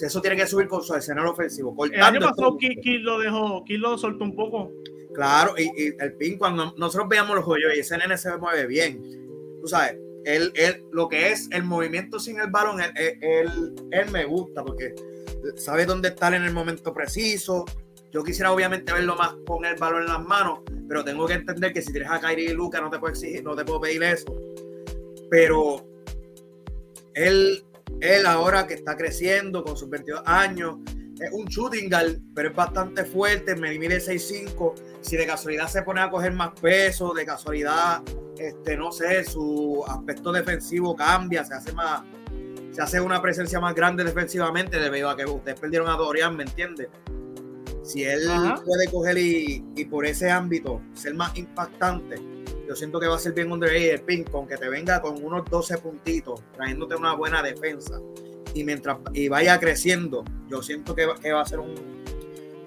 eso 0.00 0.20
tiene 0.20 0.36
que 0.36 0.46
subir 0.46 0.68
con 0.68 0.82
su 0.82 0.94
escenario 0.94 1.32
ofensivo. 1.32 1.74
El 1.84 2.00
año 2.00 2.20
pasado 2.20 2.56
Kill 2.56 3.02
lo 3.02 3.18
dejó, 3.18 3.64
Kill 3.64 3.80
lo 3.80 3.98
soltó 3.98 4.24
un 4.24 4.36
poco. 4.36 4.70
Claro, 5.12 5.54
y, 5.58 5.92
el 5.98 6.14
pin 6.14 6.38
cuando 6.38 6.72
nosotros 6.78 7.08
veamos 7.08 7.34
los 7.34 7.44
juegos 7.44 7.72
y 7.76 7.80
ese 7.80 7.98
nene 7.98 8.16
se 8.16 8.36
mueve 8.38 8.66
bien, 8.66 9.02
tú 9.60 9.66
sabes, 9.66 9.98
él, 10.24 10.52
él, 10.54 10.84
lo 10.92 11.08
que 11.08 11.32
es 11.32 11.48
el 11.50 11.64
movimiento 11.64 12.18
sin 12.18 12.40
el 12.40 12.50
balón, 12.50 12.80
él, 12.80 13.74
él, 13.90 14.10
me 14.10 14.24
gusta 14.24 14.62
porque 14.64 14.94
sabe 15.56 15.86
dónde 15.86 16.08
estar 16.08 16.34
en 16.34 16.42
el 16.42 16.52
momento 16.52 16.92
preciso. 16.92 17.64
Yo 18.10 18.22
quisiera 18.22 18.52
obviamente 18.52 18.92
verlo 18.92 19.16
más 19.16 19.34
con 19.46 19.64
el 19.64 19.76
balón 19.76 20.02
en 20.02 20.08
las 20.08 20.22
manos, 20.22 20.60
pero 20.88 21.04
tengo 21.04 21.26
que 21.26 21.34
entender 21.34 21.72
que 21.72 21.82
si 21.82 21.92
tienes 21.92 22.10
a 22.10 22.20
Kyrie 22.20 22.50
y 22.50 22.54
Luca 22.54 22.80
no 22.80 22.90
te 22.90 22.98
puedo 22.98 23.12
exigir, 23.12 23.42
no 23.42 23.56
te 23.56 23.64
puedo 23.64 23.80
pedir 23.80 24.02
eso. 24.02 24.34
Pero 25.30 25.86
él, 27.14 27.64
él 28.00 28.26
ahora 28.26 28.66
que 28.66 28.74
está 28.74 28.96
creciendo 28.96 29.64
con 29.64 29.76
sus 29.76 29.88
22 29.88 30.22
años, 30.26 30.76
es 31.22 31.32
un 31.32 31.46
shooting 31.46 31.88
guard, 31.88 32.18
pero 32.34 32.50
es 32.50 32.54
bastante 32.54 33.04
fuerte, 33.04 33.54
me 33.56 33.78
mide 33.78 33.98
6'5". 33.98 34.74
Si 35.00 35.16
de 35.16 35.26
casualidad 35.26 35.68
se 35.68 35.82
pone 35.82 36.00
a 36.00 36.10
coger 36.10 36.32
más 36.32 36.58
peso, 36.60 37.12
de 37.14 37.24
casualidad 37.24 38.02
este, 38.38 38.76
no 38.76 38.90
sé, 38.90 39.24
su 39.24 39.84
aspecto 39.86 40.32
defensivo 40.32 40.96
cambia, 40.96 41.44
se 41.44 41.54
hace 41.54 41.72
más, 41.72 42.02
se 42.72 42.82
hace 42.82 43.00
una 43.00 43.22
presencia 43.22 43.60
más 43.60 43.74
grande 43.74 44.02
defensivamente 44.04 44.78
debido 44.78 45.10
a 45.10 45.16
que 45.16 45.24
ustedes 45.24 45.60
perdieron 45.60 45.88
a 45.88 45.96
Dorian, 45.96 46.36
¿me 46.36 46.44
entiendes? 46.44 46.88
Si 47.84 48.04
él 48.04 48.28
puede 48.64 48.88
coger 48.90 49.18
y, 49.18 49.84
por 49.90 50.06
ese 50.06 50.30
ámbito 50.30 50.80
ser 50.94 51.14
más 51.14 51.36
impactante, 51.36 52.16
yo 52.66 52.76
siento 52.76 52.98
que 53.00 53.06
va 53.06 53.16
a 53.16 53.18
ser 53.18 53.32
bien 53.32 53.50
underrated 53.52 53.94
el 53.94 54.02
ping, 54.02 54.24
con 54.24 54.46
que 54.46 54.56
te 54.56 54.68
venga 54.68 55.00
con 55.02 55.22
unos 55.22 55.44
12 55.50 55.78
puntitos, 55.78 56.42
trayéndote 56.54 56.94
una 56.94 57.14
buena 57.14 57.42
defensa. 57.42 58.00
Y 58.54 58.64
mientras 58.64 58.98
y 59.14 59.28
vaya 59.28 59.58
creciendo, 59.58 60.24
yo 60.48 60.62
siento 60.62 60.94
que, 60.94 61.08
que 61.22 61.32
va 61.32 61.40
a 61.42 61.46
ser 61.46 61.60
un, 61.60 61.74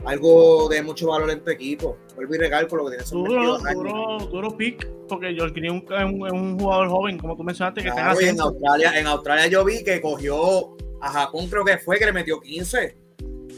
algo 0.06 0.70
de 0.70 0.82
mucho 0.82 1.08
valor 1.08 1.30
en 1.32 1.44
tu 1.44 1.52
equipo. 1.52 1.98
Vuelvo 2.16 2.36
y 2.36 2.38
recalco 2.38 2.76
lo 2.76 2.86
que 2.86 2.98
tiene 2.98 3.04
duro, 3.12 3.58
duro, 3.58 4.18
duro 4.32 4.58
pick, 4.58 4.88
porque 5.08 5.34
Green 5.34 5.84
es 5.90 6.32
un, 6.32 6.60
jugador 6.60 6.90
joven, 6.90 7.18
como 7.18 7.36
tú 7.36 7.44
mencionaste, 7.44 7.82
que 7.82 7.90
está 7.90 8.14
en 8.14 8.40
Australia, 8.40 9.00
en 9.00 9.08
Australia 9.08 9.48
yo 9.48 9.66
vi 9.66 9.84
que 9.84 10.00
cogió 10.02 10.76
a 11.02 11.12
Japón, 11.12 11.48
creo 11.50 11.66
que 11.66 11.78
fue, 11.78 11.98
que 11.98 12.06
le 12.06 12.14
metió 12.14 12.40
15. 12.40 12.98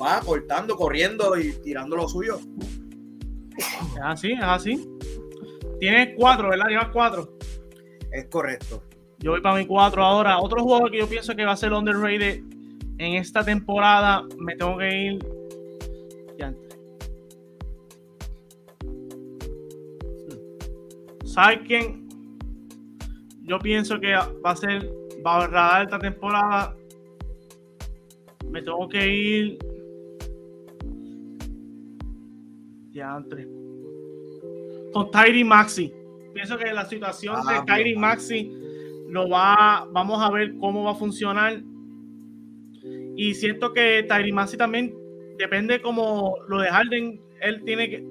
Va 0.02 0.20
cortando, 0.22 0.76
corriendo 0.76 1.38
y 1.38 1.54
tirando 1.54 1.96
lo 1.96 2.08
suyo. 2.08 2.40
Es 3.58 4.02
así, 4.02 4.34
es 4.34 4.44
así. 4.44 4.90
Tienes 5.80 6.10
cuatro, 6.16 6.50
¿verdad? 6.50 6.68
Llevas 6.70 6.90
cuatro. 6.94 7.34
Es 8.12 8.26
correcto. 8.26 8.84
Yo 9.20 9.32
voy 9.32 9.42
para 9.42 9.58
mi 9.58 9.66
cuatro 9.66 10.04
ahora. 10.04 10.40
Otro 10.40 10.62
jugador 10.62 10.92
que 10.92 11.00
yo 11.00 11.08
pienso 11.08 11.36
que 11.36 11.46
va 11.46 11.54
a 11.54 11.58
ser 11.58 11.74
underrated 11.74 12.42
en 13.00 13.14
esta 13.16 13.44
temporada, 13.44 14.24
me 14.38 14.56
tengo 14.56 14.78
que 14.78 14.96
ir 14.96 15.38
¿Sabes 21.38 21.60
quién? 21.68 22.10
Yo 23.44 23.60
pienso 23.60 24.00
que 24.00 24.12
va 24.16 24.52
a 24.52 24.56
ser 24.56 24.92
va 25.24 25.44
a 25.44 25.48
radar 25.48 25.84
esta 25.84 26.00
temporada. 26.00 26.76
Me 28.50 28.60
tengo 28.64 28.90
que 28.90 29.08
ir. 29.08 29.60
entre 32.96 33.48
Con 34.92 35.12
Tyree 35.12 35.44
Maxi. 35.44 35.94
Pienso 36.34 36.58
que 36.58 36.74
la 36.74 36.86
situación 36.86 37.36
de 37.46 37.54
ah, 37.54 37.64
Tyree 37.68 37.96
Maxi 37.96 38.52
lo 39.10 39.30
va. 39.30 39.88
Vamos 39.92 40.22
a 40.22 40.32
ver 40.32 40.56
cómo 40.60 40.84
va 40.84 40.92
a 40.92 40.96
funcionar. 40.96 41.62
Y 43.16 43.34
siento 43.34 43.74
que 43.74 44.06
Maxi 44.34 44.58
también 44.58 44.96
depende 45.38 45.82
como 45.82 46.38
lo 46.48 46.60
de 46.60 46.70
Harden. 46.70 47.22
Él 47.42 47.64
tiene 47.66 47.90
que. 47.90 48.06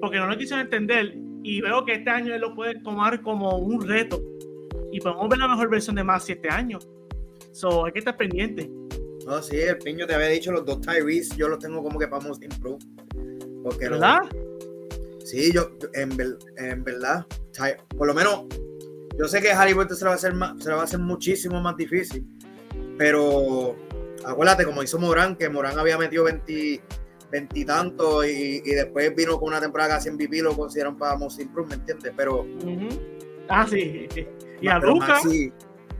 Porque 0.00 0.18
no 0.18 0.26
lo 0.26 0.38
quisieron 0.38 0.64
entender 0.64 1.18
Y 1.42 1.60
veo 1.60 1.84
que 1.84 1.94
este 1.94 2.08
año 2.08 2.32
él 2.32 2.40
lo 2.40 2.54
puede 2.54 2.78
tomar 2.80 3.22
como 3.22 3.56
un 3.58 3.86
reto. 3.86 4.20
Y 4.92 5.00
podemos 5.00 5.28
ver 5.28 5.38
la 5.38 5.48
mejor 5.48 5.70
versión 5.70 5.96
de 5.96 6.04
Maxi 6.04 6.32
este 6.32 6.48
año. 6.48 6.78
So, 7.52 7.86
hay 7.86 7.92
que 7.92 7.98
estar 7.98 8.16
pendiente. 8.16 8.70
No, 9.26 9.42
sí, 9.42 9.56
el 9.56 9.76
piño 9.78 10.06
te 10.06 10.14
había 10.14 10.28
dicho 10.28 10.52
los 10.52 10.64
dos 10.64 10.80
Tyrese, 10.80 11.36
yo 11.36 11.48
los 11.48 11.58
tengo 11.58 11.82
como 11.82 11.98
que 11.98 12.08
para 12.08 12.26
Most 12.26 12.42
Improve. 12.42 12.78
Porque 13.62 13.88
¿Verdad? 13.88 14.20
sí, 15.24 15.52
yo, 15.52 15.70
en, 15.92 16.10
en 16.56 16.84
verdad, 16.84 17.26
por 17.96 18.06
lo 18.06 18.14
menos, 18.14 18.46
yo 19.18 19.26
sé 19.26 19.42
que 19.42 19.50
Harry 19.50 19.74
Potter 19.74 19.96
se 19.96 20.04
lo 20.04 20.10
va 20.10 20.14
a 20.14 20.16
hacer, 20.16 20.32
se 20.58 20.70
lo 20.70 20.76
va 20.76 20.82
a 20.82 20.84
hacer 20.84 21.00
muchísimo 21.00 21.60
más 21.60 21.76
difícil, 21.76 22.24
pero 22.96 23.76
acuérdate, 24.24 24.64
como 24.64 24.82
hizo 24.82 24.98
Morán, 24.98 25.36
que 25.36 25.48
Morán 25.48 25.78
había 25.78 25.98
metido 25.98 26.24
20, 26.24 26.80
veintitantos 27.30 28.26
y, 28.26 28.62
y, 28.64 28.74
después 28.74 29.14
vino 29.14 29.38
con 29.38 29.48
una 29.48 29.60
temporada 29.60 29.96
casi 29.96 30.08
en 30.08 30.14
MVP, 30.14 30.42
lo 30.42 30.56
consideran 30.56 30.96
para 30.96 31.16
Most 31.16 31.40
¿me 31.40 31.74
entiendes? 31.74 32.12
Pero. 32.16 32.46
Ah, 33.48 33.66
sí. 33.68 34.08
Y 34.60 34.68
a 34.68 34.78
Luca. 34.78 35.20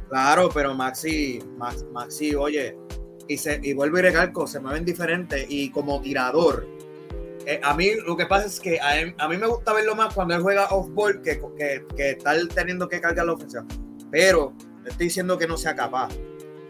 claro, 0.08 0.48
pero 0.52 0.74
Maxi, 0.74 1.40
Maxi, 1.92 2.34
oye, 2.34 2.76
y, 3.26 3.36
se, 3.36 3.60
y 3.62 3.72
vuelvo 3.72 3.98
y 3.98 4.02
recalco, 4.02 4.46
se 4.46 4.60
mueven 4.60 4.84
diferentes 4.84 5.46
y 5.48 5.70
como 5.70 6.00
tirador. 6.00 6.66
Eh, 7.48 7.58
a 7.62 7.74
mí 7.74 7.92
lo 8.06 8.14
que 8.14 8.26
pasa 8.26 8.46
es 8.46 8.60
que 8.60 8.78
a, 8.78 9.26
mí 9.26 9.36
me 9.38 9.46
gusta 9.46 9.72
verlo 9.72 9.94
más 9.94 10.12
cuando 10.12 10.34
él 10.34 10.42
juega 10.42 10.66
off-ball 10.66 11.22
que, 11.22 11.40
que, 11.56 11.82
que 11.96 12.10
estar 12.10 12.36
teniendo 12.54 12.86
que 12.86 13.00
cargar 13.00 13.24
la 13.24 13.32
ofensiva. 13.32 13.64
Pero 14.10 14.52
estoy 14.84 15.06
diciendo 15.06 15.38
que 15.38 15.46
no 15.46 15.56
sea 15.56 15.74
capaz. 15.74 16.10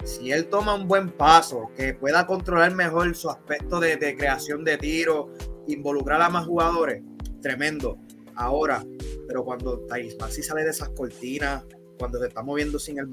Si 0.04 0.30
él 0.30 0.46
toma 0.46 0.76
un 0.76 0.86
buen 0.86 1.10
paso, 1.10 1.72
que 1.76 1.94
pueda 1.94 2.28
controlar 2.28 2.76
mejor 2.76 3.12
su 3.16 3.28
aspecto 3.28 3.80
de, 3.80 3.98
creación 4.16 4.62
de 4.62 4.78
tiro, 4.78 5.32
involucrar 5.66 6.22
a 6.22 6.28
más 6.28 6.46
jugadores, 6.46 7.02
tremendo. 7.42 7.98
Ahora, 8.36 8.84
pero 9.26 9.44
cuando 9.44 9.84
Maxi 10.20 10.44
sale 10.44 10.62
de 10.62 10.70
esas 10.70 10.90
cortinas, 10.90 11.64
cuando 11.98 12.20
se 12.20 12.28
está 12.28 12.40
moviendo 12.44 12.78
sin 12.78 13.00
el 13.00 13.08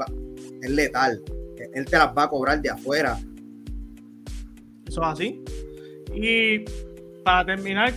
es 0.62 0.70
letal. 0.70 1.24
Él 1.74 1.86
te 1.86 1.98
las 1.98 2.16
va 2.16 2.26
a 2.26 2.30
cobrar 2.30 2.62
de 2.62 2.70
afuera. 2.70 3.20
Eso 4.86 5.02
es 5.02 5.08
así. 5.08 5.44
Y 6.14 6.64
para 7.26 7.44
terminar, 7.44 7.92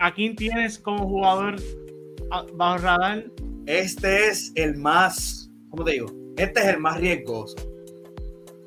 ¿a 0.00 0.12
quién 0.12 0.34
tienes 0.34 0.78
como 0.78 1.06
jugador 1.06 1.56
bajo 2.54 2.78
radar? 2.78 3.26
Este 3.66 4.28
es 4.28 4.50
el 4.54 4.76
más, 4.76 5.50
¿cómo 5.68 5.84
te 5.84 5.92
digo? 5.92 6.06
Este 6.38 6.60
es 6.60 6.66
el 6.66 6.80
más 6.80 6.98
riesgoso. 6.98 7.54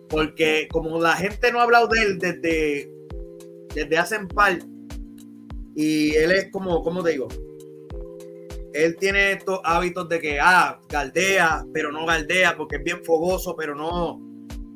Porque 0.07 0.67
como 0.71 1.01
la 1.01 1.13
gente 1.13 1.51
no 1.51 1.59
ha 1.59 1.63
hablado 1.63 1.87
de 1.87 2.01
él 2.03 2.19
desde, 2.19 2.91
desde 3.73 3.97
hace 3.97 4.17
un 4.19 4.27
par, 4.27 4.59
y 5.75 6.13
él 6.15 6.31
es 6.33 6.51
como, 6.51 6.83
¿cómo 6.83 7.03
te 7.03 7.11
digo? 7.11 7.27
Él 8.73 8.95
tiene 8.97 9.31
estos 9.33 9.59
hábitos 9.63 10.07
de 10.07 10.19
que, 10.19 10.39
ah, 10.39 10.79
galdea, 10.87 11.65
pero 11.73 11.91
no 11.91 12.05
galdea, 12.05 12.55
porque 12.55 12.75
es 12.75 12.83
bien 12.83 13.03
fogoso, 13.03 13.55
pero 13.55 13.73
no, 13.73 14.21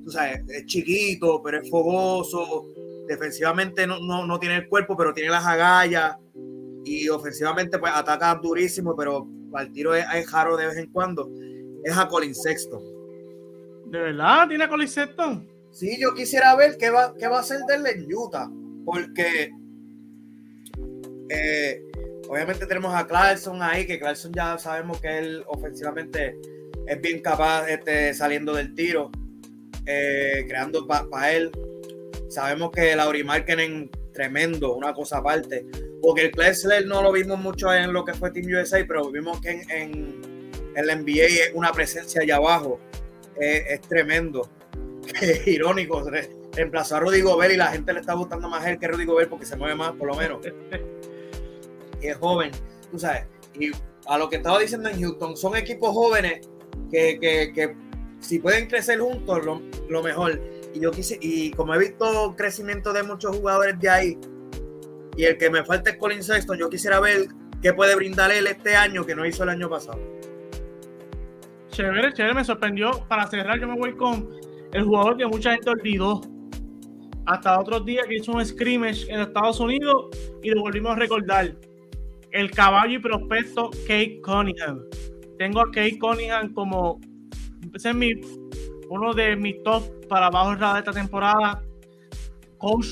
tú 0.03 0.09
sabes, 0.09 0.41
es 0.49 0.65
chiquito, 0.65 1.39
pero 1.43 1.61
es 1.61 1.69
fogoso. 1.69 2.65
Defensivamente 3.07 3.85
no, 3.87 3.99
no, 3.99 4.39
tiene 4.39 4.55
el 4.57 4.67
cuerpo, 4.67 4.95
pero 4.95 5.13
tiene 5.13 5.29
las 5.29 5.45
agallas. 5.45 6.17
Y 6.85 7.09
ofensivamente, 7.09 7.79
pues 7.79 7.91
ataca 7.95 8.35
durísimo, 8.35 8.95
pero 8.95 9.27
al 9.53 9.71
tiro 9.71 9.93
es, 9.95 10.05
es 10.13 10.31
raro 10.31 10.57
de 10.57 10.67
vez 10.67 10.77
en 10.77 10.91
cuando. 10.91 11.29
Es 11.83 11.97
a 11.97 12.07
Colin 12.07 12.35
Sexton. 12.35 12.81
¿De 13.87 13.99
verdad 13.99 14.47
tiene 14.47 14.63
a 14.63 14.69
Colin 14.69 14.87
Sexton? 14.87 15.47
Sí, 15.71 15.97
yo 15.99 16.13
quisiera 16.13 16.55
ver 16.55 16.77
qué 16.77 16.89
va, 16.89 17.13
qué 17.17 17.27
va 17.27 17.37
a 17.37 17.41
hacer 17.41 17.59
de 17.67 17.75
él 17.75 17.87
en 17.87 18.07
Utah, 18.13 18.49
porque 18.85 19.51
eh, 21.29 21.83
obviamente 22.29 22.65
tenemos 22.65 22.93
a 22.93 23.07
Clarkson 23.07 23.61
ahí, 23.61 23.87
que 23.87 23.99
Clarkson 23.99 24.31
ya 24.33 24.57
sabemos 24.57 25.01
que 25.01 25.17
él 25.17 25.43
ofensivamente 25.47 26.37
es 26.85 27.01
bien 27.01 27.21
capaz 27.21 27.67
este, 27.67 28.13
saliendo 28.13 28.53
del 28.53 28.75
tiro. 28.75 29.11
Eh, 29.85 30.45
creando 30.47 30.87
para 30.87 31.33
él. 31.33 31.51
Sabemos 32.33 32.71
que 32.71 32.95
Lauri 32.95 33.23
Markkinen, 33.23 33.91
tremendo, 34.11 34.73
una 34.73 34.93
cosa 34.93 35.17
aparte. 35.17 35.65
Porque 36.01 36.25
el 36.25 36.31
Klesler 36.31 36.85
no 36.87 37.01
lo 37.01 37.11
vimos 37.11 37.39
mucho 37.39 37.73
en 37.73 37.93
lo 37.93 38.03
que 38.03 38.13
fue 38.13 38.31
Team 38.31 38.47
USA, 38.47 38.83
pero 38.87 39.09
vimos 39.11 39.39
que 39.39 39.51
en, 39.51 39.71
en, 39.71 40.51
el 40.75 40.85
NBA 40.85 41.25
es 41.25 41.51
una 41.53 41.71
presencia 41.71 42.21
allá 42.21 42.37
abajo. 42.37 42.79
es 43.39 43.81
tremendo. 43.81 44.49
Es 45.21 45.45
irónico. 45.47 46.03
Reemplazó 46.53 46.95
a 46.95 46.99
Rudy 47.01 47.21
Gobert 47.21 47.53
y 47.53 47.57
la 47.57 47.67
gente 47.67 47.93
le 47.93 47.99
está 47.99 48.13
gustando 48.13 48.47
más 48.49 48.63
a 48.63 48.71
él 48.71 48.79
que 48.79 48.87
Rudy 48.87 49.05
Gobert 49.05 49.29
porque 49.29 49.45
se 49.45 49.55
mueve 49.55 49.75
más, 49.75 49.91
por 49.93 50.07
lo 50.07 50.15
menos. 50.15 50.39
y 52.01 52.07
es 52.07 52.17
joven, 52.17 52.51
tú 52.89 52.97
sabes. 52.97 53.25
Y 53.59 53.71
a 54.05 54.17
lo 54.17 54.29
que 54.29 54.37
estaba 54.37 54.59
diciendo 54.59 54.89
en 54.89 54.99
Houston, 54.99 55.37
son 55.37 55.55
equipos 55.55 55.91
jóvenes 55.91 56.47
que, 56.89 57.19
que, 57.19 57.51
que 57.53 57.75
si 58.23 58.39
pueden 58.39 58.67
crecer 58.67 58.99
juntos, 58.99 59.41
lo, 59.89 60.03
mejor. 60.03 60.39
Y 60.73 60.79
yo 60.79 60.91
quise, 60.91 61.17
y 61.21 61.51
como 61.51 61.73
he 61.75 61.79
visto 61.79 62.33
crecimiento 62.35 62.91
de 62.93 63.03
muchos 63.03 63.37
jugadores 63.37 63.79
de 63.79 63.89
ahí, 63.89 64.17
y 65.15 65.23
el 65.23 65.37
que 65.37 65.49
me 65.49 65.63
falta 65.63 65.91
es 65.91 65.97
Colin 65.97 66.23
Sexton, 66.23 66.57
yo 66.57 66.69
quisiera 66.69 66.99
ver 66.99 67.27
qué 67.61 67.73
puede 67.73 67.95
brindar 67.95 68.31
él 68.31 68.47
este 68.47 68.75
año 68.75 69.05
que 69.05 69.15
no 69.15 69.25
hizo 69.25 69.43
el 69.43 69.49
año 69.49 69.69
pasado. 69.69 69.99
Chévere, 71.69 72.13
chévere, 72.13 72.33
me 72.33 72.43
sorprendió. 72.43 72.91
Para 73.07 73.27
cerrar, 73.27 73.59
yo 73.59 73.67
me 73.67 73.77
voy 73.77 73.95
con 73.95 74.29
el 74.71 74.83
jugador 74.83 75.17
que 75.17 75.25
mucha 75.25 75.51
gente 75.53 75.69
olvidó. 75.69 76.21
Hasta 77.25 77.59
otros 77.59 77.85
días 77.85 78.05
que 78.07 78.15
hizo 78.15 78.31
un 78.31 78.45
scrimmage 78.45 79.05
en 79.09 79.21
Estados 79.21 79.59
Unidos 79.59 80.07
y 80.41 80.49
lo 80.49 80.61
volvimos 80.61 80.91
a 80.93 80.95
recordar. 80.95 81.55
El 82.31 82.51
caballo 82.51 82.95
y 82.95 82.99
prospecto 82.99 83.69
Kate 83.87 84.19
Cunningham. 84.23 84.81
Tengo 85.37 85.61
a 85.61 85.65
Kate 85.65 85.97
Cunningham 85.99 86.53
como 86.53 86.99
ese 87.73 87.89
es 87.89 87.95
mi, 87.95 88.13
uno 88.93 89.11
de 89.11 89.35
mis 89.35 89.61
top 89.63 89.83
para 90.07 90.27
abajo 90.27 90.51
de 90.51 90.79
esta 90.79 90.91
temporada. 90.91 91.63
Coach 92.59 92.89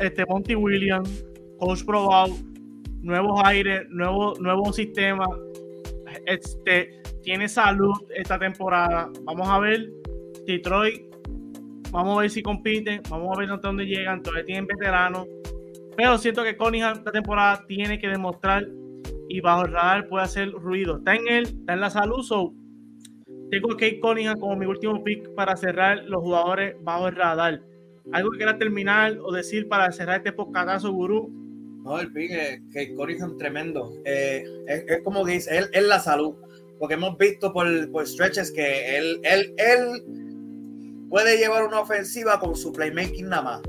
este, 0.00 0.26
Monty 0.26 0.56
Williams, 0.56 1.24
coach 1.58 1.84
probado, 1.84 2.34
nuevos 3.00 3.40
aires, 3.44 3.86
nuevo, 3.88 4.34
nuevo 4.40 4.72
sistema. 4.72 5.24
Este, 6.26 7.00
tiene 7.22 7.48
salud 7.48 7.94
esta 8.14 8.40
temporada. 8.40 9.08
Vamos 9.22 9.48
a 9.48 9.60
ver 9.60 9.88
Detroit. 10.46 11.14
Vamos 11.92 12.18
a 12.18 12.20
ver 12.22 12.30
si 12.30 12.42
compiten. 12.42 13.00
Vamos 13.08 13.36
a 13.36 13.38
ver 13.38 13.48
hasta 13.48 13.68
dónde 13.68 13.86
llegan. 13.86 14.22
Todavía 14.22 14.44
tienen 14.44 14.66
veteranos. 14.66 15.28
Pero 15.96 16.18
siento 16.18 16.42
que 16.42 16.56
Cunningham 16.56 16.98
esta 16.98 17.12
temporada 17.12 17.64
tiene 17.68 18.00
que 18.00 18.08
demostrar 18.08 18.66
y 19.28 19.40
bajo 19.40 19.64
el 19.64 19.72
radar 19.72 20.08
puede 20.08 20.24
hacer 20.24 20.50
ruido. 20.50 20.98
Está 20.98 21.14
en 21.14 21.28
él, 21.28 21.44
está 21.44 21.74
en 21.74 21.80
la 21.80 21.90
salud. 21.90 22.22
So, 22.24 22.52
tengo 23.50 23.72
a 23.72 23.76
Kate 23.76 24.00
Cunningham 24.00 24.38
como 24.38 24.56
mi 24.56 24.66
último 24.66 25.02
pick 25.04 25.28
para 25.34 25.56
cerrar 25.56 26.04
los 26.04 26.22
jugadores 26.22 26.76
bajo 26.82 27.08
el 27.08 27.16
radar. 27.16 27.62
¿Algo 28.12 28.30
que 28.30 28.38
quiera 28.38 28.58
terminar 28.58 29.18
o 29.22 29.32
decir 29.32 29.68
para 29.68 29.90
cerrar 29.92 30.18
este 30.18 30.32
podcatazo, 30.32 30.92
gurú? 30.92 31.30
No, 31.84 31.98
el 32.00 32.12
pick 32.12 32.30
es 32.30 32.60
Kate 32.72 32.94
Cunningham 32.94 33.36
tremendo. 33.36 33.92
Eh, 34.04 34.44
es, 34.66 35.02
como 35.02 35.24
dice, 35.24 35.56
él 35.56 35.68
es 35.72 35.84
la 35.84 36.00
salud. 36.00 36.34
Porque 36.78 36.94
hemos 36.94 37.16
visto 37.16 37.52
por, 37.52 37.66
stretches 38.06 38.52
que 38.52 38.98
él, 38.98 39.20
él, 39.22 39.54
él 39.56 41.06
puede 41.08 41.38
llevar 41.38 41.64
una 41.64 41.80
ofensiva 41.80 42.38
con 42.38 42.54
su 42.54 42.72
playmaking 42.72 43.28
nada 43.28 43.42
más. 43.42 43.62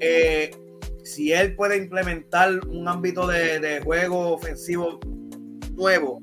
Eh, 0.00 0.50
si 1.02 1.32
él 1.32 1.56
puede 1.56 1.76
implementar 1.76 2.60
un 2.68 2.86
ámbito 2.86 3.26
de 3.26 3.80
juego 3.82 4.34
ofensivo 4.34 5.00
nuevo, 5.72 6.18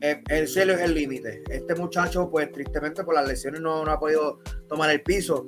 eh, 0.00 0.22
el 0.28 0.48
cielo 0.48 0.74
es 0.74 0.80
el 0.80 0.94
límite. 0.94 1.42
Este 1.50 1.74
muchacho, 1.74 2.30
pues 2.30 2.50
tristemente 2.52 3.02
por 3.04 3.14
las 3.14 3.26
lesiones 3.26 3.60
no, 3.60 3.82
ha 3.82 3.98
podido 3.98 4.40
tomar 4.68 4.90
el 4.90 5.02
piso, 5.02 5.46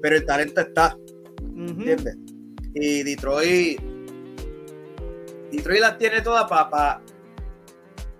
pero 0.00 0.16
el 0.16 0.24
talento 0.24 0.60
está. 0.60 0.96
¿Entiendes? 1.56 2.16
Y 2.74 3.02
Detroit, 3.02 3.80
Detroit 5.50 5.80
las 5.80 5.98
tiene 5.98 6.20
todas 6.22 6.48
para 6.48 7.02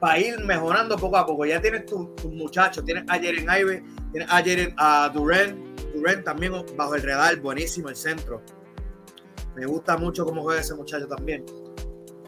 pa, 0.01 0.19
ir 0.19 0.39
mejorando 0.45 0.97
poco 0.97 1.17
a 1.17 1.27
poco. 1.27 1.47
Ya 1.47 1.61
tienes 1.61 1.87
tus 1.87 2.15
tu 2.17 2.31
muchachos, 2.31 2.85
tienes 2.85 3.05
a 3.09 3.19
Jeren 3.19 3.47
Ive, 3.49 3.83
tienes 4.13 4.31
a 4.31 4.43
Jeren, 4.43 4.75
a 4.77 5.11
Duran, 5.15 5.75
Duran 5.95 6.25
también 6.25 6.53
bajo 6.77 6.95
el 6.95 7.03
radar, 7.03 7.41
buenísimo 7.41 7.89
el 7.89 7.97
centro. 7.97 8.43
Me 9.55 9.67
gusta 9.67 9.97
mucho 9.97 10.25
cómo 10.25 10.43
juega 10.43 10.61
ese 10.61 10.75
muchacho 10.75 11.07
también. 11.07 11.45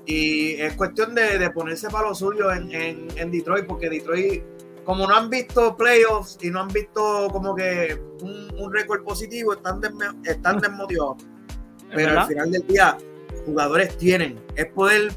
Y 0.06 0.52
es 0.54 0.74
cuestión 0.74 1.14
de, 1.14 1.50
ponerse 1.50 1.88
para 1.88 2.08
lo 2.08 2.14
suyo 2.14 2.52
en, 2.52 3.30
Detroit, 3.30 3.66
porque 3.66 3.88
Detroit, 3.88 4.42
como 4.84 5.06
no 5.06 5.14
han 5.14 5.30
visto 5.30 5.76
playoffs 5.76 6.38
y 6.42 6.50
no 6.50 6.60
han 6.60 6.68
visto 6.68 7.28
como 7.30 7.54
que 7.54 8.00
un, 8.22 8.72
récord 8.72 9.04
positivo, 9.04 9.52
están, 9.52 9.80
están 10.24 10.58
desmotivados. 10.58 11.24
Pero 11.94 12.20
al 12.20 12.26
final 12.26 12.50
del 12.50 12.66
día, 12.66 12.96
jugadores 13.44 13.96
tienen. 13.98 14.40
Es 14.56 14.66
poder 14.66 15.12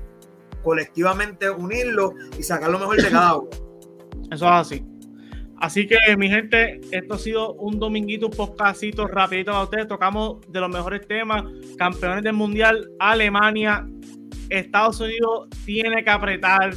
colectivamente 0.63 1.49
unirlo 1.49 2.13
y 2.37 2.43
sacar 2.43 2.69
lo 2.69 2.79
mejor 2.79 3.01
de 3.01 3.09
cada 3.09 3.37
uno. 3.37 3.49
Eso 4.31 4.45
es 4.45 4.51
así. 4.51 4.85
Así 5.57 5.87
que, 5.87 5.97
mi 6.17 6.29
gente, 6.29 6.81
esto 6.91 7.13
ha 7.13 7.17
sido 7.17 7.53
un 7.53 7.79
dominguito, 7.79 8.27
un 8.27 8.33
podcastito 8.33 9.07
rapidito 9.07 9.51
para 9.51 9.63
ustedes. 9.63 9.87
Tocamos 9.87 10.41
de 10.49 10.59
los 10.59 10.69
mejores 10.69 11.07
temas, 11.07 11.43
campeones 11.77 12.23
del 12.23 12.33
mundial, 12.33 12.89
Alemania, 12.99 13.87
Estados 14.49 14.99
Unidos 14.99 15.49
tiene 15.65 16.03
que 16.03 16.09
apretar, 16.09 16.73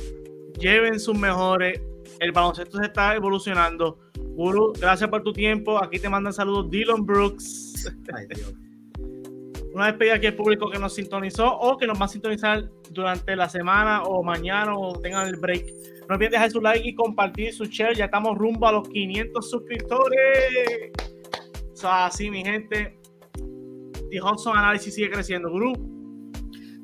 lleven 0.59 0.99
sus 0.99 1.19
mejores, 1.19 1.81
el 2.21 2.33
baloncesto 2.33 2.79
se 2.79 2.87
está 2.87 3.15
evolucionando. 3.15 3.99
Guru, 4.19 4.73
gracias 4.79 5.11
por 5.11 5.23
tu 5.23 5.33
tiempo. 5.33 5.83
Aquí 5.83 5.99
te 5.99 6.09
mandan 6.09 6.33
saludos 6.33 6.71
Dylan 6.71 7.05
Brooks. 7.05 7.93
Ay, 8.15 8.27
Dios. 8.27 8.55
Una 9.75 9.87
despedida 9.87 10.15
aquí 10.15 10.27
al 10.27 10.35
público 10.35 10.71
que 10.71 10.79
nos 10.79 10.95
sintonizó 10.95 11.57
o 11.57 11.77
que 11.77 11.87
nos 11.87 12.01
va 12.01 12.07
a 12.07 12.09
sintonizar 12.09 12.69
durante 12.91 13.37
la 13.37 13.49
semana 13.49 14.03
o 14.03 14.23
mañana 14.23 14.77
o 14.77 14.99
tengan 15.01 15.29
el 15.29 15.37
break. 15.37 15.67
No 16.09 16.15
olviden 16.15 16.33
dejar 16.33 16.51
su 16.51 16.61
like 16.61 16.89
y 16.89 16.95
compartir 16.95 17.53
su 17.53 17.65
share. 17.65 17.95
Ya 17.95 18.07
estamos 18.07 18.37
rumbo 18.37 18.67
a 18.67 18.73
los 18.73 18.89
500 18.89 19.51
suscriptores. 19.51 20.93
O 21.73 21.77
sea, 21.77 22.07
así, 22.07 22.31
mi 22.31 22.43
gente. 22.43 22.99
The 24.11 24.23
Hudson 24.23 24.57
Análisis 24.57 24.95
sigue 24.95 25.11
creciendo. 25.11 25.51
Guru. 25.51 25.98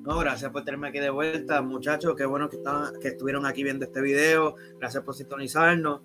No, 0.04 0.18
gracias 0.18 0.50
por 0.50 0.62
tenerme 0.62 0.88
aquí 0.88 0.98
de 0.98 1.08
vuelta, 1.08 1.62
muchachos. 1.62 2.14
Qué 2.14 2.26
bueno 2.26 2.50
que, 2.50 2.58
que 3.00 3.08
estuvieron 3.08 3.46
aquí 3.46 3.64
viendo 3.64 3.86
este 3.86 4.02
video. 4.02 4.54
Gracias 4.78 5.02
por 5.02 5.14
sintonizarnos. 5.14 6.02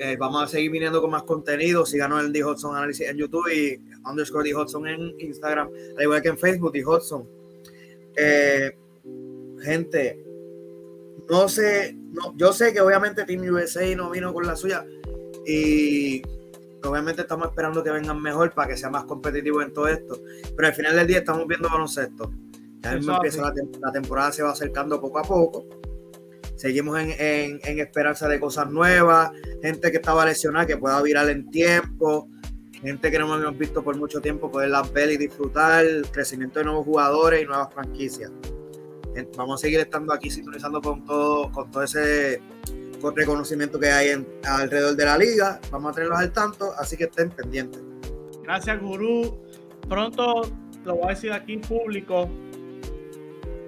Eh, 0.00 0.16
vamos 0.18 0.42
a 0.42 0.48
seguir 0.48 0.72
viniendo 0.72 1.00
con 1.00 1.12
más 1.12 1.22
contenido. 1.22 1.86
Síganos 1.86 2.24
en 2.24 2.32
The 2.32 2.44
Hudson 2.44 2.74
Análisis 2.74 3.08
en 3.08 3.16
YouTube 3.16 3.48
y 3.48 3.80
underscore 4.10 4.42
The 4.42 4.56
Hudson 4.56 4.88
en 4.88 5.20
Instagram, 5.20 5.70
al 5.96 6.02
igual 6.02 6.20
que 6.20 6.28
en 6.30 6.38
Facebook, 6.38 6.72
The 6.72 6.84
Hudson. 6.84 7.28
Eh, 8.16 8.76
gente, 9.62 10.24
no 11.30 11.48
sé, 11.48 11.96
no, 11.96 12.36
yo 12.36 12.52
sé 12.52 12.72
que 12.72 12.80
obviamente 12.80 13.24
Team 13.24 13.42
USA 13.54 13.94
no 13.94 14.10
vino 14.10 14.34
con 14.34 14.48
la 14.48 14.56
suya 14.56 14.84
y 15.46 16.22
obviamente 16.82 17.22
estamos 17.22 17.46
esperando 17.46 17.84
que 17.84 17.92
vengan 17.92 18.20
mejor 18.20 18.52
para 18.52 18.66
que 18.66 18.76
sea 18.76 18.90
más 18.90 19.04
competitivo 19.04 19.62
en 19.62 19.72
todo 19.72 19.86
esto. 19.86 20.20
Pero 20.56 20.66
al 20.66 20.74
final 20.74 20.96
del 20.96 21.06
día 21.06 21.18
estamos 21.18 21.46
viendo 21.46 21.68
baloncesto. 21.68 22.32
Ya 22.80 22.92
empieza 22.92 23.42
la, 23.42 23.52
la 23.80 23.92
temporada, 23.92 24.32
se 24.32 24.42
va 24.42 24.50
acercando 24.50 25.00
poco 25.00 25.18
a 25.18 25.22
poco 25.22 25.66
seguimos 26.58 26.98
en, 26.98 27.60
esperanza 27.62 28.28
de 28.28 28.40
cosas 28.40 28.70
nuevas, 28.70 29.30
gente 29.62 29.90
que 29.90 29.98
estaba 29.98 30.26
lesionada 30.26 30.66
que 30.66 30.76
pueda 30.76 31.00
virar 31.02 31.30
en 31.30 31.48
tiempo, 31.50 32.28
gente 32.82 33.10
que 33.10 33.18
no 33.18 33.32
hemos 33.36 33.56
visto 33.56 33.82
por 33.82 33.96
mucho 33.96 34.20
tiempo 34.20 34.50
poderlas 34.50 34.92
ver 34.92 35.12
y 35.12 35.16
disfrutar, 35.16 35.84
crecimiento 36.10 36.58
de 36.58 36.64
nuevos 36.66 36.84
jugadores 36.84 37.42
y 37.42 37.46
nuevas 37.46 37.72
franquicias. 37.72 38.32
Vamos 39.36 39.60
a 39.60 39.62
seguir 39.62 39.80
estando 39.80 40.12
aquí 40.12 40.30
sintonizando 40.30 40.80
con 40.80 41.04
todo, 41.04 41.50
con 41.52 41.70
todo 41.70 41.82
ese 41.82 42.40
reconocimiento 43.14 43.78
que 43.78 43.90
hay 43.90 44.26
alrededor 44.44 44.96
de 44.96 45.04
la 45.04 45.18
liga. 45.18 45.60
Vamos 45.70 45.92
a 45.92 45.94
tenerlos 45.94 46.18
al 46.18 46.32
tanto, 46.32 46.72
así 46.76 46.96
que 46.96 47.04
estén 47.04 47.30
pendientes. 47.30 47.80
Gracias, 48.42 48.80
Gurú. 48.80 49.38
Pronto 49.88 50.42
lo 50.84 50.96
voy 50.96 51.06
a 51.06 51.08
decir 51.10 51.32
aquí 51.32 51.54
en 51.54 51.60
público. 51.62 52.28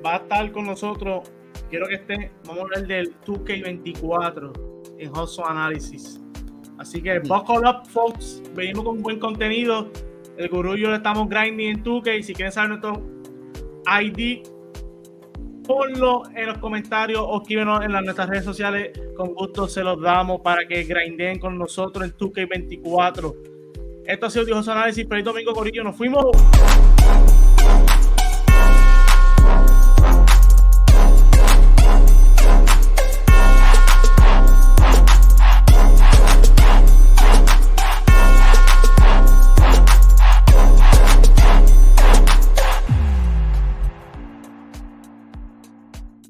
Va 0.05 0.14
a 0.14 0.16
estar 0.16 0.51
con 0.53 0.66
nosotros 0.66 1.30
quiero 1.70 1.86
que 1.86 1.94
esté, 1.94 2.30
vamos 2.44 2.59
a 2.59 2.62
hablar 2.62 2.86
del 2.86 3.14
2K24 3.24 4.53
en 4.98 5.11
Hustle 5.16 5.44
Analysis. 5.46 6.20
Así 6.78 7.01
que 7.01 7.20
buckle 7.20 7.68
up, 7.68 7.88
folks. 7.88 8.42
Venimos 8.55 8.84
con 8.84 9.03
buen 9.03 9.18
contenido. 9.18 9.90
El 10.36 10.48
gurú 10.48 10.74
y 10.74 10.80
yo 10.80 10.90
le 10.90 10.96
estamos 10.96 11.28
grinding 11.28 11.68
en 11.68 11.84
2K. 11.84 12.22
Si 12.22 12.34
quieren 12.34 12.53
saber 12.53 12.70
nuestro 12.70 13.03
ID, 14.01 14.42
ponlo 15.66 16.22
en 16.34 16.46
los 16.46 16.59
comentarios 16.59 17.22
o 17.22 17.42
escríbenos 17.42 17.84
en 17.84 17.92
las, 17.92 18.03
nuestras 18.03 18.28
redes 18.28 18.44
sociales. 18.44 18.98
Con 19.16 19.34
gusto 19.34 19.68
se 19.68 19.82
los 19.82 20.01
damos 20.01 20.40
para 20.40 20.66
que 20.66 20.82
grinden 20.84 21.38
con 21.38 21.59
nosotros 21.59 22.05
en 22.05 22.16
2K24. 22.16 23.36
Esto 24.07 24.26
ha 24.26 24.30
sido 24.30 24.46
Dios 24.46 24.66
Análisis. 24.66 25.07
Feliz 25.07 25.24
domingo, 25.24 25.53
Corillo. 25.53 25.84
Nos 25.84 25.96
fuimos. 25.96 26.24